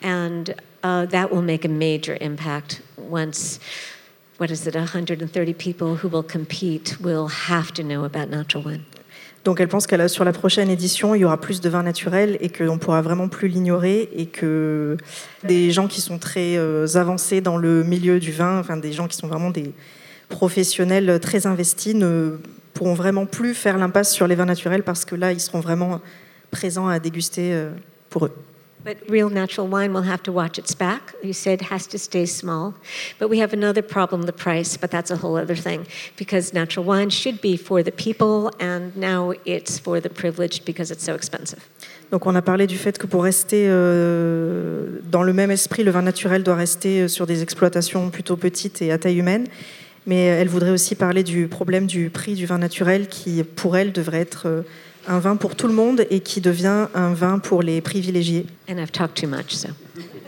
And 0.02 0.56
uh, 0.82 1.06
that 1.06 1.32
will 1.32 1.44
make 1.44 1.64
a 1.64 1.68
major 1.68 2.18
impact 2.20 2.82
once, 2.98 3.60
what 4.38 4.50
is 4.50 4.66
it, 4.66 4.74
130 4.74 5.54
people 5.54 5.98
who 5.98 6.08
will 6.08 6.24
compete 6.24 7.00
will 7.00 7.28
have 7.28 7.72
to 7.74 7.84
know 7.84 8.04
about 8.04 8.30
natural 8.30 8.64
wine. 8.64 8.86
Donc 9.44 9.60
elle 9.60 9.68
pense 9.68 9.86
que 9.86 10.08
sur 10.08 10.24
la 10.24 10.34
prochaine 10.34 10.70
édition, 10.70 11.14
il 11.14 11.22
y 11.22 11.26
aura 11.26 11.40
plus 11.40 11.62
de 11.62 11.70
vins 11.70 11.84
naturels 11.84 12.38
et 12.42 12.50
qu'on 12.50 12.80
pourra 12.80 13.04
vraiment 13.04 13.28
plus 13.28 13.48
l'ignorer 13.48 14.10
et 14.16 14.26
que 14.26 14.98
des 15.44 15.72
gens 15.72 15.88
qui 15.88 16.02
sont 16.02 16.18
très 16.20 16.58
euh, 16.58 16.88
avancés 16.96 17.42
dans 17.42 17.58
le 17.58 17.84
milieu 17.84 18.20
du 18.20 18.32
vin, 18.32 18.60
enfin 18.60 18.78
des 18.78 18.92
gens 18.92 19.08
qui 19.08 19.18
sont 19.18 19.28
vraiment 19.28 19.50
des 19.50 19.74
professionnels 20.32 21.20
très 21.20 21.46
investis, 21.46 21.94
ne 21.94 22.40
pourront 22.74 22.96
vraiment 22.96 23.28
plus 23.28 23.54
faire 23.54 23.78
l'impasse 23.78 24.12
sur 24.12 24.28
les 24.28 24.36
vins 24.36 24.46
naturels 24.46 24.84
parce 24.84 25.06
que 25.06 25.16
là, 25.16 25.32
ils 25.32 25.40
seront 25.40 25.60
vraiment 25.60 26.02
présents 26.50 26.88
à 26.88 27.00
déguster 27.00 27.54
euh, 27.54 27.70
pour 28.10 28.26
eux. 28.26 28.32
But 28.84 28.98
real 29.08 29.30
natural 29.30 29.68
wine 29.68 29.94
will 29.94 30.10
have 30.10 30.24
to 30.24 30.32
watch 30.32 30.58
its 30.58 30.74
back. 30.74 31.14
You 31.22 31.34
said 31.34 31.62
it 31.62 31.72
has 31.72 31.86
to 31.90 32.00
stay 32.00 32.26
small. 32.26 32.74
But 33.20 33.30
we 33.30 33.40
have 33.40 33.54
another 33.54 33.84
problem, 33.84 34.24
the 34.24 34.34
price, 34.34 34.76
but 34.76 34.90
that's 34.90 35.12
a 35.12 35.18
whole 35.18 35.38
other 35.38 35.56
thing. 35.56 35.86
Because 36.18 36.52
natural 36.52 36.84
wine 36.84 37.12
should 37.12 37.42
be 37.42 37.58
for 37.58 37.84
the 37.84 37.92
people, 37.92 38.50
and 38.60 38.96
now 38.98 39.34
it's 39.46 39.78
for 39.78 40.02
the 40.02 40.10
privileged 40.10 40.66
because 40.66 40.90
it's 40.90 41.04
so 41.04 41.14
expensive. 41.14 41.60
Donc 42.12 42.26
on 42.26 42.36
a 42.36 42.42
parlé 42.42 42.66
du 42.66 42.78
fait 42.78 42.98
que 42.98 43.06
pour 43.06 43.24
rester 43.24 43.68
euh, 43.70 45.00
dans 45.10 45.22
le 45.22 45.32
même 45.32 45.52
esprit, 45.52 45.84
le 45.84 45.92
vin 45.92 46.02
naturel 46.02 46.42
doit 46.42 46.56
rester 46.56 47.04
euh, 47.04 47.08
sur 47.08 47.28
des 47.28 47.44
exploitations 47.44 48.10
plutôt 48.10 48.36
petites 48.36 48.82
et 48.82 48.92
à 48.92 48.98
taille 48.98 49.20
humaine. 49.20 49.46
Mais 50.08 50.26
elle 50.26 50.48
voudrait 50.48 50.72
aussi 50.72 50.96
parler 50.96 51.24
du 51.24 51.48
problème 51.48 51.86
du 51.86 52.10
prix 52.10 52.34
du 52.34 52.46
vin 52.46 52.58
naturel 52.58 53.08
qui, 53.08 53.44
pour 53.44 53.78
elle, 53.78 53.92
devrait 53.92 54.20
être 54.20 54.48
euh, 54.48 54.62
un 55.08 55.20
vin 55.20 55.36
pour 55.36 55.56
tout 55.56 55.68
le 55.68 55.74
monde 55.74 56.06
et 56.10 56.20
qui 56.22 56.42
devient 56.42 56.88
un 56.94 57.14
vin 57.14 57.40
pour 57.40 57.62
les 57.62 57.82
privilégiés. 57.82 58.46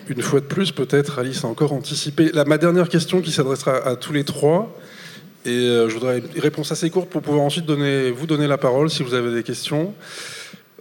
Une 0.10 0.22
fois 0.22 0.42
de 0.42 0.46
plus, 0.46 0.72
peut-être 0.72 1.20
Alice 1.20 1.44
a 1.44 1.48
encore 1.48 1.74
anticipé. 1.74 2.32
Ma 2.46 2.58
dernière 2.58 2.90
question 2.90 3.22
qui 3.22 3.32
s'adressera 3.32 3.78
à 3.78 3.96
tous 3.96 4.14
les 4.14 4.24
trois, 4.24 4.78
et 5.46 5.50
euh, 5.50 5.90
je 5.90 5.94
voudrais 5.94 6.20
une 6.20 6.42
réponse 6.42 6.72
assez 6.72 6.90
courte 6.90 7.10
pour 7.10 7.22
pouvoir 7.22 7.44
ensuite 7.44 7.66
donner, 7.66 8.12
vous 8.12 8.28
donner 8.28 8.48
la 8.48 8.58
parole 8.58 8.90
si 8.90 9.04
vous 9.04 9.14
avez 9.14 9.34
des 9.34 9.44
questions. 9.44 9.94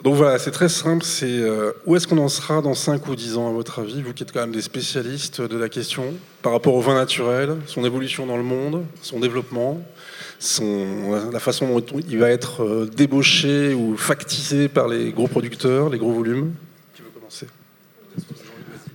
Donc 0.02 0.16
voilà, 0.16 0.38
c'est 0.40 0.50
très 0.50 0.68
simple, 0.68 1.04
c'est 1.04 1.26
euh, 1.26 1.72
où 1.86 1.94
est-ce 1.94 2.08
qu'on 2.08 2.18
en 2.18 2.28
sera 2.28 2.60
dans 2.60 2.74
5 2.74 3.06
ou 3.06 3.14
10 3.14 3.36
ans 3.36 3.48
à 3.48 3.52
votre 3.52 3.78
avis, 3.78 4.02
vous 4.02 4.12
qui 4.12 4.24
êtes 4.24 4.32
quand 4.32 4.40
même 4.40 4.52
des 4.52 4.62
spécialistes 4.62 5.40
de 5.40 5.56
la 5.56 5.68
question, 5.68 6.14
par 6.42 6.50
rapport 6.52 6.74
au 6.74 6.80
vin 6.80 6.96
naturel, 6.96 7.56
son 7.66 7.84
évolution 7.84 8.26
dans 8.26 8.36
le 8.36 8.42
monde, 8.42 8.84
son 9.00 9.20
développement, 9.20 9.80
la 11.32 11.38
façon 11.38 11.78
dont 11.78 12.00
il 12.08 12.18
va 12.18 12.30
être 12.30 12.64
euh, 12.64 12.90
débauché 12.92 13.74
ou 13.74 13.96
factisé 13.96 14.68
par 14.68 14.88
les 14.88 15.12
gros 15.12 15.28
producteurs, 15.28 15.88
les 15.88 15.98
gros 15.98 16.12
volumes? 16.12 16.52
Qui 16.96 17.02
veut 17.02 17.10
commencer? 17.14 17.46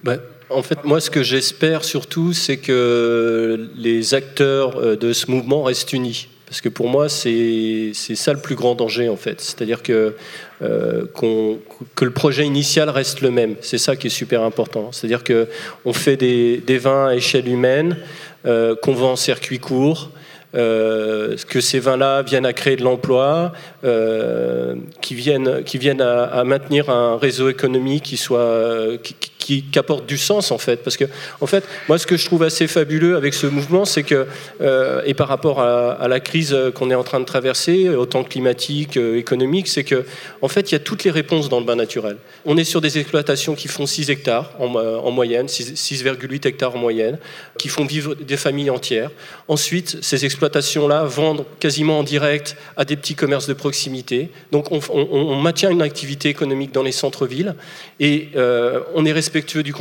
Bah, 0.04 0.18
En 0.50 0.62
fait, 0.62 0.84
moi, 0.84 1.00
ce 1.00 1.10
que 1.10 1.24
j'espère 1.24 1.86
surtout, 1.86 2.34
c'est 2.34 2.58
que 2.58 3.70
les 3.78 4.14
acteurs 4.14 4.76
euh, 4.76 4.98
de 4.98 5.14
ce 5.14 5.32
mouvement 5.32 5.64
restent 5.64 5.94
unis. 5.94 6.28
Parce 6.48 6.62
que 6.62 6.70
pour 6.70 6.88
moi, 6.88 7.10
c'est 7.10 7.94
ça 7.94 8.34
le 8.34 8.40
plus 8.40 8.56
grand 8.56 8.74
danger, 8.74 9.10
en 9.10 9.18
fait. 9.18 9.42
C'est-à-dire 9.42 9.84
que, 9.84 10.16
euh, 10.62 11.06
que 11.14 12.06
le 12.06 12.12
projet 12.12 12.46
initial 12.46 12.90
reste 12.90 13.22
le 13.22 13.32
même. 13.32 13.56
C'est 13.62 13.78
ça 13.78 13.96
qui 13.96 14.08
est 14.08 14.12
super 14.12 14.44
important. 14.44 14.92
C'est-à-dire 14.92 15.24
qu'on 15.24 15.94
fait 15.94 16.16
des, 16.16 16.78
vins 16.78 17.08
à 17.08 17.16
échelle 17.16 17.48
humaine, 17.48 17.98
qu'on 18.46 18.94
vend 18.94 19.12
en 19.12 19.16
circuit 19.18 19.60
court, 19.60 20.10
euh, 20.10 20.17
que 20.58 21.62
ces 21.62 21.80
vins-là 21.80 22.24
viennent 22.24 22.46
à 22.46 22.54
créer 22.54 22.76
de 22.76 22.84
l'emploi, 22.84 23.54
euh, 23.84 24.76
qui 25.02 25.14
viennent, 25.14 25.64
qui 25.64 25.78
viennent 25.78 26.02
à, 26.02 26.44
maintenir 26.44 26.90
un 26.90 27.18
réseau 27.18 27.50
économique 27.50 28.04
qui 28.04 28.18
soit, 28.18 28.98
qui, 29.04 29.16
qui, 29.38 29.80
apporte 29.80 30.06
du 30.06 30.18
sens 30.18 30.52
en 30.52 30.58
fait. 30.58 30.78
Parce 30.78 30.98
que, 30.98 31.06
en 31.42 31.48
fait, 31.48 31.64
moi, 31.88 31.98
ce 31.98 32.08
que 32.08 32.18
je 32.18 32.26
trouve 32.26 32.44
assez 32.44 32.68
fabuleux 32.68 33.16
avec 33.16 33.34
ce 33.34 33.48
mouvement, 33.48 33.86
c'est 33.86 34.04
que, 34.04 34.26
euh, 34.62 35.02
et 35.06 35.14
par 35.14 35.28
rapport 35.28 35.62
à, 35.62 36.08
la 36.08 36.20
crise 36.20 36.56
qu'on 36.74 36.90
est 36.90 36.96
en 36.96 37.04
train 37.04 37.20
de 37.20 37.26
traverser, 37.26 37.90
autant 37.90 38.24
climatique, 38.24 38.98
euh, 38.98 39.18
économique, 39.18 39.68
c'est 39.68 39.84
que, 39.84 40.06
en 40.42 40.48
fait, 40.48 40.72
il 40.72 40.74
y 40.74 40.76
a 40.76 40.80
toutes 40.80 41.04
les 41.04 41.12
réponses 41.12 41.50
dans 41.50 41.60
le 41.60 41.66
bain 41.66 41.76
naturel. 41.76 42.18
On 42.46 42.58
est 42.58 42.64
sur 42.64 42.82
des 42.82 42.98
exploitations 42.98 43.56
qui 43.56 43.68
font 43.68 43.86
6 43.86 44.10
hectares 44.10 44.52
en, 44.60 44.74
en 44.76 45.12
moyenne, 45.12 45.46
6,8 45.46 46.48
hectares 46.48 46.76
en 46.76 46.80
moyenne, 46.80 47.20
qui 47.58 47.70
font 47.70 47.86
vivre 47.86 48.16
des 48.16 48.38
familles 48.38 48.70
entières. 48.70 49.12
Ensuite, 49.48 50.00
ces 50.02 50.26
exploitations-là 50.48 51.04
vendent 51.04 51.46
quasiment 51.60 52.00
en 52.00 52.04
direct 52.04 52.56
à 52.78 52.86
des 52.86 52.96
petits 52.96 53.16
commerces 53.16 53.48
de 53.48 53.54
proximité. 53.54 54.30
Donc, 54.52 54.68
on, 54.72 55.36
maintient 55.42 55.70
une 55.70 55.82
activité 55.82 56.30
économique 56.30 56.72
dans 56.72 56.84
les 56.84 56.92
centres-villes 56.92 57.56
et 58.00 58.30
euh, 58.36 58.82
on 58.96 59.06
est 59.06 59.12
respectueux 59.12 59.64
du, 59.64 59.74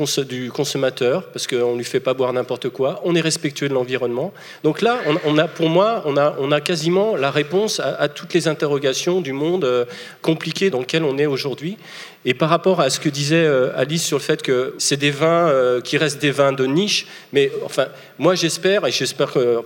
consommateur, 0.50 1.24
parce 1.28 1.46
qu'on 1.46 1.72
ne 1.72 1.78
lui 1.78 1.84
fait 1.84 2.00
pas 2.00 2.14
boire 2.14 2.32
n'importe 2.32 2.68
quoi, 2.68 3.00
on 3.04 3.14
est 3.14 3.20
respectueux 3.20 3.68
de 3.68 3.74
l'environnement. 3.74 4.32
Donc 4.64 4.82
là, 4.82 4.98
on, 5.24 5.38
a, 5.38 5.48
pour 5.48 5.68
moi, 5.68 6.02
on 6.06 6.16
a, 6.52 6.60
quasiment 6.60 7.16
la 7.16 7.30
réponse 7.30 7.80
à, 7.80 8.08
toutes 8.08 8.34
les 8.34 8.48
interrogations 8.48 9.20
du 9.20 9.32
monde 9.32 9.64
euh, 9.64 9.84
compliqué 10.22 10.70
dans 10.70 10.80
lequel 10.80 11.04
on 11.04 11.16
est 11.18 11.26
aujourd'hui. 11.26 11.76
Et 12.24 12.34
par 12.34 12.48
rapport 12.48 12.80
à 12.80 12.90
ce 12.90 12.98
que 12.98 13.08
disait 13.08 13.44
euh, 13.44 13.70
Alice 13.76 14.04
sur 14.04 14.18
le 14.18 14.22
fait 14.22 14.42
que 14.42 14.74
c'est 14.78 14.96
des 14.96 15.12
vins 15.12 15.52
qui 15.84 15.96
restent 15.96 16.20
des 16.20 16.32
vins 16.32 16.52
de 16.52 16.66
niche, 16.66 17.06
mais 17.32 17.52
enfin, 17.64 17.86
moi 18.18 18.34
j'espère, 18.34 18.86
et 18.86 18.92
j'espère 18.92 19.32
que 19.32 19.62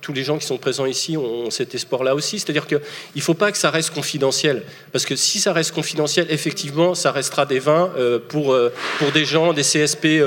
tous 0.00 0.12
les 0.12 0.24
gens 0.24 0.38
qui 0.38 0.46
sont 0.46 0.58
présents 0.58 0.86
ici 0.86 1.16
ont, 1.16 1.50
cet 1.50 1.74
espoir-là 1.74 2.14
aussi, 2.14 2.38
c'est-à-dire 2.38 2.66
qu'il 2.66 2.80
ne 3.16 3.20
faut 3.20 3.34
pas 3.34 3.52
que 3.52 3.58
ça 3.58 3.70
reste 3.70 3.90
confidentiel, 3.90 4.62
parce 4.92 5.04
que 5.04 5.16
si 5.16 5.38
ça 5.38 5.52
reste 5.52 5.72
confidentiel, 5.72 6.26
effectivement, 6.30 6.94
ça 6.94 7.12
restera 7.12 7.46
des 7.46 7.58
vins 7.58 7.90
euh, 7.96 8.18
pour, 8.18 8.56
pour 8.98 9.12
des 9.12 9.24
gens, 9.24 9.52
des 9.52 9.62
CSP++, 9.62 10.22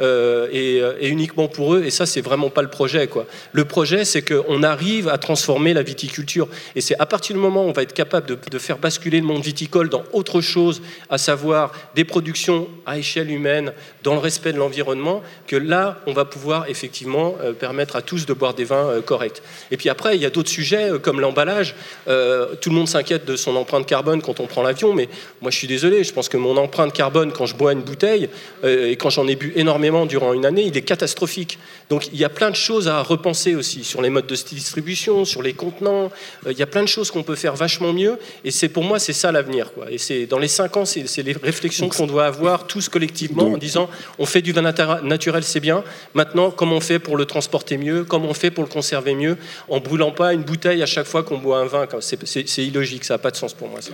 et, 0.00 0.82
et, 1.00 1.08
uniquement 1.08 1.48
pour 1.48 1.74
eux, 1.74 1.84
et 1.84 1.90
ça, 1.90 2.06
c'est 2.06 2.20
vraiment 2.20 2.50
pas 2.50 2.62
le 2.62 2.70
projet. 2.70 3.08
Le 3.52 3.64
projet, 3.64 4.04
c'est 4.04 4.22
qu'on 4.22 4.62
arrive 4.62 5.08
à 5.08 5.18
transformer 5.18 5.72
la 5.72 5.82
viticulture, 5.82 6.48
et 6.74 6.80
c'est 6.80 6.98
à 6.98 7.06
partir 7.06 7.36
du 7.36 7.40
moment 7.40 7.64
où 7.64 7.68
on 7.68 7.72
va 7.72 7.82
être 7.82 7.92
capable 7.92 8.26
de 8.26 8.58
faire 8.58 8.78
basculer 8.78 9.20
le 9.20 9.26
monde 9.26 9.42
viticole 9.42 9.88
dans 9.88 10.04
autre 10.12 10.40
chose, 10.40 10.82
à 11.10 11.18
savoir 11.18 11.72
des 11.94 12.04
productions 12.04 12.68
à 12.86 12.98
échelle 12.98 13.30
humaine 13.30 13.72
dans 14.02 14.14
le 14.14 14.20
respect 14.20 14.52
de 14.52 14.58
l'environnement, 14.58 15.22
que 15.46 15.56
là, 15.56 16.00
on 16.06 16.12
va 16.12 16.24
pouvoir 16.24 16.63
effectivement 16.68 17.36
euh, 17.42 17.52
permettre 17.52 17.96
à 17.96 18.02
tous 18.02 18.26
de 18.26 18.32
boire 18.32 18.54
des 18.54 18.64
vins 18.64 18.88
euh, 18.88 19.00
corrects. 19.00 19.42
Et 19.70 19.76
puis 19.76 19.88
après, 19.88 20.16
il 20.16 20.22
y 20.22 20.26
a 20.26 20.30
d'autres 20.30 20.50
sujets 20.50 20.90
euh, 20.90 20.98
comme 20.98 21.20
l'emballage. 21.20 21.74
tout 22.06 22.70
le 22.70 22.74
monde 22.74 22.88
s'inquiète 22.88 23.24
de 23.24 23.36
son 23.36 23.56
empreinte 23.56 23.86
carbone 23.86 24.22
quand 24.22 24.40
on 24.40 24.46
prend 24.46 24.62
l'avion, 24.62 24.94
mais 24.94 25.08
moi 25.40 25.50
je 25.50 25.58
suis 25.58 25.66
désolé, 25.66 26.04
je 26.04 26.12
pense 26.12 26.28
que 26.28 26.36
mon 26.36 26.56
empreinte 26.56 26.92
carbone 26.92 27.32
quand 27.32 27.46
je 27.46 27.54
bois 27.56 27.72
une 27.72 27.82
bouteille 27.82 28.28
et 28.64 28.96
quand 28.96 29.10
j'en 29.10 29.26
ai 29.26 29.36
bu 29.36 29.52
énormément 29.56 30.06
durant 30.06 30.32
une 30.32 30.46
année, 30.46 30.62
il 30.62 30.76
est 30.76 30.82
catastrophique. 30.82 31.58
Donc 31.90 32.08
il 32.12 32.18
y 32.18 32.24
a 32.24 32.28
plein 32.28 32.50
de 32.50 32.56
choses 32.56 32.88
à 32.88 33.02
repenser 33.02 33.54
aussi 33.54 33.84
sur 33.84 34.02
les 34.02 34.10
modes 34.10 34.26
de 34.26 34.34
distribution, 34.34 35.24
sur 35.24 35.42
les 35.42 35.52
contenants. 35.52 36.10
il 36.48 36.58
y 36.58 36.62
a 36.62 36.66
plein 36.66 36.82
de 36.82 36.88
choses 36.88 37.10
qu'on 37.10 37.22
peut 37.22 37.34
faire 37.34 37.54
vachement 37.54 37.92
mieux. 37.92 38.18
Et 38.44 38.50
c'est 38.50 38.68
pour 38.68 38.84
moi, 38.84 38.98
c'est 38.98 39.12
ça 39.12 39.32
l'avenir. 39.32 39.70
Et 39.90 39.98
c'est 39.98 40.26
dans 40.26 40.38
les 40.38 40.48
cinq 40.48 40.76
ans, 40.76 40.84
c'est 40.84 41.22
les 41.22 41.32
réflexions 41.32 41.88
qu'on 41.88 42.06
doit 42.06 42.26
avoir 42.26 42.66
tous 42.66 42.88
collectivement 42.88 43.44
en 43.44 43.58
disant 43.58 43.88
on 44.18 44.26
fait 44.26 44.42
du 44.42 44.52
vin 44.52 44.62
naturel, 45.02 45.44
c'est 45.44 45.60
bien. 45.60 45.84
Maintenant, 46.14 46.50
comment 46.50 46.76
on 46.76 46.80
fait 46.80 46.98
pour 46.98 47.16
le 47.16 47.24
transporter 47.24 47.76
mieux? 47.76 48.04
Comment 48.04 48.28
on 48.28 48.34
fait 48.34 48.50
pour 48.50 48.64
le 48.64 48.70
conserver 48.70 49.14
mieux? 49.14 49.36
En 49.68 49.80
brûlant 49.80 50.10
pas 50.10 50.32
une 50.32 50.42
bouteille 50.42 50.82
à 50.82 50.86
chaque 50.86 51.06
fois 51.06 51.22
qu'on 51.22 51.38
boit 51.38 51.58
un 51.58 51.66
vin. 51.66 51.86
C'est 52.00 52.64
illogique, 52.64 53.04
ça 53.04 53.14
n'a 53.14 53.18
pas 53.18 53.30
de 53.30 53.36
sens 53.36 53.54
pour 53.54 53.68
moi. 53.68 53.80
Ça. 53.80 53.90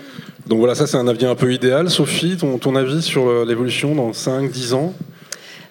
Donc 0.46 0.58
voilà, 0.58 0.74
ça 0.74 0.86
c'est 0.86 0.96
un 0.96 1.08
avis 1.08 1.26
un 1.26 1.34
peu 1.34 1.52
idéal. 1.52 1.90
Sophie, 1.90 2.36
ton, 2.36 2.58
ton 2.58 2.76
avis 2.76 3.02
sur 3.02 3.44
l'évolution 3.44 3.94
dans 3.94 4.10
5-10 4.10 4.74
ans? 4.74 4.94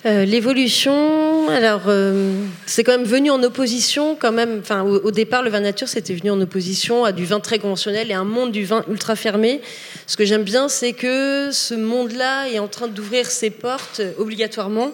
Euh, 0.06 0.24
l'évolution, 0.24 1.50
alors 1.50 1.82
euh, 1.88 2.46
c'est 2.66 2.86
quand 2.86 2.94
même 2.94 3.04
venu 3.04 3.32
en 3.32 3.44
opposition, 3.44 4.16
quand 4.16 4.32
même. 4.32 4.60
Enfin, 4.62 4.84
au, 4.84 5.12
départ, 5.12 5.44
le 5.44 5.50
vin 5.50 5.60
nature, 5.60 5.90
c'était 5.90 6.14
venu 6.14 6.32
en 6.32 6.40
opposition 6.40 7.04
à 7.04 7.12
du 7.12 7.26
vin 7.26 7.42
très 7.42 7.60
conventionnel 7.60 8.10
et 8.10 8.14
un 8.14 8.24
monde 8.24 8.54
du 8.54 8.64
vin 8.64 8.86
ultra 8.90 9.18
fermé. 9.18 9.60
Ce 10.08 10.16
que 10.16 10.24
j'aime 10.24 10.44
bien, 10.44 10.70
c'est 10.70 10.94
que 10.94 11.50
ce 11.52 11.74
monde-là 11.74 12.48
est 12.48 12.60
en 12.60 12.70
train 12.70 12.88
d'ouvrir 12.88 13.30
ses 13.30 13.50
portes 13.50 14.02
obligatoirement, 14.18 14.94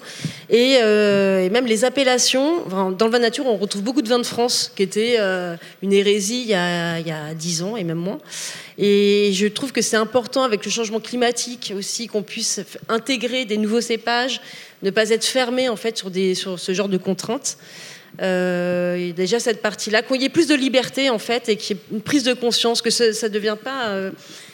et, 0.49 0.77
euh, 0.81 1.51
même 1.51 1.67
les 1.67 1.85
appellations. 1.85 2.63
dans 2.97 3.05
le 3.05 3.11
vin 3.11 3.19
nature, 3.19 3.45
on 3.45 3.57
retrouve 3.57 3.83
beaucoup 3.83 4.01
de 4.01 4.09
vins 4.09 4.17
de 4.17 4.25
France, 4.25 4.71
qui 4.75 4.81
était 4.81 5.19
une 5.83 5.93
hérésie 5.93 6.41
il 6.41 6.49
y, 6.49 6.55
a, 6.55 7.33
10 7.35 7.61
ans 7.61 7.77
et 7.77 7.83
même 7.83 7.99
moins. 7.99 8.17
Et 8.77 9.31
je 9.33 9.47
trouve 9.47 9.71
que 9.71 9.81
c'est 9.81 9.95
important 9.95 10.43
avec 10.43 10.65
le 10.65 10.71
changement 10.71 10.99
climatique 10.99 11.73
aussi 11.77 12.07
qu'on 12.07 12.23
puisse 12.23 12.59
intégrer 12.89 13.45
des 13.45 13.57
nouveaux 13.57 13.81
cépages, 13.81 14.41
ne 14.83 14.89
pas 14.89 15.09
être 15.09 15.25
fermé 15.25 15.69
en 15.69 15.75
fait 15.75 15.97
sur, 15.97 16.11
des, 16.11 16.35
sur 16.35 16.59
ce 16.59 16.73
genre 16.73 16.89
de 16.89 16.97
contraintes. 16.97 17.57
Euh, 18.21 19.11
déjà 19.13 19.39
cette 19.39 19.61
partie-là, 19.61 20.01
qu'il 20.01 20.21
y 20.21 20.25
ait 20.25 20.29
plus 20.29 20.47
de 20.47 20.55
liberté 20.55 21.09
en 21.09 21.19
fait 21.19 21.49
et 21.49 21.57
qu'il 21.57 21.75
y 21.75 21.79
ait 21.79 21.83
une 21.91 22.01
prise 22.01 22.23
de 22.23 22.33
conscience 22.33 22.81
que 22.81 22.89
ça 22.89 23.05
ne 23.05 23.33
devient 23.33 23.57
pas, 23.61 23.87
euh, 23.89 24.11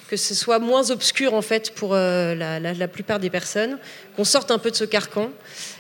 que 0.09 0.17
ce 0.17 0.34
soit 0.34 0.59
moins 0.59 0.89
obscur 0.89 1.34
en 1.34 1.41
fait 1.41 1.72
pour 1.76 1.93
euh, 1.93 2.34
la, 2.36 2.59
la, 2.59 2.88
plupart 2.88 3.19
des 3.19 3.30
personnes, 3.30 3.78
qu'on 4.15 4.24
sorte 4.24 4.51
un 4.51 4.57
peu 4.57 4.72
de 4.72 4.76
ce 4.76 4.84
carcan. 4.84 5.30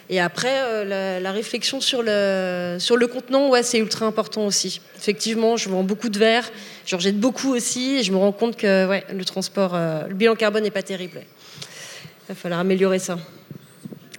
Et 0.09 0.19
après, 0.19 0.85
la, 0.85 1.31
réflexion 1.31 1.79
sur 1.79 2.03
le, 2.03 2.75
sur 2.79 2.97
le 2.97 3.07
contenant, 3.07 3.49
ouais, 3.49 3.63
c'est 3.63 3.77
ultra 3.77 4.05
important 4.05 4.45
aussi. 4.45 4.81
Effectivement, 4.97 5.55
je 5.55 5.69
vends 5.69 5.83
beaucoup 5.83 6.09
de 6.09 6.19
verre, 6.19 6.51
j'en 6.85 6.99
jette 6.99 7.17
beaucoup 7.17 7.55
aussi, 7.55 7.99
et 7.99 8.03
je 8.03 8.11
me 8.11 8.17
rends 8.17 8.33
compte 8.33 8.57
que 8.57 8.89
ouais, 8.89 9.05
le 9.13 9.23
transport, 9.23 9.73
le 9.73 10.13
bilan 10.13 10.35
carbone 10.35 10.63
n'est 10.63 10.69
pas 10.69 10.83
terrible. 10.83 11.21
Il 11.23 12.27
va 12.27 12.35
falloir 12.35 12.59
améliorer 12.59 12.99
ça. 12.99 13.17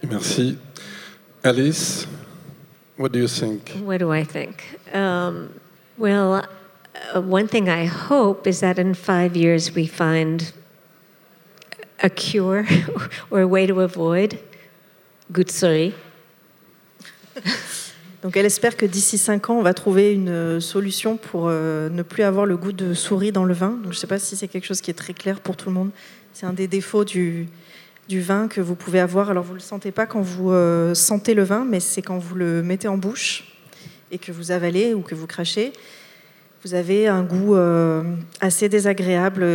Merci. 0.09 0.57
Alice 1.43 2.07
What 2.97 3.11
do 3.11 3.19
you 3.19 3.27
think? 3.27 3.71
What 3.83 3.99
do 3.99 4.11
I 4.11 4.23
think? 4.23 4.79
Um, 4.93 5.49
well, 5.97 6.45
uh, 7.13 7.21
one 7.21 7.47
thing 7.47 7.67
I 7.67 7.85
hope 7.85 8.45
is 8.45 8.59
that 8.59 8.77
in 8.77 8.93
five 8.93 9.35
years 9.35 9.73
we 9.73 9.87
find 9.87 10.53
a 12.01 12.09
cure 12.09 12.67
or 13.31 13.41
a 13.41 13.47
way 13.47 13.65
to 13.65 13.81
avoid 13.81 14.39
gutsuri. 15.31 15.93
Donc 18.21 18.37
elle 18.37 18.45
espère 18.45 18.77
que 18.77 18.85
d'ici 18.85 19.17
cinq 19.17 19.49
ans, 19.49 19.57
on 19.57 19.63
va 19.63 19.73
trouver 19.73 20.13
une 20.13 20.29
euh, 20.29 20.59
solution 20.59 21.17
pour 21.17 21.47
euh, 21.49 21.89
ne 21.89 22.03
plus 22.03 22.23
avoir 22.23 22.45
le 22.45 22.55
goût 22.55 22.71
de 22.71 22.93
souris 22.93 23.31
dans 23.31 23.43
le 23.43 23.53
vin. 23.53 23.71
Donc, 23.71 23.85
je 23.85 23.97
ne 23.97 24.01
sais 24.01 24.07
pas 24.07 24.19
si 24.19 24.37
c'est 24.37 24.47
quelque 24.47 24.65
chose 24.65 24.81
qui 24.81 24.91
est 24.91 24.93
très 24.93 25.13
clair 25.13 25.41
pour 25.41 25.57
tout 25.57 25.67
le 25.67 25.75
monde. 25.75 25.89
C'est 26.31 26.45
un 26.45 26.53
des 26.53 26.67
défauts 26.67 27.03
du, 27.03 27.49
du 28.07 28.21
vin 28.21 28.47
que 28.47 28.61
vous 28.61 28.75
pouvez 28.75 28.99
avoir. 28.99 29.29
Alors 29.29 29.43
vous 29.43 29.53
ne 29.53 29.57
le 29.57 29.63
sentez 29.63 29.91
pas 29.91 30.05
quand 30.05 30.21
vous 30.21 30.51
euh, 30.51 30.93
sentez 30.93 31.33
le 31.33 31.43
vin, 31.43 31.65
mais 31.65 31.79
c'est 31.79 32.01
quand 32.01 32.17
vous 32.17 32.35
le 32.35 32.63
mettez 32.63 32.87
en 32.87 32.97
bouche 32.97 33.45
et 34.11 34.17
que 34.17 34.31
vous 34.31 34.51
avalez 34.51 34.93
ou 34.93 35.01
que 35.01 35.15
vous 35.15 35.27
crachez. 35.27 35.73
Vous 36.63 36.73
avez 36.75 37.07
un 37.07 37.23
goût 37.23 37.55
euh, 37.55 38.03
assez 38.39 38.69
désagréable. 38.69 39.45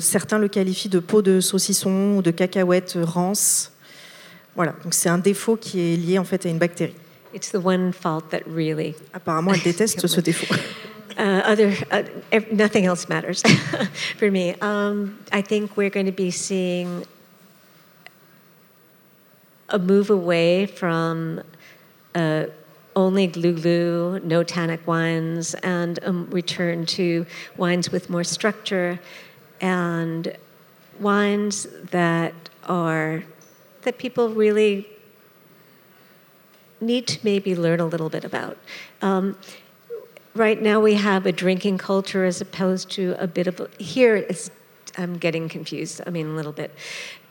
Certains 0.00 0.38
le 0.38 0.48
qualifient 0.48 0.88
de 0.88 0.98
peau 0.98 1.22
de 1.22 1.40
saucisson 1.40 2.16
ou 2.16 2.22
de 2.22 2.30
cacahuète 2.30 2.98
rance. 3.00 3.72
Voilà, 4.56 4.74
donc 4.82 4.92
c'est 4.92 5.08
un 5.08 5.18
défaut 5.18 5.56
qui 5.56 5.80
est 5.80 5.96
lié 5.96 6.18
en 6.18 6.24
fait 6.24 6.44
à 6.44 6.48
une 6.48 6.58
bactérie. 6.58 6.94
It's 7.32 7.52
the 7.52 7.60
one 7.62 7.92
fault 7.92 8.30
that 8.30 8.40
really... 8.52 8.96
Apparemment, 9.12 9.52
elle 9.52 9.62
déteste 9.62 10.04
ce 10.04 10.20
défaut. 10.22 10.52
Uh, 11.16 11.42
other, 11.44 11.72
uh, 11.92 12.40
nothing 12.52 12.84
else 12.84 13.08
matters 13.08 13.42
for 14.18 14.30
me. 14.30 14.54
Um, 14.60 15.18
I 15.32 15.42
think 15.42 15.76
we're 15.76 15.90
going 15.90 16.06
to 16.06 16.12
be 16.12 16.30
seeing 16.30 17.04
a 19.68 19.78
move 19.78 20.10
away 20.10 20.66
from 20.66 21.42
uh, 22.14 22.46
only 22.96 23.26
glue, 23.26 24.18
no 24.20 24.42
tannic 24.42 24.86
wines, 24.86 25.54
and 25.54 25.98
a 26.02 26.12
return 26.12 26.84
to 26.86 27.26
wines 27.56 27.92
with 27.92 28.10
more 28.10 28.24
structure 28.24 28.98
and 29.60 30.36
wines 30.98 31.66
that 31.90 32.34
are 32.64 33.22
that 33.82 33.98
people 33.98 34.30
really 34.30 34.86
need 36.80 37.06
to 37.06 37.18
maybe 37.22 37.54
learn 37.54 37.80
a 37.80 37.86
little 37.86 38.08
bit 38.08 38.24
about. 38.24 38.56
Um, 39.00 39.36
right 40.34 40.60
now, 40.60 40.80
we 40.80 40.94
have 40.94 41.26
a 41.26 41.32
drinking 41.32 41.78
culture 41.78 42.24
as 42.24 42.40
opposed 42.40 42.90
to 42.92 43.14
a 43.18 43.26
bit 43.26 43.46
of 43.46 43.60
a, 43.60 43.68
here. 43.78 44.28
I'm 44.96 45.16
getting 45.18 45.48
confused. 45.48 46.00
I 46.06 46.10
mean, 46.10 46.26
a 46.26 46.34
little 46.34 46.52
bit. 46.52 46.74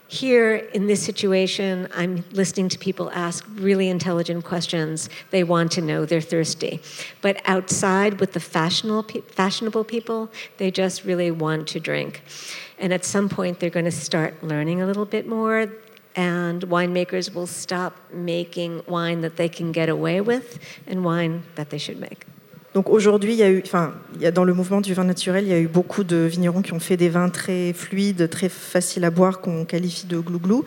Here, 0.09 0.55
in 0.55 0.87
this 0.87 1.03
situation, 1.03 1.89
I'm 1.93 2.23
listening 2.31 2.69
to 2.69 2.79
people 2.79 3.11
ask 3.11 3.45
really 3.55 3.89
intelligent 3.89 4.45
questions. 4.45 5.09
They 5.31 5.43
want 5.43 5.73
to 5.73 5.81
know, 5.81 6.05
they're 6.05 6.21
thirsty. 6.21 6.81
But 7.21 7.41
outside 7.43 8.21
with 8.21 8.31
the 8.31 8.39
fashionable, 8.39 9.03
fashionable 9.27 9.83
people, 9.83 10.29
they 10.57 10.71
just 10.71 11.03
really 11.03 11.29
want 11.29 11.67
to 11.69 11.81
drink. 11.81 12.21
And 12.79 12.93
at 12.93 13.03
some 13.03 13.27
point, 13.27 13.59
they're 13.59 13.69
going 13.69 13.83
to 13.83 13.91
start 13.91 14.41
learning 14.41 14.81
a 14.81 14.85
little 14.85 15.05
bit 15.05 15.27
more, 15.27 15.67
and 16.15 16.61
winemakers 16.63 17.33
will 17.33 17.47
stop 17.47 17.97
making 18.13 18.83
wine 18.87 19.19
that 19.21 19.35
they 19.35 19.49
can 19.49 19.73
get 19.73 19.89
away 19.89 20.21
with 20.21 20.57
and 20.87 21.03
wine 21.03 21.43
that 21.55 21.69
they 21.69 21.77
should 21.77 21.99
make. 21.99 22.25
Donc 22.77 22.91
aujourd'hui, 22.91 23.41
dans 24.35 24.43
le 24.43 24.53
mouvement 24.53 24.81
du 24.81 24.93
vin 24.93 25.03
naturel, 25.03 25.45
il 25.45 25.49
y 25.49 25.53
a 25.53 25.59
eu 25.59 25.67
beaucoup 25.67 26.03
de 26.03 26.15
vignerons 26.15 26.61
qui 26.61 26.73
ont 26.73 26.79
fait 26.79 26.95
des 26.95 27.09
vins 27.09 27.29
très 27.29 27.73
fluides, 27.73 28.29
très 28.29 28.49
faciles 28.49 29.03
à 29.03 29.09
boire, 29.09 29.41
qu'on 29.41 29.65
qualifie 29.65 30.05
de 30.05 30.19
glouglou. 30.19 30.63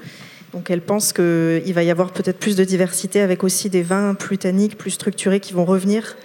Donc 0.52 0.70
elle 0.70 0.80
pense 0.80 1.12
qu'il 1.12 1.72
va 1.72 1.84
y 1.84 1.90
avoir 1.92 2.10
peut-être 2.10 2.40
plus 2.40 2.56
de 2.56 2.64
diversité 2.64 3.20
avec 3.20 3.44
aussi 3.44 3.70
des 3.70 3.82
vins 3.82 4.14
plus 4.14 4.38
tanniques, 4.38 4.76
plus 4.76 4.90
structurés 4.90 5.38
qui 5.38 5.52
vont 5.52 5.64
revenir 5.64 6.16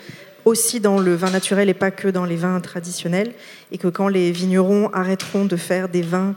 aussi 0.43 0.79
dans 0.79 0.97
le 0.97 1.13
vin 1.13 1.29
naturel 1.29 1.69
et 1.69 1.75
pas 1.75 1.91
que 1.91 2.07
dans 2.07 2.25
les 2.25 2.35
vins 2.35 2.59
traditionnels. 2.61 3.33
Et 3.71 3.77
que 3.77 3.87
quand 3.87 4.07
les 4.07 4.31
vignerons 4.31 4.89
arrêteront 4.91 5.45
de 5.45 5.55
faire 5.55 5.87
des 5.87 6.01
vins 6.01 6.33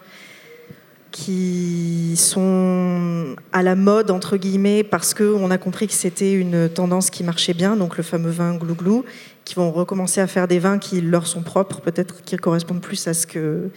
qui 1.10 2.14
sont 2.16 3.34
à 3.52 3.62
la 3.62 3.74
mode, 3.74 4.10
entre 4.10 4.36
guillemets, 4.36 4.84
parce 4.84 5.14
qu'on 5.14 5.50
a 5.50 5.58
compris 5.58 5.86
que 5.86 5.94
c'était 5.94 6.32
une 6.32 6.68
tendance 6.68 7.10
qui 7.10 7.24
marchait 7.24 7.54
bien, 7.54 7.76
donc 7.76 7.96
le 7.96 8.02
fameux 8.02 8.30
vin 8.30 8.54
glouglou, 8.54 9.04
qui 9.48 9.54
vont 9.54 9.72
recommencer 9.72 10.20
à 10.20 10.26
faire 10.26 10.46
des 10.46 10.58
vins 10.58 10.78
qui 10.78 11.00
leur 11.00 11.26
sont 11.26 11.40
propres, 11.40 11.80
peut-être 11.80 12.22
qui 12.22 12.36
correspondent 12.36 12.82
plus 12.82 13.08
à 13.08 13.14
ce 13.14 13.26
que 13.26 13.70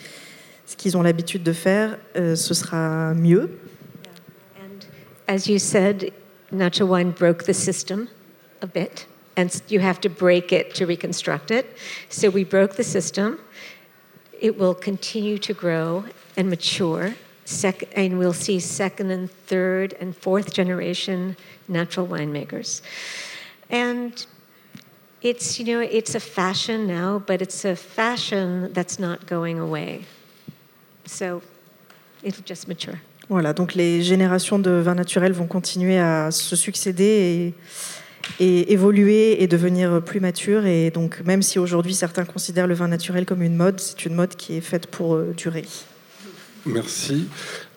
ce 0.65 0.76
qu'ils 0.76 0.97
ont 0.97 1.01
l'habitude 1.01 1.43
de 1.43 1.53
faire, 1.53 1.97
euh, 2.17 2.36
ce 2.36 2.53
sera 2.53 3.13
mieux. 3.13 3.57
And 4.59 4.86
as 5.30 5.47
you 5.47 5.59
said, 5.59 6.11
natural 6.51 6.89
wine 6.89 7.11
broke 7.11 7.45
the 7.45 7.53
system 7.53 8.09
a 8.61 8.67
bit, 8.67 9.07
and 9.38 9.47
you 9.69 9.80
have 9.80 10.01
to 10.01 10.09
break 10.09 10.51
it 10.51 10.74
to 10.76 10.86
reconstruct 10.86 11.51
it. 11.51 11.65
So 12.09 12.30
we 12.30 12.43
broke 12.43 12.76
the 12.76 12.84
system. 12.84 13.38
It 14.41 14.57
will 14.59 14.76
continue 14.76 15.38
to 15.38 15.53
grow 15.53 16.03
and 16.36 16.49
mature. 16.49 17.13
Sec- 17.45 17.88
and 17.95 18.19
we'll 18.19 18.34
see 18.34 18.59
second 18.59 19.09
and 19.09 19.32
third 19.47 19.95
and 20.01 20.13
fourth 20.17 20.53
generation 20.53 21.38
natural 21.69 22.07
winemakers. 22.07 22.82
And 23.69 24.26
it's 25.22 25.59
you 25.59 25.65
know 25.65 25.82
it's 25.82 26.15
a 26.15 26.19
fashion 26.19 26.88
now, 26.88 27.22
but 27.26 27.41
it's 27.41 27.65
a 27.65 27.76
fashion 27.76 28.72
that's 28.74 28.99
not 28.99 29.28
going 29.28 29.59
away. 29.59 30.01
So 31.05 31.41
it'll 32.24 32.43
just 32.45 32.67
mature. 32.67 32.99
Voilà, 33.30 33.53
donc 33.53 33.76
les 33.76 34.01
générations 34.01 34.59
de 34.59 34.72
vins 34.72 34.95
naturels 34.95 35.32
vont 35.32 35.47
continuer 35.47 35.97
à 35.97 36.32
se 36.32 36.57
succéder 36.57 37.53
et, 38.39 38.43
et, 38.43 38.74
évoluer 38.74 39.41
et 39.41 39.47
devenir 39.47 40.01
plus 40.03 40.19
matures. 40.19 40.65
Et 40.65 40.91
donc, 40.91 41.22
même 41.24 41.41
si 41.41 41.57
aujourd'hui 41.57 41.93
certains 41.93 42.26
considèrent 42.26 42.67
le 42.67 42.74
vin 42.74 42.89
naturel 42.89 43.26
comme 43.26 43.41
une 43.41 43.55
mode, 43.55 43.80
c'est 43.80 44.05
une 44.05 44.15
mode 44.15 44.36
qui 44.36 44.57
est 44.57 44.61
faite 44.61 44.88
pour 44.88 45.15
euh, 45.15 45.34
durer. 45.38 45.63
Merci. 46.65 47.30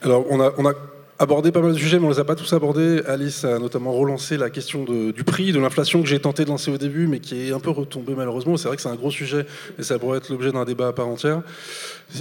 Alors, 0.02 0.26
on 0.28 0.40
a, 0.40 0.52
on 0.58 0.66
a 0.66 0.74
abordé 1.18 1.52
pas 1.52 1.60
mal 1.60 1.72
de 1.72 1.78
sujets, 1.78 1.98
mais 1.98 2.06
on 2.06 2.08
ne 2.08 2.14
les 2.14 2.20
a 2.20 2.24
pas 2.24 2.34
tous 2.34 2.52
abordés. 2.52 3.02
Alice 3.06 3.44
a 3.44 3.58
notamment 3.58 3.92
relancé 3.92 4.36
la 4.36 4.50
question 4.50 4.84
du 4.84 5.24
prix, 5.24 5.52
de 5.52 5.60
l'inflation 5.60 6.02
que 6.02 6.08
j'ai 6.08 6.18
tenté 6.18 6.44
de 6.44 6.50
lancer 6.50 6.70
au 6.70 6.78
début, 6.78 7.06
mais 7.06 7.20
qui 7.20 7.48
est 7.48 7.52
un 7.52 7.60
peu 7.60 7.70
retombée 7.70 8.14
malheureusement. 8.16 8.56
C'est 8.56 8.68
vrai 8.68 8.76
que 8.76 8.82
c'est 8.82 8.88
un 8.88 8.94
gros 8.94 9.10
sujet 9.10 9.46
et 9.78 9.82
ça 9.82 9.98
pourrait 9.98 10.18
être 10.18 10.28
l'objet 10.28 10.52
d'un 10.52 10.64
débat 10.64 10.88
à 10.88 10.92
part 10.92 11.08
entière. 11.08 11.42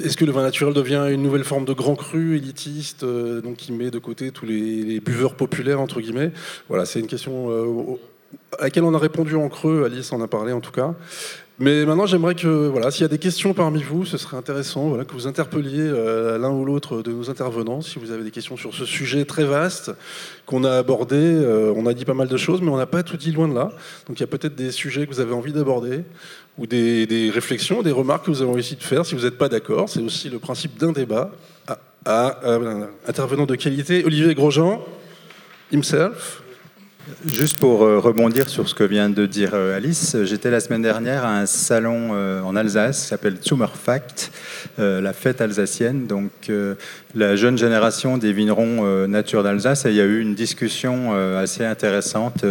Est-ce 0.03 0.17
que 0.17 0.25
le 0.25 0.31
vin 0.31 0.41
naturel 0.41 0.73
devient 0.73 1.07
une 1.11 1.21
nouvelle 1.21 1.43
forme 1.43 1.65
de 1.65 1.73
grand 1.73 1.95
cru 1.95 2.37
élitiste, 2.37 3.03
euh, 3.03 3.41
donc 3.41 3.57
qui 3.57 3.71
met 3.71 3.91
de 3.91 3.99
côté 3.99 4.31
tous 4.31 4.45
les, 4.45 4.99
buveurs 4.99 5.35
populaires, 5.35 5.79
entre 5.79 5.99
guillemets? 5.99 6.31
Voilà, 6.69 6.85
c'est 6.85 6.99
une 6.99 7.07
question 7.07 7.49
euh, 7.49 7.97
à 8.59 8.63
laquelle 8.63 8.83
on 8.83 8.93
a 8.93 8.97
répondu 8.99 9.35
en 9.35 9.49
creux, 9.49 9.83
Alice 9.85 10.11
en 10.11 10.21
a 10.21 10.27
parlé 10.27 10.53
en 10.53 10.61
tout 10.61 10.71
cas. 10.71 10.95
Mais 11.59 11.85
maintenant, 11.85 12.07
j'aimerais 12.07 12.33
que, 12.33 12.47
voilà, 12.47 12.89
s'il 12.89 13.03
y 13.03 13.05
a 13.05 13.09
des 13.09 13.19
questions 13.19 13.53
parmi 13.53 13.83
vous, 13.83 14.05
ce 14.05 14.17
serait 14.17 14.37
intéressant 14.37 14.87
voilà, 14.87 15.05
que 15.05 15.13
vous 15.13 15.27
interpelliez 15.27 15.81
euh, 15.81 16.39
l'un 16.39 16.49
ou 16.49 16.65
l'autre 16.65 17.03
de 17.03 17.11
nos 17.11 17.29
intervenants. 17.29 17.81
Si 17.81 17.99
vous 17.99 18.09
avez 18.09 18.23
des 18.23 18.31
questions 18.31 18.57
sur 18.57 18.73
ce 18.73 18.85
sujet 18.85 19.23
très 19.25 19.43
vaste 19.43 19.91
qu'on 20.47 20.63
a 20.63 20.71
abordé, 20.71 21.15
euh, 21.15 21.71
on 21.75 21.85
a 21.85 21.93
dit 21.93 22.05
pas 22.05 22.15
mal 22.15 22.27
de 22.27 22.37
choses, 22.37 22.59
mais 22.61 22.69
on 22.69 22.77
n'a 22.77 22.87
pas 22.87 23.03
tout 23.03 23.17
dit 23.17 23.31
loin 23.31 23.47
de 23.47 23.53
là. 23.53 23.71
Donc 24.07 24.17
il 24.17 24.21
y 24.21 24.23
a 24.23 24.27
peut-être 24.27 24.55
des 24.55 24.71
sujets 24.71 25.05
que 25.05 25.13
vous 25.13 25.19
avez 25.19 25.33
envie 25.33 25.53
d'aborder, 25.53 26.03
ou 26.57 26.65
des, 26.65 27.31
réflexions, 27.31 27.83
des 27.83 27.91
remarques 27.91 28.25
que 28.25 28.31
vous 28.31 28.41
avez 28.41 28.51
envie 28.51 28.75
de 28.75 28.83
faire. 28.83 29.05
Si 29.05 29.13
vous 29.13 29.21
n'êtes 29.21 29.37
pas 29.37 29.49
d'accord, 29.49 29.89
c'est 29.89 30.01
aussi 30.01 30.29
le 30.29 30.39
principe 30.39 30.79
d'un 30.79 30.91
débat. 30.91 31.31
À, 31.67 31.77
à, 32.05 32.39
intervenant 33.07 33.45
de 33.45 33.55
qualité, 33.55 34.03
Olivier 34.05 34.33
Grosjean, 34.33 34.83
himself. 35.71 36.42
Juste 37.25 37.57
pour 37.57 37.83
euh, 37.83 37.99
rebondir 37.99 38.47
sur 38.47 38.69
ce 38.69 38.73
que 38.73 38.83
vient 38.85 39.09
de 39.09 39.25
dire 39.25 39.51
euh, 39.53 39.75
Alice, 39.75 40.15
j'étais 40.23 40.49
la 40.49 40.61
semaine 40.61 40.81
dernière 40.81 41.25
à 41.25 41.37
un 41.37 41.45
salon 41.45 42.11
euh, 42.13 42.41
en 42.41 42.55
Alsace 42.55 43.01
qui 43.01 43.07
s'appelle 43.07 43.37
Zummerfact, 43.43 44.31
la 44.77 45.11
fête 45.11 45.41
alsacienne, 45.41 46.07
donc 46.07 46.31
la 47.13 47.35
jeune 47.35 47.57
génération 47.57 48.17
des 48.17 48.31
vignerons 48.31 49.07
nature 49.07 49.43
d'Alsace. 49.43 49.83
Il 49.85 49.93
y 49.93 50.01
a 50.01 50.05
eu 50.05 50.19
une 50.19 50.33
discussion 50.33 51.13
assez 51.37 51.63
intéressante 51.63 52.45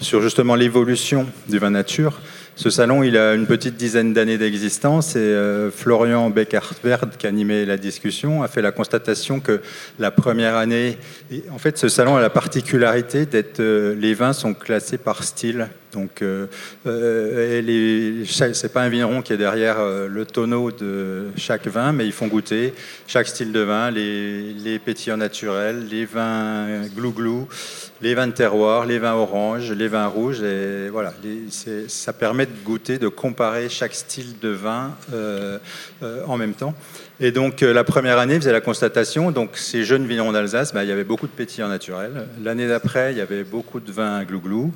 sur 0.00 0.22
justement 0.22 0.54
l'évolution 0.54 1.26
du 1.48 1.58
vin 1.58 1.70
nature 1.70 2.20
Ce 2.58 2.70
salon, 2.70 3.02
il 3.02 3.18
a 3.18 3.34
une 3.34 3.46
petite 3.46 3.76
dizaine 3.76 4.14
d'années 4.14 4.38
d'existence 4.38 5.14
et 5.14 5.18
euh, 5.18 5.70
Florian 5.70 6.30
Beckhardt-Verd, 6.30 7.18
qui 7.18 7.26
animait 7.26 7.66
la 7.66 7.76
discussion, 7.76 8.42
a 8.42 8.48
fait 8.48 8.62
la 8.62 8.72
constatation 8.72 9.40
que 9.40 9.60
la 9.98 10.10
première 10.10 10.56
année, 10.56 10.96
en 11.52 11.58
fait, 11.58 11.76
ce 11.76 11.90
salon 11.90 12.16
a 12.16 12.20
la 12.22 12.30
particularité 12.30 13.26
d'être, 13.26 13.60
euh, 13.60 13.94
les 13.94 14.14
vins 14.14 14.32
sont 14.32 14.54
classés 14.54 14.96
par 14.96 15.22
style. 15.22 15.68
Donc, 15.96 16.20
euh, 16.20 16.46
euh, 16.86 18.24
c'est 18.26 18.72
pas 18.72 18.82
un 18.82 18.90
vigneron 18.90 19.22
qui 19.22 19.32
est 19.32 19.38
derrière 19.38 19.80
euh, 19.80 20.08
le 20.08 20.26
tonneau 20.26 20.70
de 20.70 21.28
chaque 21.38 21.66
vin, 21.68 21.92
mais 21.92 22.04
ils 22.04 22.12
font 22.12 22.26
goûter 22.26 22.74
chaque 23.06 23.26
style 23.26 23.50
de 23.50 23.60
vin, 23.60 23.90
les, 23.90 24.52
les 24.52 24.78
pétillants 24.78 25.16
naturels, 25.16 25.88
les 25.90 26.04
vins 26.04 26.86
glou-glou, 26.94 27.48
les 28.02 28.14
vins 28.14 28.26
de 28.26 28.32
terroir, 28.32 28.84
les 28.84 28.98
vins 28.98 29.14
orange, 29.14 29.72
les 29.72 29.88
vins 29.88 30.06
rouges. 30.06 30.42
Et 30.42 30.90
voilà, 30.90 31.14
ça 31.88 32.12
permet 32.12 32.44
de 32.44 32.52
goûter, 32.62 32.98
de 32.98 33.08
comparer 33.08 33.70
chaque 33.70 33.94
style 33.94 34.38
de 34.38 34.50
vin 34.50 34.94
en 36.26 36.36
même 36.36 36.52
temps. 36.52 36.74
Et 37.18 37.30
donc 37.30 37.62
euh, 37.62 37.72
la 37.72 37.82
première 37.82 38.18
année, 38.18 38.36
faisait 38.36 38.52
la 38.52 38.60
constatation, 38.60 39.30
donc 39.30 39.56
ces 39.56 39.84
jeunes 39.84 40.06
vignerons 40.06 40.32
d'Alsace, 40.32 40.74
bah, 40.74 40.84
il 40.84 40.88
y 40.88 40.92
avait 40.92 41.04
beaucoup 41.04 41.26
de 41.26 41.32
pétillants 41.32 41.68
naturels. 41.68 42.26
L'année 42.42 42.68
d'après, 42.68 43.12
il 43.12 43.18
y 43.18 43.22
avait 43.22 43.42
beaucoup 43.42 43.80
de 43.80 43.90
vins 43.90 44.22
glouglou. 44.24 44.72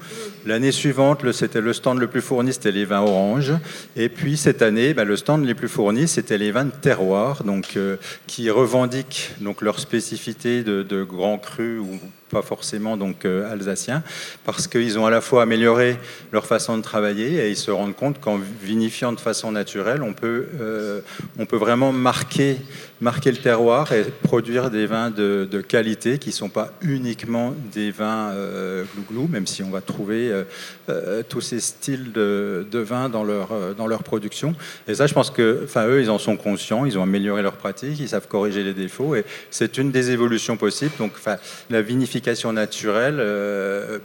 L'année 0.46 0.72
suivante, 0.72 1.30
c'était 1.32 1.60
le 1.60 1.74
stand 1.74 1.98
le 1.98 2.06
plus 2.06 2.22
fourni, 2.22 2.54
c'était 2.54 2.72
les 2.72 2.86
vins 2.86 3.02
oranges. 3.02 3.52
Et 3.94 4.08
puis 4.08 4.38
cette 4.38 4.62
année, 4.62 4.94
bah, 4.94 5.04
le 5.04 5.16
stand 5.16 5.46
le 5.46 5.54
plus 5.54 5.68
fourni, 5.68 6.08
c'était 6.08 6.38
les 6.38 6.50
vins 6.50 6.64
de 6.64 6.70
terroir, 6.70 7.44
donc 7.44 7.76
euh, 7.76 7.96
qui 8.26 8.48
revendiquent 8.48 9.32
donc 9.40 9.60
leur 9.60 9.78
spécificité 9.78 10.62
de, 10.62 10.82
de 10.82 11.04
grands 11.04 11.38
crus 11.38 11.78
ou 11.80 12.00
pas 12.30 12.42
forcément 12.42 12.96
donc 12.96 13.24
euh, 13.24 13.52
alsaciens, 13.52 14.02
parce 14.44 14.66
qu'ils 14.66 14.98
ont 14.98 15.06
à 15.06 15.10
la 15.10 15.20
fois 15.20 15.42
amélioré 15.42 15.98
leur 16.32 16.46
façon 16.46 16.76
de 16.76 16.82
travailler 16.82 17.44
et 17.44 17.50
ils 17.50 17.56
se 17.56 17.70
rendent 17.70 17.96
compte 17.96 18.20
qu'en 18.20 18.38
vinifiant 18.62 19.12
de 19.12 19.20
façon 19.20 19.52
naturelle, 19.52 20.02
on 20.02 20.14
peut, 20.14 20.46
euh, 20.60 21.00
on 21.38 21.46
peut 21.46 21.56
vraiment 21.56 21.92
marquer 21.92 22.56
marquer 23.00 23.30
le 23.30 23.38
terroir 23.38 23.92
et 23.92 24.04
produire 24.04 24.70
des 24.70 24.86
vins 24.86 25.10
de, 25.10 25.46
qualité 25.66 26.18
qui 26.18 26.30
ne 26.30 26.34
sont 26.34 26.48
pas 26.48 26.72
uniquement 26.82 27.54
des 27.72 27.90
vins 27.90 28.30
euh, 28.30 28.84
glouglou, 28.94 29.28
même 29.28 29.46
si 29.46 29.62
on 29.62 29.70
va 29.70 29.80
trouver 29.80 30.30
euh, 30.30 30.44
euh, 30.88 31.22
tous 31.28 31.40
ces 31.40 31.60
styles 31.60 32.12
de, 32.12 32.66
vins 32.72 33.08
dans 33.08 33.24
leur, 33.24 33.74
dans 33.76 33.86
leur 33.86 34.02
production. 34.02 34.54
Et 34.88 34.94
ça, 34.94 35.06
je 35.06 35.14
pense 35.14 35.30
que, 35.30 35.62
enfin, 35.64 35.86
eux, 35.86 36.00
ils 36.02 36.10
en 36.10 36.18
sont 36.18 36.36
conscients, 36.36 36.84
ils 36.84 36.98
ont 36.98 37.02
amélioré 37.02 37.42
leurs 37.42 37.56
pratiques, 37.56 38.00
ils 38.00 38.08
savent 38.08 38.28
corriger 38.28 38.62
les 38.62 38.74
défauts, 38.74 39.14
et 39.14 39.24
c'est 39.50 39.78
une 39.78 39.90
des 39.90 40.10
évolutions 40.10 40.56
possibles. 40.56 40.92
Donc, 40.98 41.12
enfin, 41.14 41.36
la 41.68 41.82
vinification 41.82 42.52
naturelle 42.52 43.16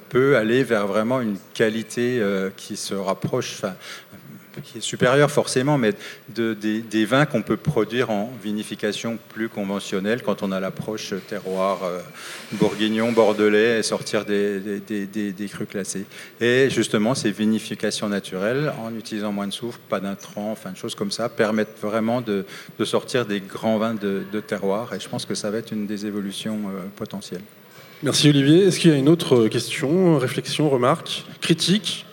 peut 0.10 0.38
aller 0.38 0.64
vers 0.64 0.88
vraiment 0.88 1.22
une 1.22 1.38
qualité 1.54 2.22
qui 2.58 2.76
se 2.76 2.94
rapproche, 2.94 3.62
qui 4.62 4.80
est 4.80 4.82
supérieur 4.82 5.32
forcément, 5.32 5.78
mais 5.78 5.94
de, 6.30 6.54
des, 6.54 7.06
vins 7.06 7.26
qu'on 7.26 7.42
peut 7.42 7.58
produire 7.58 8.10
en 8.10 8.32
vinification 8.42 9.18
plus 9.30 9.50
conventionnelle 9.50 10.22
quand 10.22 10.44
on 10.44 10.52
a 10.52 10.60
l'approche 10.60 11.14
terroir 11.28 11.84
euh, 11.84 12.00
bourguignon, 12.54 13.12
bordelais 13.12 13.80
et 13.80 13.84
sortir 13.84 14.26
des, 14.26 14.60
des, 14.60 15.48
crus 15.48 15.68
classés. 15.68 16.06
Et 16.42 16.70
justement, 16.70 17.16
ces 17.16 17.32
vinifications 17.32 18.10
naturelles, 18.10 18.74
en 18.84 18.96
utilisant 18.96 19.32
moins 19.32 19.48
de 19.48 19.54
soufre, 19.54 19.80
pas 19.90 20.00
d'intrants, 20.00 20.52
enfin 20.52 20.72
de 20.72 20.78
choses 20.78 20.96
comme 20.96 21.12
ça, 21.12 21.30
permettent 21.30 21.78
vraiment 21.82 22.22
de, 22.22 22.46
de 22.80 22.86
sortir 22.86 23.26
des 23.26 23.40
grands 23.40 23.78
vins 23.78 23.94
de, 23.94 24.24
terroir. 24.46 24.94
Et 24.94 25.00
je 25.00 25.10
pense 25.10 25.26
que 25.26 25.36
ça 25.36 25.50
va 25.50 25.58
être 25.58 25.72
une 25.72 25.88
des 25.88 26.06
évolutions 26.06 26.60
euh, 26.68 26.84
potentielles. 26.96 27.42
Merci 28.04 28.30
Olivier. 28.30 28.66
Est-ce 28.66 28.80
qu'il 28.80 28.92
y 28.92 28.94
a 28.94 28.98
une 28.98 29.10
autre 29.10 29.48
question, 29.48 30.20
réflexion, 30.20 30.70
remarque, 30.70 31.24
critique? 31.42 32.05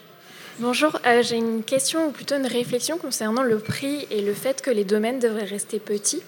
Bonjour, 0.63 1.01
euh, 1.07 1.25
j'ai 1.25 1.39
une 1.39 1.65
question 1.65 2.07
ou 2.07 2.11
plutôt 2.13 2.37
une 2.37 2.47
réflexion 2.47 2.97
concernant 2.97 3.43
le 3.43 3.59
prix 3.59 4.07
et 4.13 4.21
le 4.21 4.33
fait 4.33 4.63
que 4.63 4.71
les 4.71 4.85
domaines 4.85 5.19
devraient 5.19 5.43
rester 5.43 5.81
petits. 5.81 6.23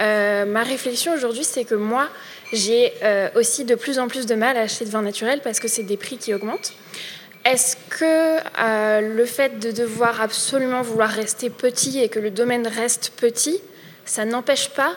Euh, 0.00 0.44
ma 0.44 0.64
réflexion 0.64 1.14
aujourd'hui, 1.14 1.44
c'est 1.44 1.62
que 1.62 1.76
moi, 1.76 2.08
j'ai 2.52 2.92
euh, 3.04 3.28
aussi 3.36 3.64
de 3.64 3.76
plus 3.76 4.00
en 4.00 4.08
plus 4.08 4.26
de 4.26 4.34
mal 4.34 4.56
à 4.56 4.62
acheter 4.62 4.84
de 4.84 4.90
vin 4.90 5.02
naturel 5.02 5.40
parce 5.40 5.60
que 5.60 5.68
c'est 5.68 5.84
des 5.84 5.96
prix 5.96 6.18
qui 6.18 6.34
augmentent. 6.34 6.72
Est-ce 7.44 7.76
que 7.90 9.04
le 9.16 9.24
fait 9.24 9.60
de 9.60 9.70
devoir 9.70 10.20
absolument 10.20 10.82
vouloir 10.82 11.10
rester 11.10 11.48
petit 11.48 12.00
et 12.00 12.08
que 12.08 12.18
le 12.18 12.32
domaine 12.32 12.66
reste 12.66 13.12
petit, 13.16 13.60
ça 14.04 14.24
n'empêche 14.24 14.70
pas 14.70 14.96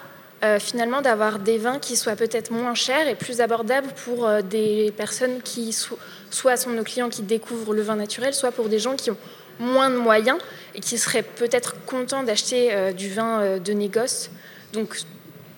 finalement 0.60 1.02
d'avoir 1.02 1.40
des 1.40 1.58
vins 1.58 1.80
qui 1.80 1.96
soient 1.96 2.16
peut-être 2.16 2.52
moins 2.52 2.76
chers 2.76 3.08
et 3.08 3.16
plus 3.16 3.42
abordables 3.42 3.90
pour 4.06 4.30
des 4.44 4.94
personnes 4.96 5.42
qui 5.42 5.74
sont 5.74 5.98
soit 6.30 6.58
sont 6.58 6.72
nos 6.72 6.84
clients 6.84 7.10
qui 7.10 7.22
découvrent 7.22 7.74
le 7.74 7.82
vin 7.82 7.96
naturel, 7.96 8.34
soit 8.34 8.52
pour 8.52 8.70
des 8.70 8.80
gens 8.80 8.96
qui 8.96 9.12
ont 9.12 9.18
moins 9.60 9.90
de 9.90 9.96
moyens 9.96 10.38
et 10.76 10.80
qui 10.80 10.98
seraient 10.98 11.24
peut-être 11.24 11.76
contents 11.86 12.24
d'acheter 12.24 12.74
euh, 12.74 12.92
du 12.92 13.10
vin 13.10 13.42
euh, 13.42 13.60
de 13.60 13.74
négoce, 13.74 14.30
donc 14.74 15.00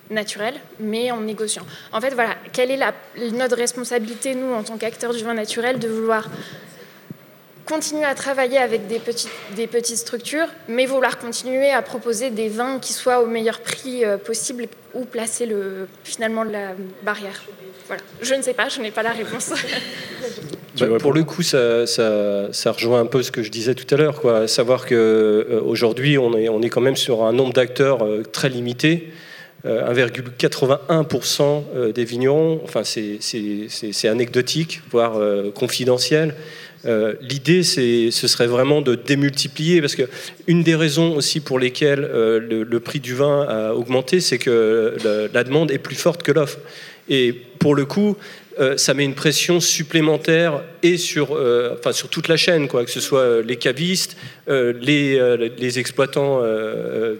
naturel, 0.09 0.55
mais 0.79 1.11
en 1.11 1.21
négociant. 1.21 1.65
En 1.91 2.01
fait, 2.01 2.13
voilà, 2.13 2.35
quelle 2.51 2.71
est 2.71 2.79
notre 3.31 3.55
responsabilité, 3.55 4.33
nous, 4.33 4.53
en 4.53 4.63
tant 4.63 4.77
qu'acteurs 4.77 5.13
du 5.13 5.23
vin 5.23 5.35
naturel, 5.35 5.77
de 5.77 5.87
vouloir 5.87 6.27
continuer 7.69 8.03
à 8.03 8.15
travailler 8.15 8.57
avec 8.57 8.87
des 8.87 8.97
petites, 8.97 9.29
des 9.55 9.67
petites 9.67 9.97
structures, 9.97 10.47
mais 10.67 10.87
vouloir 10.87 11.19
continuer 11.19 11.69
à 11.69 11.83
proposer 11.83 12.31
des 12.31 12.49
vins 12.49 12.79
qui 12.79 12.93
soient 12.93 13.21
au 13.21 13.27
meilleur 13.27 13.59
prix 13.59 14.03
euh, 14.03 14.17
possible 14.17 14.65
ou 14.95 15.05
placer 15.05 15.45
le, 15.45 15.87
finalement 16.03 16.41
la 16.43 16.73
barrière. 17.03 17.43
Voilà. 17.87 18.01
Je 18.21 18.33
ne 18.33 18.41
sais 18.41 18.55
pas, 18.55 18.69
je 18.69 18.81
n'ai 18.81 18.89
pas 18.91 19.03
la 19.03 19.11
réponse. 19.11 19.53
Bah, 20.79 20.85
pour 20.97 21.11
le 21.11 21.25
coup, 21.25 21.41
ça, 21.41 21.85
ça, 21.85 22.71
rejoint 22.71 23.01
un 23.01 23.05
peu 23.05 23.21
ce 23.21 23.31
que 23.31 23.43
je 23.43 23.51
disais 23.51 23.75
tout 23.75 23.93
à 23.93 23.97
l'heure, 23.97 24.21
quoi. 24.21 24.47
Savoir 24.47 24.85
qu'aujourd'hui, 24.85 26.15
euh, 26.15 26.21
on, 26.21 26.37
est, 26.37 26.47
on 26.47 26.61
est 26.61 26.69
quand 26.69 26.79
même 26.79 26.95
sur 26.95 27.25
un 27.25 27.33
nombre 27.33 27.51
d'acteurs 27.51 28.05
euh, 28.05 28.23
très 28.23 28.47
limité. 28.47 29.09
1,81% 29.65 31.91
des 31.91 32.05
vignerons, 32.05 32.61
enfin 32.63 32.83
c'est 32.85 34.07
anecdotique, 34.07 34.79
voire 34.89 35.19
confidentiel. 35.53 36.33
Euh, 36.85 37.13
l'idée, 37.21 37.63
ce 37.63 38.09
serait 38.09 38.47
vraiment 38.47 38.81
de 38.81 38.95
démultiplier, 38.95 39.81
parce 39.81 39.95
que 39.95 40.03
une 40.47 40.63
des 40.63 40.75
raisons 40.75 41.15
aussi 41.15 41.39
pour 41.39 41.59
lesquelles 41.59 42.03
euh, 42.03 42.39
le, 42.39 42.79
prix 42.79 42.99
du 42.99 43.15
vin 43.15 43.45
a 43.47 43.73
augmenté, 43.73 44.19
c'est 44.19 44.37
que 44.37 44.95
la 45.33 45.43
demande 45.43 45.71
est 45.71 45.77
plus 45.77 45.95
forte 45.95 46.23
que 46.23 46.31
l'offre. 46.31 46.59
Et 47.09 47.33
pour 47.33 47.75
le 47.75 47.85
coup, 47.85 48.15
euh, 48.59 48.75
ça 48.77 48.93
met 48.93 49.05
une 49.05 49.15
pression 49.15 49.61
supplémentaire 49.61 50.61
et 50.83 50.97
sur, 50.97 51.35
euh, 51.35 51.77
enfin, 51.79 51.93
sur 51.93 52.09
toute 52.09 52.27
la 52.27 52.35
chaîne, 52.35 52.67
quoi, 52.67 52.83
que 52.83 52.91
ce 52.91 52.99
soit 52.99 53.21
euh, 53.21 53.41
les 53.41 53.55
cavistes, 53.55 54.17
les, 54.47 55.79
exploitants 55.79 56.41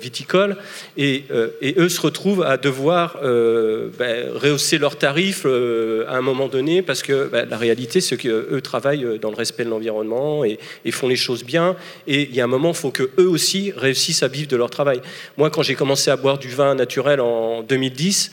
viticoles, 0.02 0.58
et, 0.98 1.26
et, 1.62 1.76
eux 1.78 1.88
se 1.88 2.02
retrouvent 2.02 2.42
à 2.42 2.58
devoir 2.58 3.20
ben, 3.22 4.32
rehausser 4.34 4.80
leurs 4.80 4.98
tarifs 4.98 5.46
à 5.46 6.16
un 6.16 6.22
moment 6.22 6.48
donné, 6.48 6.82
parce 6.82 7.04
que 7.04 7.28
ben, 7.28 7.48
la 7.48 7.58
réalité, 7.58 8.02
c'est 8.02 8.18
qu'eux 8.18 8.60
travaillent 8.64 9.20
dans 9.22 9.30
le 9.30 9.36
respect 9.36 9.64
de 9.64 9.70
l'environnement 9.70 10.44
et, 10.44 10.58
et, 10.86 10.92
font 10.92 11.08
les 11.08 11.16
choses 11.16 11.44
bien, 11.44 11.76
et 12.08 12.24
il 12.24 12.36
y 12.36 12.42
a 12.42 12.46
un 12.46 12.48
moment, 12.48 12.70
il 12.70 12.76
faut 12.76 12.90
qu'eux 12.90 13.12
aussi 13.18 13.72
réussissent 13.78 14.24
à 14.24 14.28
vivre 14.28 14.48
de 14.48 14.58
leur 14.58 14.72
travail. 14.72 15.00
Moi, 15.38 15.52
quand 15.52 15.62
j'ai 15.62 15.76
commencé 15.76 16.10
à 16.10 16.16
boire 16.16 16.40
du 16.40 16.50
vin 16.50 16.74
naturel 16.74 17.22
en 17.22 17.62
2010, 17.62 18.32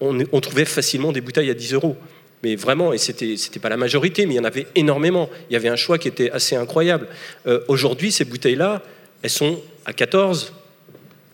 on, 0.00 0.40
trouvait 0.40 0.64
facilement 0.64 1.12
des 1.12 1.20
bouteilles 1.20 1.50
à 1.50 1.54
10 1.54 1.74
euros. 1.74 1.96
Mais 2.42 2.56
vraiment, 2.56 2.92
et 2.92 2.98
c'était 2.98 3.26
n'était 3.26 3.60
pas 3.60 3.68
la 3.68 3.76
majorité, 3.76 4.24
mais 4.24 4.34
il 4.34 4.36
y 4.38 4.40
en 4.40 4.44
avait 4.44 4.66
énormément. 4.74 5.28
Il 5.50 5.52
y 5.52 5.56
avait 5.56 5.68
un 5.68 5.76
choix 5.76 5.98
qui 5.98 6.08
était 6.08 6.30
assez 6.30 6.56
incroyable. 6.56 7.06
Euh, 7.46 7.60
aujourd'hui, 7.68 8.10
ces 8.10 8.24
bouteilles-là, 8.24 8.82
elles 9.22 9.30
sont 9.30 9.60
à 9.84 9.92
14, 9.92 10.54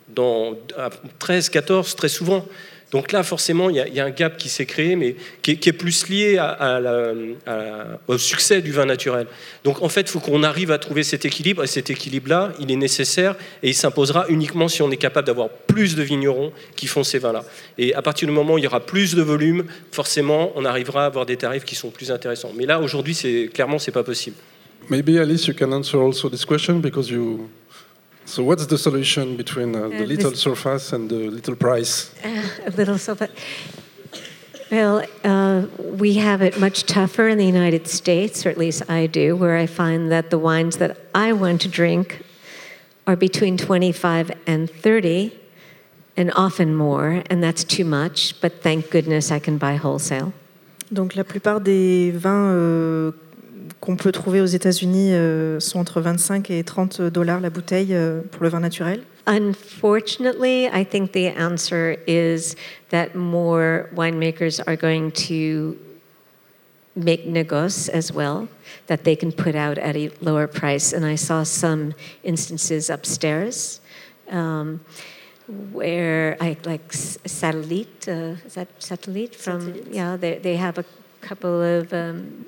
dans, 0.09 0.59
à 0.77 0.91
13, 1.19 1.49
14, 1.51 1.95
très 1.95 2.09
souvent. 2.09 2.45
Donc 2.93 3.11
là, 3.11 3.25
forcément, 3.25 3.69
il 3.69 3.77
y, 3.77 4.01
a 4.01 4.05
un 4.05 4.11
gap 4.11 4.37
qui 4.37 4.49
s'est 4.49 4.65
créé, 4.65 4.95
mais 4.95 5.17
qui 5.43 5.51
est, 5.51 5.73
plus 5.73 6.09
lié 6.09 6.41
au 8.07 8.17
succès 8.17 8.63
du 8.63 8.71
vin 8.71 8.87
naturel. 8.87 9.27
Donc 9.65 9.83
en 9.83 9.89
fait, 9.89 10.03
il 10.03 10.09
faut 10.09 10.21
qu'on 10.21 10.45
arrive 10.45 10.71
à 10.71 10.79
trouver 10.79 11.03
cet 11.03 11.25
équilibre, 11.25 11.65
et 11.65 11.67
cet 11.67 11.91
équilibre-là, 11.91 12.53
il 12.61 12.71
est 12.71 12.77
nécessaire, 12.77 13.35
et 13.65 13.71
il 13.71 13.75
s'imposera 13.75 14.27
uniquement 14.29 14.69
si 14.69 14.83
on 14.83 14.91
est 14.93 14.97
capable 14.97 15.27
d'avoir 15.27 15.49
plus 15.49 15.97
de 15.97 16.03
vignerons 16.03 16.53
qui 16.77 16.87
font 16.87 17.03
ces 17.03 17.19
vins-là. 17.19 17.45
Et 17.77 17.93
à 17.95 18.03
partir 18.03 18.29
du 18.29 18.33
moment 18.33 18.55
où 18.55 18.59
il 18.59 18.65
y 18.65 18.69
aura 18.69 18.81
plus 18.81 19.17
de 19.17 19.23
volume, 19.23 19.65
forcément, 19.91 20.53
on 20.55 20.65
arrivera 20.65 21.03
à 21.03 21.07
avoir 21.07 21.27
des 21.27 21.37
tarifs 21.37 21.65
qui 21.65 21.75
sont 21.75 21.91
plus 21.91 22.13
intéressants. 22.13 22.53
Mais 22.57 22.67
là, 22.67 22.81
aujourd'hui, 22.81 23.51
clairement, 23.53 23.81
c'est 23.81 23.91
pas 23.91 24.05
possible. 24.05 24.37
Maybe 24.89 25.19
Alice, 25.19 25.49
you 25.49 25.55
can 25.55 25.73
answer 25.73 25.99
also 25.99 26.31
this 26.31 26.45
question 26.45 26.79
because 26.79 27.11
you 27.11 27.51
So 28.27 28.43
what's 28.43 28.67
the 28.67 28.77
solution 28.77 29.37
between 29.37 29.75
uh, 29.77 29.89
the 29.89 30.03
uh, 30.03 30.07
little 30.07 30.35
surface 30.35 30.93
and 30.93 31.09
the 31.09 31.31
little 31.31 31.55
price? 31.55 32.13
Uh, 32.25 32.49
a 32.67 32.71
little 32.71 32.99
surface. 32.99 33.31
Well, 34.69 35.05
uh, 35.23 35.67
we 35.79 36.15
have 36.15 36.43
it 36.43 36.59
much 36.59 36.87
tougher 36.87 37.29
in 37.29 37.39
the 37.39 37.47
United 37.47 37.87
States, 37.87 38.45
or 38.45 38.51
at 38.51 38.59
least 38.59 38.91
I 38.91 39.07
do, 39.07 39.37
where 39.37 39.57
I 39.57 39.67
find 39.67 40.11
that 40.11 40.31
the 40.31 40.39
wines 40.39 40.79
that 40.79 40.99
I 41.15 41.33
want 41.33 41.61
to 41.63 41.69
drink 41.69 42.25
are 43.07 43.15
between 43.15 43.57
25 43.57 44.33
and 44.49 44.69
30, 44.69 45.33
and 46.17 46.33
often 46.35 46.75
more, 46.75 47.23
and 47.31 47.41
that's 47.45 47.63
too 47.63 47.85
much, 47.85 48.41
but 48.41 48.61
thank 48.61 48.91
goodness 48.91 49.31
I 49.31 49.39
can 49.39 49.57
buy 49.57 49.77
wholesale. 49.77 50.33
Donc 50.91 51.15
la 51.15 51.25
plupart 51.25 51.61
des 51.61 52.11
vins 52.13 52.53
euh, 52.53 53.13
qu'on 53.81 53.97
peut 53.97 54.13
trouver 54.13 54.41
aux 54.41 54.47
États-Unis 54.47 55.15
euh, 55.15 55.61
sont 55.61 55.79
entre 55.79 56.01
25 56.01 56.51
et 56.51 56.65
30 56.65 57.03
dollars 57.03 57.41
la 57.41 57.51
bouteille 57.51 57.95
euh, 57.95 58.21
pour 58.31 58.43
le 58.43 58.49
vin 58.49 58.61
naturel. 58.61 59.03
Unfortunately, 59.27 60.69
I 60.73 60.85
think 60.85 61.13
the 61.13 61.37
answer 61.37 61.97
is 62.07 62.55
that 62.91 63.15
more 63.15 63.89
winemakers 63.95 64.61
are 64.67 64.77
going 64.77 65.11
to 65.29 65.77
make 66.95 67.27
negos 67.27 67.89
as 67.89 68.13
well, 68.13 68.49
that 68.87 69.03
they 69.03 69.17
can 69.17 69.33
put 69.33 69.57
out 69.57 69.79
at 69.79 69.97
a 69.97 70.11
lower 70.21 70.47
price. 70.47 70.93
And 70.93 71.05
I 71.05 71.17
saw 71.17 71.43
some 71.43 71.93
instances 72.23 72.89
upstairs 72.89 73.81
um, 74.31 74.81
where 75.73 76.37
I 76.41 76.57
like 76.65 76.83
S- 76.93 77.19
Satellite, 77.27 78.09
uh, 78.09 78.37
is 78.47 78.55
that 78.55 78.69
Satellite 78.79 79.35
from? 79.35 79.61
Satellite. 79.61 79.93
Yeah, 79.93 80.17
they, 80.17 80.39
they 80.39 80.57
have 80.57 80.79
a 80.79 80.85
couple 81.21 81.61
of. 81.61 81.93
Um, 81.93 82.47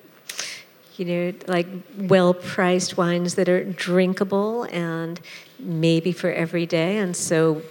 you 0.98 1.04
know, 1.04 1.32
like 1.46 1.66
well 1.96 2.34
priced 2.34 2.96
wines 2.96 3.34
that 3.36 3.48
are 3.48 3.64
drinkable 3.64 4.64
and 4.72 5.20
maybe 5.58 6.12
for 6.12 6.30
every 6.30 6.66
day. 6.66 6.98
And 6.98 7.14
so 7.16 7.62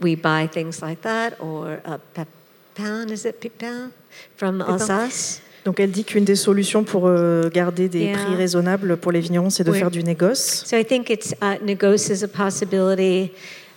we 0.00 0.14
buy 0.14 0.46
things 0.46 0.80
like 0.82 1.02
that 1.02 1.40
or 1.40 1.80
a 1.84 1.98
Pepin, 2.14 3.10
is 3.10 3.24
it 3.24 3.40
Pepin 3.40 3.92
from 4.36 4.60
Pépin. 4.60 4.68
Alsace? 4.80 5.40
Donc 5.64 5.78
elle 5.78 5.92
dit 5.92 6.04
qu'une 6.04 6.24
des 6.24 6.34
solutions 6.34 6.82
pour 6.82 7.06
euh, 7.06 7.48
garder 7.48 7.88
des 7.88 8.00
Yeah. 8.06 8.18
prix 8.24 8.34
raisonnables 8.34 8.96
pour 8.96 9.12
les 9.12 9.20
vignerons, 9.20 9.50
c'est 9.50 9.62
de 9.62 9.70
Oui. 9.70 9.78
faire 9.78 9.92
du 9.92 10.02
négoce. 10.02 10.64
So 10.66 10.76
I 10.76 10.84
think 10.84 11.08
it's 11.08 11.32
uh, 11.40 11.58
Negos 11.64 12.10
is 12.10 12.24
a 12.24 12.28
possibility. 12.28 13.30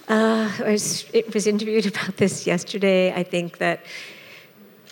Uh, 0.09 0.47
I 0.65 0.71
was, 0.73 1.05
it 1.13 1.31
was 1.33 1.45
interviewed 1.45 1.85
about 1.85 2.17
this 2.17 2.47
yesterday. 2.47 3.13
I 3.15 3.23
think 3.23 3.59
that 3.59 3.81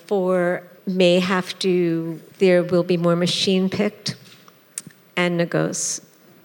for 0.07 0.61
may 0.86 1.19
have 1.19 1.57
to 1.59 2.19
there 2.39 2.63
will 2.63 2.84
be 2.84 2.97
more 2.97 3.15
machine 3.15 3.69
picked 3.69 4.15
and 5.15 5.38
Negos. 5.39 6.01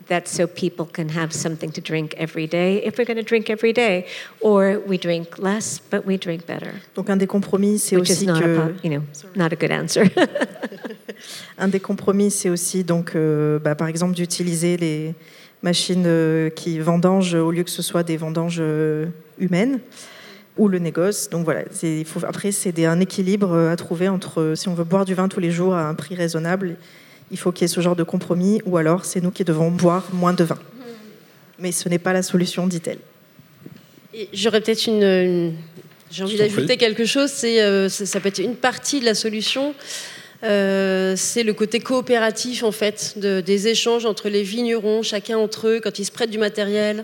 That's 0.07 0.31
so 0.31 0.47
people 0.47 0.87
can 0.87 1.09
have 1.09 1.31
something 1.31 1.71
to 1.73 1.81
drink 1.81 2.15
every 2.17 2.47
day. 2.47 2.83
If 2.83 2.97
we're 2.97 3.05
going 3.05 3.17
to 3.17 3.23
drink 3.23 3.47
every 3.47 3.73
day, 3.73 4.07
or 4.41 4.79
we 4.87 4.97
drink 4.97 5.37
less, 5.37 5.77
but 5.77 6.03
we 6.03 6.17
drink 6.17 6.47
better, 6.47 6.73
Donc 6.95 7.11
un 7.11 7.15
des 7.17 7.27
compromis, 7.27 7.77
c'est 7.77 7.95
which 7.95 8.09
is 8.09 8.13
aussi 8.13 8.25
not 8.25 8.37
a 8.37 8.41
que 8.41 8.55
po- 8.55 8.73
you 8.83 8.89
know 8.89 9.03
not 9.35 9.53
a 9.53 9.55
good 9.55 9.71
answer. 9.71 10.09
un 11.59 11.67
des 11.67 11.79
compromis, 11.79 12.31
c'est 12.31 12.49
aussi 12.49 12.83
donc 12.83 13.15
euh, 13.15 13.59
bah, 13.59 13.75
par 13.75 13.87
exemple 13.87 14.15
d'utiliser 14.15 14.77
les 14.77 15.13
machines 15.61 16.05
euh, 16.07 16.49
qui 16.49 16.79
vendangent 16.79 17.35
au 17.35 17.51
lieu 17.51 17.63
que 17.63 17.69
ce 17.69 17.83
soit 17.83 18.01
des 18.01 18.17
vendanges 18.17 18.57
euh, 18.59 19.05
humaines 19.37 19.79
ou 20.59 20.67
le 20.67 20.77
négoce. 20.77 21.29
Donc 21.31 21.43
voilà, 21.45 21.61
il 21.81 22.05
faut, 22.05 22.19
après 22.25 22.51
c'est 22.51 22.85
un 22.85 22.99
équilibre 22.99 23.51
euh, 23.53 23.71
à 23.71 23.75
trouver 23.75 24.07
entre 24.09 24.41
euh, 24.41 24.55
si 24.55 24.67
on 24.67 24.75
veut 24.75 24.83
boire 24.83 25.05
du 25.05 25.15
vin 25.15 25.27
tous 25.27 25.39
les 25.39 25.51
jours 25.51 25.73
à 25.73 25.87
un 25.87 25.95
prix 25.95 26.13
raisonnable, 26.13 26.75
il 27.31 27.37
faut 27.39 27.51
qu'il 27.51 27.63
y 27.63 27.65
ait 27.65 27.73
ce 27.73 27.81
genre 27.81 27.95
de 27.95 28.03
compromis, 28.03 28.61
ou 28.65 28.77
alors 28.77 29.05
c'est 29.05 29.21
nous 29.21 29.31
qui 29.31 29.43
devons 29.43 29.71
boire 29.71 30.05
moins 30.13 30.33
de 30.33 30.43
vin. 30.43 30.59
Mais 31.59 31.71
ce 31.71 31.89
n'est 31.89 31.99
pas 31.99 32.13
la 32.13 32.21
solution, 32.23 32.67
dit-elle. 32.67 32.99
J'aurais 34.33 34.61
peut-être 34.61 34.87
une, 34.87 35.03
une- 35.03 35.53
J'ai 36.11 36.23
envie 36.23 36.37
d'ajouter 36.37 36.77
quelque 36.77 37.05
chose. 37.05 37.29
C'est, 37.31 37.61
euh, 37.61 37.87
ça, 37.89 38.05
ça 38.05 38.19
peut 38.19 38.29
être 38.29 38.39
une 38.39 38.55
partie 38.55 38.99
de 38.99 39.05
la 39.05 39.13
solution. 39.13 39.73
Euh, 40.43 41.15
c'est 41.17 41.43
le 41.43 41.53
côté 41.53 41.79
coopératif 41.81 42.63
en 42.63 42.71
fait 42.71 43.15
de- 43.17 43.41
des 43.41 43.67
échanges 43.67 44.05
entre 44.05 44.29
les 44.29 44.41
vignerons, 44.41 45.03
chacun 45.03 45.37
entre 45.37 45.67
eux, 45.67 45.79
quand 45.83 45.99
ils 45.99 46.05
se 46.05 46.11
prêtent 46.11 46.29
du 46.31 46.37
matériel, 46.37 47.03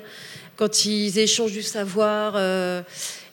quand 0.55 0.85
ils 0.85 1.19
échangent 1.19 1.51
du 1.51 1.61
savoir. 1.61 2.33
euh, 2.37 2.81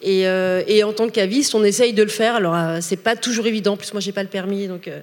et, 0.02 0.26
euh, 0.26 0.62
et 0.66 0.82
en 0.82 0.92
tant 0.92 1.06
que 1.06 1.12
caviste, 1.12 1.54
on 1.54 1.62
essaye 1.62 1.92
de 1.92 2.02
le 2.02 2.08
faire. 2.08 2.34
Alors 2.34 2.56
euh, 2.56 2.78
c'est 2.80 2.96
pas 2.96 3.16
toujours 3.16 3.46
évident. 3.46 3.74
En 3.74 3.76
plus 3.76 3.92
moi 3.92 4.00
j'ai 4.00 4.12
pas 4.12 4.22
le 4.22 4.28
permis, 4.28 4.66
donc 4.66 4.88
euh, 4.88 5.00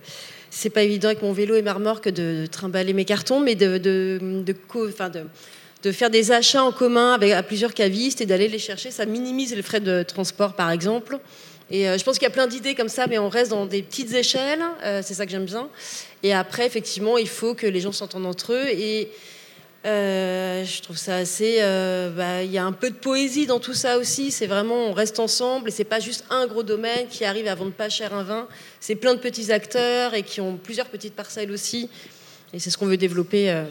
c'est 0.49 0.69
pas 0.69 0.83
évident 0.83 1.07
avec 1.07 1.21
mon 1.21 1.31
vélo 1.31 1.55
et 1.55 1.61
ma 1.61 1.73
remorque 1.73 2.09
de, 2.09 2.45
trimballer 2.51 2.93
mes 2.93 3.05
cartons, 3.05 3.39
mais 3.39 3.55
de, 3.55 4.19
faire 5.91 6.09
des 6.09 6.31
achats 6.31 6.63
en 6.63 6.71
commun 6.71 7.13
avec 7.13 7.31
à 7.31 7.43
plusieurs 7.43 7.73
cavistes 7.73 8.19
et 8.19 8.25
d'aller 8.25 8.49
les 8.49 8.59
chercher, 8.59 8.91
ça 8.91 9.05
minimise 9.05 9.55
les 9.55 9.61
frais 9.61 9.79
de 9.79 10.03
transport 10.03 10.53
par 10.53 10.69
exemple. 10.71 11.19
Et 11.71 11.83
je 11.85 12.03
pense 12.03 12.17
qu'il 12.17 12.27
y 12.27 12.31
a 12.31 12.33
plein 12.33 12.47
d'idées 12.47 12.73
comme 12.73 12.89
ça, 12.89 13.05
mais 13.05 13.19
on 13.19 13.29
reste 13.29 13.51
dans 13.51 13.67
des 13.67 13.83
petites 13.83 14.11
échelles, 14.15 14.63
c'est 15.03 15.13
ça 15.13 15.27
que 15.27 15.31
j'aime 15.31 15.45
bien. 15.45 15.69
Et 16.23 16.33
après, 16.33 16.65
effectivement, 16.65 17.19
il 17.19 17.27
faut 17.27 17.53
que 17.53 17.67
les 17.67 17.79
gens 17.79 17.91
s'entendent 17.91 18.25
entre 18.25 18.53
eux. 18.53 18.69
Et 18.69 19.09
euh, 19.85 20.65
je 20.65 20.81
trouve 20.81 20.97
ça 20.97 21.15
assez. 21.15 21.57
euh, 21.61 22.09
bah, 22.09 22.43
Il 22.43 22.51
y 22.51 22.57
a 22.57 22.65
un 22.65 22.71
peu 22.73 22.89
de 22.89 22.95
poésie 22.95 23.45
dans 23.45 23.59
tout 23.59 23.73
ça 23.73 23.97
aussi. 23.97 24.29
C'est 24.31 24.47
vraiment, 24.47 24.87
on 24.87 24.93
reste 24.93 25.19
ensemble 25.19 25.69
et 25.69 25.71
c'est 25.71 25.83
pas 25.85 25.99
juste 25.99 26.25
un 26.29 26.47
gros 26.47 26.63
domaine 26.63 27.07
qui 27.07 27.23
arrive 27.25 27.47
à 27.47 27.55
vendre 27.55 27.71
pas 27.71 27.89
cher 27.89 28.13
un 28.13 28.23
vin. 28.23 28.47
C'est 28.79 28.95
plein 28.95 29.13
de 29.15 29.19
petits 29.19 29.51
acteurs 29.51 30.13
et 30.13 30.23
qui 30.23 30.41
ont 30.41 30.57
plusieurs 30.57 30.87
petites 30.87 31.15
parcelles 31.15 31.51
aussi. 31.51 31.89
Et 32.53 32.59
c'est 32.59 32.69
ce 32.69 32.77
qu'on 32.77 32.87
veut 32.87 32.97
développer. 32.97 33.49
euh, 33.51 33.65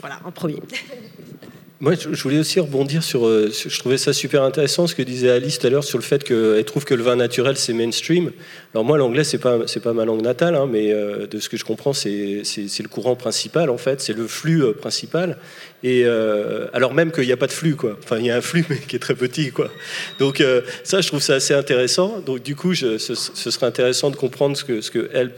voilà, 0.00 0.18
en 0.24 0.32
premier. 0.32 0.60
Moi, 1.82 1.94
je 1.96 2.22
voulais 2.22 2.38
aussi 2.38 2.60
rebondir 2.60 3.02
sur, 3.02 3.26
euh, 3.26 3.50
sur- 3.50 3.68
Je 3.68 3.76
trouvais 3.80 3.98
ça 3.98 4.12
super 4.12 4.44
intéressant 4.44 4.86
ce 4.86 4.94
que 4.94 5.02
disait 5.02 5.30
Alice 5.30 5.58
tout 5.58 5.66
à 5.66 5.70
l'heure 5.70 5.82
sur 5.82 5.98
le 5.98 6.04
fait 6.04 6.22
qu'elle 6.22 6.64
trouve 6.64 6.84
que 6.84 6.94
le 6.94 7.02
vin 7.02 7.16
naturel 7.16 7.56
c'est 7.56 7.72
mainstream. 7.72 8.30
Alors 8.72 8.84
moi, 8.84 8.98
l'anglais 8.98 9.24
c'est 9.24 9.38
pas 9.38 9.58
c'est 9.66 9.82
pas 9.82 9.92
ma 9.92 10.04
langue 10.04 10.22
natale, 10.22 10.54
hein, 10.54 10.68
mais 10.70 10.92
euh, 10.92 11.26
de 11.26 11.40
ce 11.40 11.48
que 11.48 11.56
je 11.56 11.64
comprends, 11.64 11.92
c'est 11.92 12.12
le 12.44 12.88
courant 12.88 13.16
principal 13.16 13.68
en 13.68 13.78
fait, 13.78 14.00
c'est 14.00 14.12
le 14.12 14.28
flux 14.28 14.62
euh, 14.62 14.72
principal. 14.74 15.38
Et 15.82 16.04
alors 16.72 16.94
même 16.94 17.10
qu'il 17.10 17.26
n'y 17.26 17.32
a 17.32 17.36
pas 17.36 17.48
de 17.48 17.52
flux 17.52 17.74
quoi. 17.74 17.98
Enfin, 18.04 18.18
il 18.18 18.26
y 18.26 18.30
a 18.30 18.36
un 18.36 18.40
flux 18.40 18.64
mais 18.70 18.76
qui 18.76 18.94
est 18.94 19.00
très 19.00 19.16
petit 19.16 19.50
quoi. 19.50 19.68
Donc 20.20 20.40
ça, 20.84 21.00
je 21.00 21.08
trouve 21.08 21.20
ça 21.20 21.34
assez 21.34 21.52
intéressant. 21.54 22.20
Donc 22.24 22.44
du 22.44 22.54
coup, 22.54 22.76
ce, 22.76 22.96
ce 22.98 23.50
serait 23.50 23.66
intéressant 23.66 24.10
de 24.10 24.14
comprendre 24.16 24.56
ce 24.56 24.62
que 24.62 24.80
ce 24.82 24.92
que 24.92 25.10
elle 25.12 25.32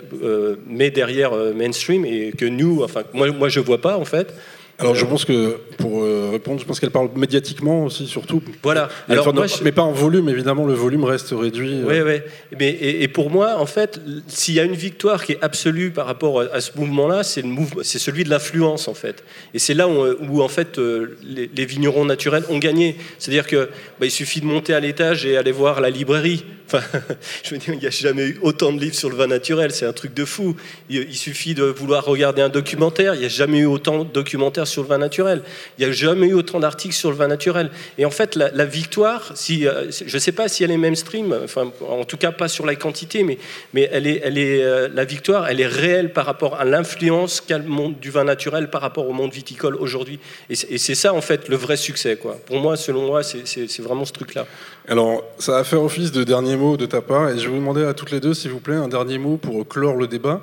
met 0.68 0.90
derrière 0.90 1.32
mainstream 1.54 2.04
et 2.04 2.32
que 2.36 2.44
nous, 2.44 2.82
enfin 2.82 3.04
moi 3.14 3.28
moi 3.32 3.48
je 3.48 3.60
vois 3.60 3.80
pas 3.80 3.96
en 3.96 4.04
fait. 4.04 4.34
Alors 4.78 4.96
je 4.96 5.06
pense 5.06 5.24
que, 5.24 5.58
pour 5.78 6.02
euh, 6.02 6.30
répondre, 6.32 6.58
je 6.60 6.64
pense 6.64 6.80
qu'elle 6.80 6.90
parle 6.90 7.08
médiatiquement 7.14 7.84
aussi, 7.84 8.06
surtout. 8.08 8.42
Voilà. 8.62 8.88
Mais, 9.08 9.14
Alors, 9.14 9.32
moi, 9.32 9.46
je- 9.46 9.62
mais 9.62 9.70
pas 9.70 9.82
en 9.82 9.92
volume, 9.92 10.28
évidemment, 10.28 10.66
le 10.66 10.74
volume 10.74 11.04
reste 11.04 11.32
réduit. 11.32 11.74
euh, 11.74 11.84
Oui, 11.86 12.00
oui. 12.00 12.20
Mais, 12.58 12.70
et, 12.70 13.04
et 13.04 13.08
pour 13.08 13.30
moi, 13.30 13.56
en 13.58 13.66
fait, 13.66 14.00
s'il 14.26 14.54
y 14.54 14.60
a 14.60 14.64
une 14.64 14.74
victoire 14.74 15.24
qui 15.24 15.32
est 15.32 15.38
absolue 15.42 15.92
par 15.92 16.06
rapport 16.06 16.40
à, 16.40 16.60
ce 16.60 16.72
mouvement-là, 16.76 17.22
c'est 17.22 17.42
le 17.42 17.48
mouvement, 17.48 17.82
c'est 17.84 18.00
celui 18.00 18.24
de 18.24 18.30
l'influence, 18.30 18.88
en 18.88 18.94
fait. 18.94 19.22
Et 19.54 19.60
c'est 19.60 19.74
là 19.74 19.86
où, 19.88 20.04
où, 20.28 20.42
en 20.42 20.48
fait, 20.48 20.78
euh, 20.80 21.16
les, 21.22 21.48
les 21.54 21.66
vignerons 21.66 22.04
naturels 22.04 22.42
ont 22.48 22.58
gagné. 22.58 22.96
C'est-à-dire 23.20 23.46
que 23.46 23.68
bah, 24.00 24.06
il 24.06 24.10
suffit 24.10 24.40
de 24.40 24.46
monter 24.46 24.74
à 24.74 24.80
l'étage 24.80 25.24
et 25.24 25.36
aller 25.36 25.52
voir 25.52 25.80
la 25.80 25.90
librairie. 25.90 26.44
Enfin, 26.66 26.80
je 27.44 27.50
veux 27.50 27.58
dire, 27.58 27.74
il 27.74 27.78
n'y 27.80 27.86
a 27.86 27.90
jamais 27.90 28.24
eu 28.26 28.38
autant 28.42 28.72
de 28.72 28.80
livres 28.80 28.94
sur 28.96 29.08
le 29.10 29.14
vin 29.16 29.28
naturel. 29.28 29.70
C'est 29.70 29.86
un 29.86 29.92
truc 29.92 30.14
de 30.14 30.24
fou. 30.24 30.56
Il, 30.90 31.02
il 31.02 31.14
suffit 31.16 31.54
de 31.54 31.62
vouloir 31.64 32.04
regarder 32.04 32.42
un 32.42 32.48
documentaire. 32.48 33.14
Il 33.14 33.20
n'y 33.20 33.26
a 33.26 33.28
jamais 33.28 33.58
eu 33.58 33.66
autant 33.66 34.02
de 34.04 34.10
documentaires 34.10 34.63
sur 34.64 34.82
le 34.82 34.88
vin 34.88 34.98
naturel. 34.98 35.42
Il 35.78 35.84
n'y 35.84 35.90
a 35.90 35.92
jamais 35.92 36.28
eu 36.28 36.34
autant 36.34 36.60
d'articles 36.60 36.94
sur 36.94 37.10
le 37.10 37.16
vin 37.16 37.28
naturel. 37.28 37.70
Et 37.98 38.04
en 38.04 38.10
fait, 38.10 38.36
la, 38.36 38.64
victoire, 38.64 39.32
si, 39.34 39.66
euh, 39.66 39.90
je 39.90 40.14
ne 40.14 40.20
sais 40.20 40.32
pas 40.32 40.48
si 40.48 40.64
elle 40.64 40.70
est 40.70 40.76
mainstream, 40.76 41.36
enfin, 41.44 41.70
en 41.88 42.04
tout 42.04 42.16
cas 42.16 42.32
pas 42.32 42.48
sur 42.48 42.66
la 42.66 42.74
quantité, 42.74 43.22
mais, 43.22 43.38
mais 43.72 43.88
elle 43.92 44.06
est, 44.06 44.20
elle 44.24 44.38
est, 44.38 44.62
euh, 44.62 44.88
la 44.92 45.04
victoire, 45.04 45.48
elle 45.48 45.60
est 45.60 45.66
réelle 45.66 46.12
par 46.12 46.26
rapport 46.26 46.54
à 46.60 46.64
l'influence 46.64 47.40
qu'a 47.40 47.58
le 47.58 47.64
monde 47.64 47.98
du 48.00 48.10
vin 48.10 48.24
naturel 48.24 48.70
par 48.70 48.80
rapport 48.80 49.08
au 49.08 49.12
monde 49.12 49.32
viticole 49.32 49.76
aujourd'hui. 49.76 50.18
Et 50.50 50.54
c'est 50.54 50.94
ça, 50.94 51.14
en 51.14 51.20
fait, 51.20 51.48
le 51.48 51.56
vrai 51.56 51.76
succès. 51.76 52.16
Quoi. 52.16 52.38
Pour 52.46 52.58
moi, 52.58 52.76
selon 52.76 53.06
moi, 53.06 53.22
c'est 53.22 53.80
vraiment 53.80 54.04
ce 54.04 54.12
truc-là. 54.12 54.46
Alors, 54.88 55.24
ça 55.38 55.52
va 55.52 55.64
faire 55.64 55.82
office 55.82 56.12
de 56.12 56.24
dernier 56.24 56.56
mot 56.56 56.76
de 56.76 56.86
ta 56.86 57.00
part, 57.00 57.30
et 57.30 57.38
je 57.38 57.44
vais 57.44 57.48
vous 57.48 57.58
demander 57.58 57.84
à 57.84 57.94
toutes 57.94 58.10
les 58.10 58.20
deux, 58.20 58.34
s'il 58.34 58.50
vous 58.50 58.60
plaît, 58.60 58.76
un 58.76 58.88
dernier 58.88 59.18
mot 59.18 59.36
pour 59.36 59.66
clore 59.66 59.96
le 59.96 60.06
débat, 60.06 60.42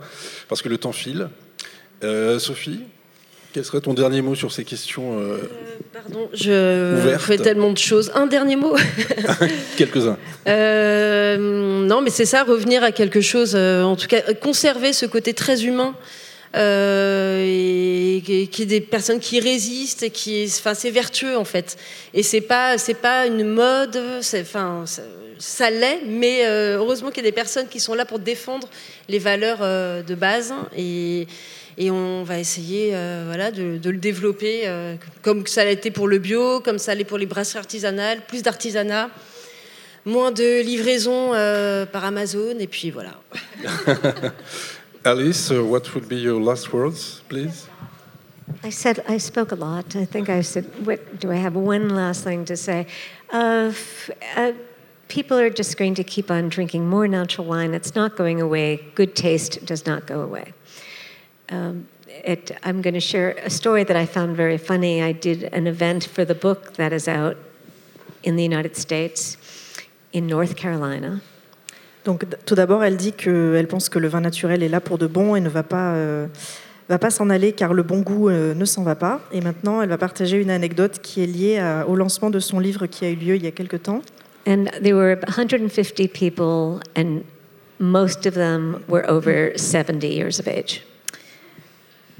parce 0.49 0.61
que 0.61 0.69
le 0.69 0.77
temps 0.77 0.91
file. 0.91 1.29
Euh, 2.03 2.39
Sophie, 2.39 2.81
quel 3.53 3.65
serait 3.65 3.81
ton 3.81 3.93
dernier 3.93 4.21
mot 4.21 4.35
sur 4.35 4.51
ces 4.51 4.63
questions 4.63 5.19
euh, 5.19 5.37
Pardon, 5.93 6.29
je 6.33 6.99
Ouverte. 7.01 7.21
fais 7.21 7.37
tellement 7.37 7.71
de 7.71 7.77
choses. 7.77 8.11
Un 8.15 8.25
dernier 8.27 8.55
mot. 8.55 8.75
Quelques-uns. 9.77 10.17
Euh, 10.47 11.37
non, 11.85 12.01
mais 12.01 12.09
c'est 12.09 12.25
ça, 12.25 12.43
revenir 12.43 12.83
à 12.83 12.91
quelque 12.91 13.21
chose, 13.21 13.53
euh, 13.55 13.83
en 13.83 13.95
tout 13.95 14.07
cas, 14.07 14.21
euh, 14.29 14.33
conserver 14.33 14.93
ce 14.93 15.05
côté 15.05 15.33
très 15.33 15.63
humain. 15.65 15.95
euh, 16.55 17.43
et 17.45 18.21
qui 18.51 18.61
est 18.63 18.65
des 18.65 18.81
personnes 18.81 19.19
qui 19.19 19.39
résistent 19.39 20.03
et 20.03 20.09
qui 20.09 20.45
enfin 20.47 20.73
c'est 20.73 20.89
vertueux 20.91 21.37
en 21.37 21.45
fait 21.45 21.77
et 22.13 22.23
c'est 22.23 22.41
pas 22.41 22.77
c'est 22.77 22.93
pas 22.93 23.25
une 23.25 23.45
mode 23.45 23.97
enfin 24.35 24.83
ça, 24.85 25.01
ça 25.39 25.69
l'est 25.69 26.01
mais 26.05 26.45
euh, 26.45 26.77
heureusement 26.77 27.09
qu'il 27.09 27.23
y 27.23 27.27
a 27.27 27.29
des 27.29 27.35
personnes 27.35 27.67
qui 27.69 27.79
sont 27.79 27.93
là 27.93 28.03
pour 28.03 28.19
défendre 28.19 28.67
les 29.07 29.17
valeurs 29.19 29.59
euh, 29.61 30.03
de 30.03 30.13
base 30.13 30.53
et 30.77 31.25
et 31.77 31.91
on 31.91 32.23
va 32.23 32.39
essayer 32.39 32.91
euh, 32.93 33.23
voilà, 33.27 33.51
de, 33.51 33.77
de 33.77 33.89
le 33.89 33.97
développer 33.97 34.63
euh, 34.65 34.95
comme 35.21 35.47
ça 35.47 35.63
l'a 35.63 35.71
été 35.71 35.91
pour 35.91 36.07
le 36.07 36.19
bio, 36.19 36.59
comme 36.59 36.79
ça 36.79 36.95
l'est 36.95 37.03
pour 37.03 37.17
les 37.17 37.25
brasseries 37.25 37.59
artisanales, 37.59 38.21
plus 38.27 38.43
d'artisanat, 38.43 39.09
moins 40.05 40.31
de 40.31 40.61
livraison 40.61 41.33
euh, 41.33 41.85
par 41.85 42.05
Amazon, 42.05 42.57
et 42.59 42.67
puis 42.67 42.91
voilà. 42.91 43.19
Alice, 45.03 45.49
uh, 45.49 45.63
what 45.63 45.93
would 45.95 46.07
be 46.07 46.15
your 46.15 46.39
last 46.39 46.71
words, 46.71 47.23
please? 47.27 47.67
I 48.63 48.69
said 48.69 49.03
I 49.07 49.17
spoke 49.17 49.51
a 49.51 49.55
lot. 49.55 49.95
I 49.95 50.05
think 50.05 50.29
I 50.29 50.41
said. 50.43 50.65
What 50.85 51.19
do 51.19 51.31
I 51.31 51.37
have? 51.37 51.55
One 51.55 51.89
last 51.89 52.23
thing 52.23 52.45
to 52.45 52.55
say? 52.55 52.85
Uh, 53.33 53.69
f- 53.71 54.11
uh, 54.35 54.51
people 55.07 55.39
are 55.39 55.49
just 55.49 55.77
going 55.77 55.95
to 55.95 56.03
keep 56.03 56.29
on 56.29 56.49
drinking 56.49 56.87
more 56.87 57.07
natural 57.07 57.47
wine. 57.47 57.73
It's 57.73 57.95
not 57.95 58.15
going 58.15 58.39
away. 58.39 58.81
Good 58.93 59.15
taste 59.15 59.65
does 59.65 59.87
not 59.87 60.05
go 60.05 60.21
away. 60.21 60.53
Um, 61.51 61.85
it, 62.25 62.51
I'm 62.63 62.81
going 62.81 62.93
to 62.93 62.99
share 63.01 63.35
a 63.45 63.49
story 63.49 63.83
that 63.83 63.95
I 63.97 64.05
found 64.05 64.35
very 64.35 64.57
funny. 64.57 65.01
I 65.01 65.11
did 65.13 65.49
an 65.53 65.67
event 65.67 66.05
for 66.05 66.25
the 66.25 66.33
book 66.35 66.73
that 66.77 66.93
is 66.93 67.07
out 67.07 67.35
in 68.23 68.35
the 68.35 68.43
United 68.43 68.75
States, 68.77 69.37
in 70.13 70.27
North 70.27 70.55
Carolina. 70.55 71.19
Donc, 72.03 72.25
tout 72.45 72.55
d'abord, 72.55 72.83
elle 72.83 72.97
dit 72.97 73.11
qu'elle 73.13 73.67
pense 73.67 73.89
que 73.89 73.99
le 73.99 74.07
vin 74.07 74.21
naturel 74.21 74.63
est 74.63 74.69
là 74.69 74.79
pour 74.81 74.97
de 74.97 75.07
bon 75.07 75.35
et 75.35 75.39
ne 75.41 75.49
va 75.49 75.63
pas, 75.63 75.93
euh, 75.93 76.27
va 76.89 76.97
pas 76.97 77.11
s'en 77.11 77.29
aller 77.29 77.51
car 77.53 77.73
le 77.73 77.83
bon 77.83 78.01
goût 78.01 78.29
euh, 78.29 78.53
ne 78.55 78.65
s'en 78.65 78.83
va 78.83 78.95
pas. 78.95 79.21
Et 79.31 79.41
maintenant, 79.41 79.81
elle 79.81 79.89
va 79.89 79.97
partager 79.97 80.41
une 80.41 80.49
anecdote 80.49 80.99
qui 81.01 81.21
est 81.23 81.27
liée 81.27 81.59
à- 81.59 81.85
au 81.87 81.95
lancement 81.95 82.29
de 82.29 82.39
son 82.39 82.59
livre 82.59 82.87
qui 82.87 83.05
a 83.05 83.09
eu 83.09 83.15
lieu 83.15 83.35
il 83.35 83.43
y 83.43 83.47
a 83.47 83.51
quelque 83.51 83.77
temps. 83.77 84.01
And 84.47 84.65
there 84.81 84.95
were 84.95 85.17
150 85.27 86.07
people, 86.11 86.79
and 86.97 87.21
most 87.79 88.25
of 88.25 88.33
them 88.33 88.79
were 88.87 89.03
over 89.07 89.51
70 89.55 90.07
years 90.07 90.39
of 90.39 90.47
age. 90.47 90.81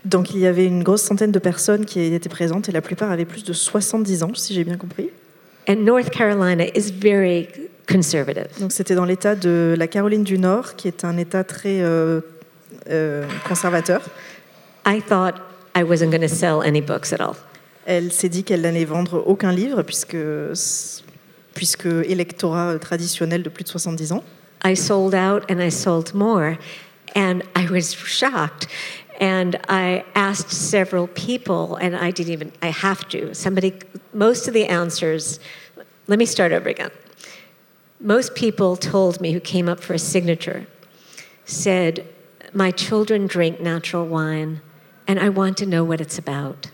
Donc, 0.05 0.33
il 0.33 0.39
y 0.39 0.47
avait 0.47 0.65
une 0.65 0.83
grosse 0.83 1.03
centaine 1.03 1.31
de 1.31 1.39
personnes 1.39 1.85
qui 1.85 2.01
étaient 2.01 2.29
présentes 2.29 2.69
et 2.69 2.71
la 2.71 2.81
plupart 2.81 3.11
avaient 3.11 3.25
plus 3.25 3.43
de 3.43 3.53
70 3.53 4.23
ans, 4.23 4.31
si 4.33 4.53
j'ai 4.53 4.63
bien 4.63 4.77
compris. 4.77 5.09
And 5.69 5.77
North 5.83 6.09
Carolina 6.09 6.65
is 6.75 6.91
very 6.91 7.47
conservative. 7.87 8.47
Donc, 8.59 8.71
c'était 8.71 8.95
dans 8.95 9.05
l'état 9.05 9.35
de 9.35 9.75
la 9.77 9.87
Caroline 9.87 10.23
du 10.23 10.39
Nord, 10.39 10.75
qui 10.75 10.87
est 10.87 11.05
un 11.05 11.17
état 11.17 11.43
très 11.43 11.81
euh, 11.81 12.21
euh, 12.89 13.25
conservateur. 13.47 14.01
I 14.87 15.01
thought 15.01 15.35
I 15.75 15.83
wasn't 15.83 16.09
going 16.09 16.21
to 16.21 16.27
sell 16.27 16.61
any 16.65 16.81
books 16.81 17.13
at 17.13 17.21
all. 17.21 17.35
Elle 17.85 18.11
s'est 18.11 18.29
dit 18.29 18.43
qu'elle 18.43 18.61
n'allait 18.61 18.85
vendre 18.85 19.23
aucun 19.25 19.51
livre, 19.51 19.83
puisque, 19.83 20.17
puisque 21.53 21.85
électorat 21.85 22.77
traditionnel 22.79 23.43
de 23.43 23.49
plus 23.49 23.63
de 23.63 23.69
70 23.69 24.13
ans. 24.13 24.23
I 24.63 24.75
sold 24.75 25.15
out 25.15 25.43
and 25.49 25.59
I 25.59 25.71
sold 25.71 26.13
more, 26.13 26.57
and 27.15 27.39
I 27.55 27.67
was 27.69 27.95
shocked. 27.95 28.67
And 29.21 29.55
I 29.69 30.03
asked 30.15 30.49
several 30.51 31.07
people, 31.07 31.75
and 31.75 31.95
I 31.95 32.09
didn't 32.09 32.33
even, 32.33 32.51
I 32.63 32.69
have 32.71 33.07
to. 33.09 33.33
Somebody, 33.35 33.73
most 34.13 34.47
of 34.47 34.53
the 34.55 34.65
answers, 34.65 35.39
let 36.07 36.17
me 36.17 36.25
start 36.25 36.51
over 36.51 36.67
again. 36.67 36.89
Most 37.99 38.33
people 38.33 38.75
told 38.75 39.21
me 39.21 39.31
who 39.31 39.39
came 39.39 39.69
up 39.69 39.79
for 39.79 39.93
a 39.93 39.99
signature 39.99 40.65
said, 41.45 42.03
My 42.53 42.71
children 42.71 43.27
drink 43.27 43.61
natural 43.61 44.07
wine, 44.07 44.59
and 45.07 45.19
I 45.19 45.29
want 45.29 45.55
to 45.57 45.65
know 45.67 45.83
what 45.83 46.01
it's 46.01 46.17
about. 46.17 46.67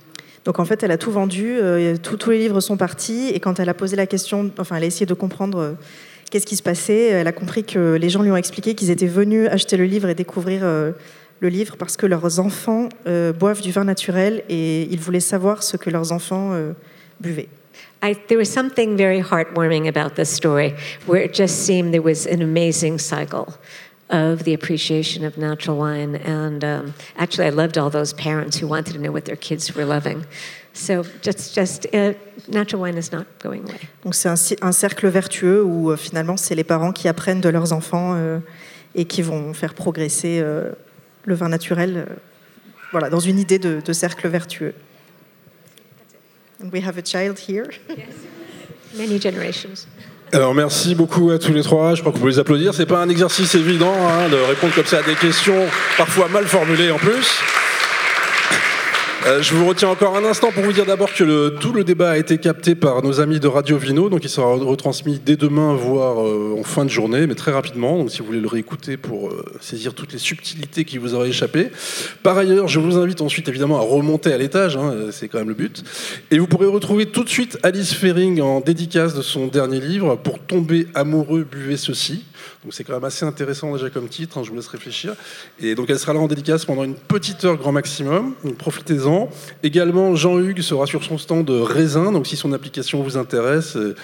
Donc 0.45 0.59
en 0.59 0.65
fait, 0.65 0.81
elle 0.83 0.91
a 0.91 0.97
tout 0.97 1.11
vendu, 1.11 1.57
euh, 1.59 1.97
tout- 1.97 2.15
tous 2.15 2.29
les 2.29 2.37
livres 2.39 2.61
sont 2.61 2.77
partis, 2.77 3.27
et 3.33 3.41
quand 3.41 3.59
elle 3.59 3.67
a 3.67 3.73
posé 3.73 3.97
la 3.97 4.07
question, 4.07 4.49
enfin, 4.57 4.77
elle 4.77 4.83
a 4.83 4.87
essayé 4.87 5.05
de 5.05 5.13
comprendre 5.13 5.57
euh, 5.59 5.73
qu'est-ce 6.31 6.45
qui 6.45 6.55
se 6.55 6.63
passait, 6.63 7.07
elle 7.07 7.27
a 7.27 7.33
compris 7.33 7.65
que 7.65 7.95
les 7.99 8.09
gens 8.09 8.21
lui 8.23 8.31
ont 8.31 8.37
expliqué 8.37 8.73
qu'ils 8.73 8.89
étaient 8.89 9.07
venus 9.07 9.49
acheter 9.51 9.75
le 9.75 9.83
livre 9.83 10.07
et 10.07 10.15
découvrir 10.15 10.61
euh, 10.63 10.93
le 11.39 11.49
livre 11.49 11.75
parce 11.77 11.97
que 11.97 12.05
leurs 12.05 12.39
enfants 12.39 12.89
euh, 13.05 13.33
boivent 13.33 13.61
du 13.61 13.71
vin 13.71 13.83
naturel 13.83 14.43
et 14.49 14.83
ils 14.83 14.99
voulaient 14.99 15.19
savoir 15.19 15.63
ce 15.63 15.77
que 15.77 15.89
leurs 15.89 16.11
enfants 16.11 16.51
euh, 16.53 16.73
buvaient. 17.19 17.49
I, 18.03 18.15
there 18.27 18.37
was 18.37 18.45
something 18.45 18.95
very 18.95 19.21
heartwarming 19.21 19.87
about 19.87 20.15
this 20.15 20.29
story 20.29 20.73
where 21.07 21.23
it 21.23 21.33
just 21.33 21.65
seemed 21.65 21.91
there 21.91 22.03
was 22.03 22.27
an 22.27 22.41
amazing 22.41 22.99
cycle 22.99 23.47
of 24.09 24.43
the 24.43 24.53
appreciation 24.53 25.25
of 25.25 25.37
natural 25.37 25.77
wine. 25.77 26.15
And 26.15 26.63
um, 26.63 26.93
actually, 27.17 27.47
I 27.47 27.49
loved 27.49 27.77
all 27.77 27.89
those 27.89 28.13
parents 28.13 28.57
who 28.57 28.67
wanted 28.67 28.93
to 28.93 28.99
know 28.99 29.11
what 29.11 29.25
their 29.25 29.35
kids 29.35 29.75
were 29.75 29.85
loving. 29.85 30.25
So 30.73 31.03
just, 31.21 31.55
just 31.55 31.87
uh, 31.93 32.13
natural 32.47 32.81
wine 32.83 32.97
is 32.97 33.11
not 33.11 33.25
going 33.41 33.63
away. 33.63 33.79
Donc 34.03 34.13
c'est 34.13 34.29
un, 34.29 34.71
cercle 34.71 35.07
vertueux 35.07 35.63
où 35.63 35.91
euh, 35.91 35.97
finalement 35.97 36.37
c'est 36.37 36.55
les 36.55 36.63
parents 36.63 36.91
qui 36.91 37.07
apprennent 37.07 37.41
de 37.41 37.49
leurs 37.49 37.73
enfants 37.73 38.13
euh, 38.15 38.39
et 38.93 39.05
qui 39.05 39.23
vont 39.23 39.53
faire 39.53 39.73
progresser 39.73 40.39
euh, 40.39 40.71
le 41.27 41.35
vin 41.35 41.49
naturel 41.49 42.05
euh, 42.09 42.13
voilà, 42.91 43.09
dans 43.09 43.19
une 43.19 43.37
idée 43.37 43.59
de, 43.59 43.81
de 43.85 43.93
cercle 43.93 44.27
vertueux. 44.27 44.73
And 46.63 46.69
we 46.73 46.83
have 46.83 46.97
a 46.97 47.05
child 47.05 47.37
here. 47.37 47.67
Many 48.97 49.21
generations. 49.21 49.85
Alors 50.33 50.55
merci 50.55 50.95
beaucoup 50.95 51.29
à 51.29 51.37
tous 51.37 51.53
les 51.53 51.61
trois. 51.61 51.95
Je 51.95 52.01
crois 52.01 52.11
qu'on 52.11 52.19
peut 52.19 52.29
les 52.29 52.39
applaudir. 52.39 52.73
C'est 52.73 52.85
pas 52.85 52.99
un 52.99 53.09
exercice 53.09 53.53
évident 53.55 53.93
hein, 53.93 54.29
de 54.29 54.37
répondre 54.37 54.73
comme 54.73 54.85
ça 54.85 54.99
à 54.99 55.03
des 55.03 55.15
questions 55.15 55.67
parfois 55.97 56.27
mal 56.29 56.45
formulées 56.45 56.91
en 56.91 56.97
plus. 56.97 57.39
Euh, 59.27 59.41
je 59.41 59.53
vous 59.53 59.67
retiens 59.67 59.89
encore 59.89 60.15
un 60.15 60.23
instant 60.23 60.53
pour 60.53 60.63
vous 60.63 60.71
dire 60.71 60.85
d'abord 60.85 61.13
que 61.13 61.49
tout 61.59 61.73
le 61.73 61.83
débat 61.83 62.11
a 62.11 62.17
été 62.17 62.37
capté 62.37 62.75
par 62.75 63.03
nos 63.03 63.19
amis 63.19 63.41
de 63.41 63.47
Radio 63.49 63.77
Vino, 63.77 64.07
donc 64.07 64.23
il 64.23 64.29
sera 64.29 64.47
retransmis 64.55 65.19
dès 65.19 65.35
demain, 65.35 65.73
voire 65.73 66.25
euh, 66.25 66.55
en 66.57 66.63
fin 66.63 66.85
de 66.85 66.89
journée, 66.89 67.27
mais 67.27 67.35
très 67.35 67.51
rapidement. 67.51 67.97
Donc 67.97 68.09
si 68.09 68.19
vous 68.19 68.25
voulez 68.25 68.39
le 68.39 68.47
réécouter 68.47 68.95
pour 68.95 69.27
euh, 69.27 69.43
saisir 69.59 69.93
toutes 69.93 70.13
les 70.13 70.17
subtilités 70.17 70.85
qui 70.85 70.97
vous 70.97 71.13
auraient 71.13 71.27
échappé. 71.27 71.71
Par 72.23 72.37
ailleurs, 72.37 72.69
je 72.69 72.79
vous 72.79 72.97
invite 72.97 73.19
ensuite 73.19 73.49
évidemment 73.49 73.77
à 73.79 73.81
remonter 73.81 74.31
à 74.31 74.37
l'étage, 74.37 74.77
hein, 74.77 74.93
c'est 75.11 75.27
quand 75.27 75.39
même 75.39 75.49
le 75.49 75.55
but. 75.55 75.83
Et 76.31 76.39
vous 76.39 76.47
pourrez 76.47 76.67
retrouver 76.67 77.07
tout 77.07 77.25
de 77.25 77.29
suite 77.29 77.57
Alice 77.63 77.93
Fering 77.93 78.39
en 78.39 78.61
dédicace 78.61 79.13
de 79.13 79.21
son 79.21 79.47
dernier 79.47 79.81
livre, 79.81 80.15
Pour 80.15 80.39
tomber 80.39 80.87
amoureux, 80.95 81.45
buvez 81.49 81.75
ceci. 81.75 82.23
Donc 82.63 82.73
c'est 82.73 82.83
quand 82.83 82.93
même 82.93 83.03
assez 83.03 83.25
intéressant 83.25 83.73
déjà 83.73 83.89
comme 83.89 84.07
titre, 84.07 84.37
hein, 84.37 84.43
je 84.43 84.49
vous 84.49 84.55
laisse 84.55 84.67
réfléchir. 84.67 85.13
Et 85.59 85.75
donc 85.75 85.89
elle 85.89 85.99
sera 85.99 86.13
là 86.13 86.19
en 86.19 86.27
dédicace 86.27 86.65
pendant 86.65 86.83
une 86.83 86.95
petite 86.95 87.43
heure 87.45 87.57
grand 87.57 87.71
maximum, 87.71 88.33
profitez-en. 88.57 89.29
Également, 89.63 90.15
Jean-Hugues 90.15 90.61
sera 90.61 90.85
sur 90.85 91.03
son 91.03 91.17
stand 91.17 91.49
Raisin, 91.49 92.11
donc 92.11 92.27
si 92.27 92.35
son 92.35 92.53
application 92.53 93.01
vous 93.03 93.17
intéresse, 93.17 93.75
euh, 93.75 93.95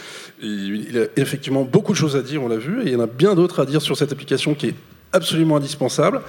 il 0.42 0.98
a 0.98 1.22
effectivement 1.22 1.64
beaucoup 1.64 1.94
de 1.94 1.98
choses 1.98 2.16
à 2.16 2.22
dire, 2.22 2.44
on 2.44 2.48
l'a 2.48 2.58
vu, 2.58 2.82
et 2.82 2.88
il 2.88 2.94
y 2.94 2.96
en 2.96 3.02
a 3.02 3.08
bien 3.08 3.36
d'autres 3.36 3.62
à 3.62 3.66
dire 3.66 3.82
sur 3.82 3.98
cette 3.98 4.12
application 4.12 4.56
qui 4.56 4.68
est 4.68 4.76
absolument 5.14 5.58
indispensable. 5.58 6.22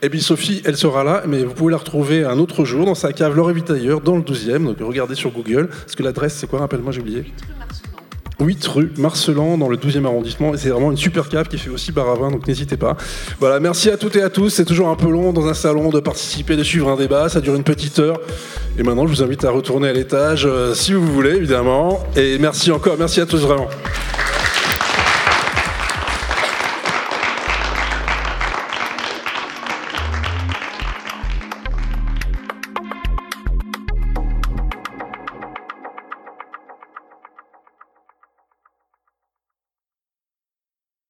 Et 0.00 0.08
puis 0.08 0.20
Sophie, 0.20 0.62
elle 0.64 0.76
sera 0.76 1.04
là, 1.04 1.24
mais 1.26 1.44
vous 1.44 1.54
pouvez 1.54 1.72
la 1.72 1.78
retrouver 1.78 2.24
un 2.24 2.38
autre 2.38 2.64
jour 2.64 2.86
dans 2.86 2.94
sa 2.94 3.12
cave 3.12 3.36
Laure 3.36 3.50
Vitailleur, 3.50 4.00
dans 4.00 4.16
le 4.16 4.22
12e. 4.22 4.64
Donc 4.64 4.76
regardez 4.80 5.16
sur 5.16 5.30
Google. 5.30 5.68
Parce 5.68 5.96
que 5.96 6.02
l'adresse, 6.02 6.34
c'est 6.34 6.46
quoi? 6.46 6.60
Rappelle-moi, 6.60 6.92
j'ai 6.92 7.00
oublié. 7.00 7.32
8 8.40 8.66
rue 8.66 8.92
Marcelan 8.98 9.58
dans 9.58 9.68
le 9.68 9.76
12e 9.76 10.04
arrondissement. 10.04 10.54
Et 10.54 10.56
c'est 10.56 10.68
vraiment 10.68 10.90
une 10.90 10.96
super 10.96 11.28
cave 11.28 11.48
qui 11.48 11.58
fait 11.58 11.70
aussi 11.70 11.92
bar 11.92 12.08
à 12.08 12.14
vin, 12.14 12.30
donc 12.30 12.46
n'hésitez 12.46 12.76
pas. 12.76 12.96
Voilà, 13.40 13.60
merci 13.60 13.90
à 13.90 13.96
toutes 13.96 14.16
et 14.16 14.22
à 14.22 14.30
tous. 14.30 14.50
C'est 14.50 14.64
toujours 14.64 14.88
un 14.88 14.96
peu 14.96 15.10
long 15.10 15.32
dans 15.32 15.46
un 15.46 15.54
salon 15.54 15.90
de 15.90 16.00
participer, 16.00 16.56
de 16.56 16.62
suivre 16.62 16.88
un 16.88 16.96
débat. 16.96 17.28
Ça 17.28 17.40
dure 17.40 17.54
une 17.54 17.64
petite 17.64 17.98
heure. 17.98 18.20
Et 18.78 18.82
maintenant, 18.82 19.06
je 19.06 19.12
vous 19.12 19.22
invite 19.22 19.44
à 19.44 19.50
retourner 19.50 19.88
à 19.88 19.92
l'étage, 19.92 20.46
euh, 20.46 20.72
si 20.74 20.92
vous 20.92 21.06
voulez, 21.06 21.30
évidemment. 21.30 22.00
Et 22.16 22.38
merci 22.38 22.70
encore, 22.70 22.96
merci 22.98 23.20
à 23.20 23.26
tous 23.26 23.40
vraiment. 23.40 23.68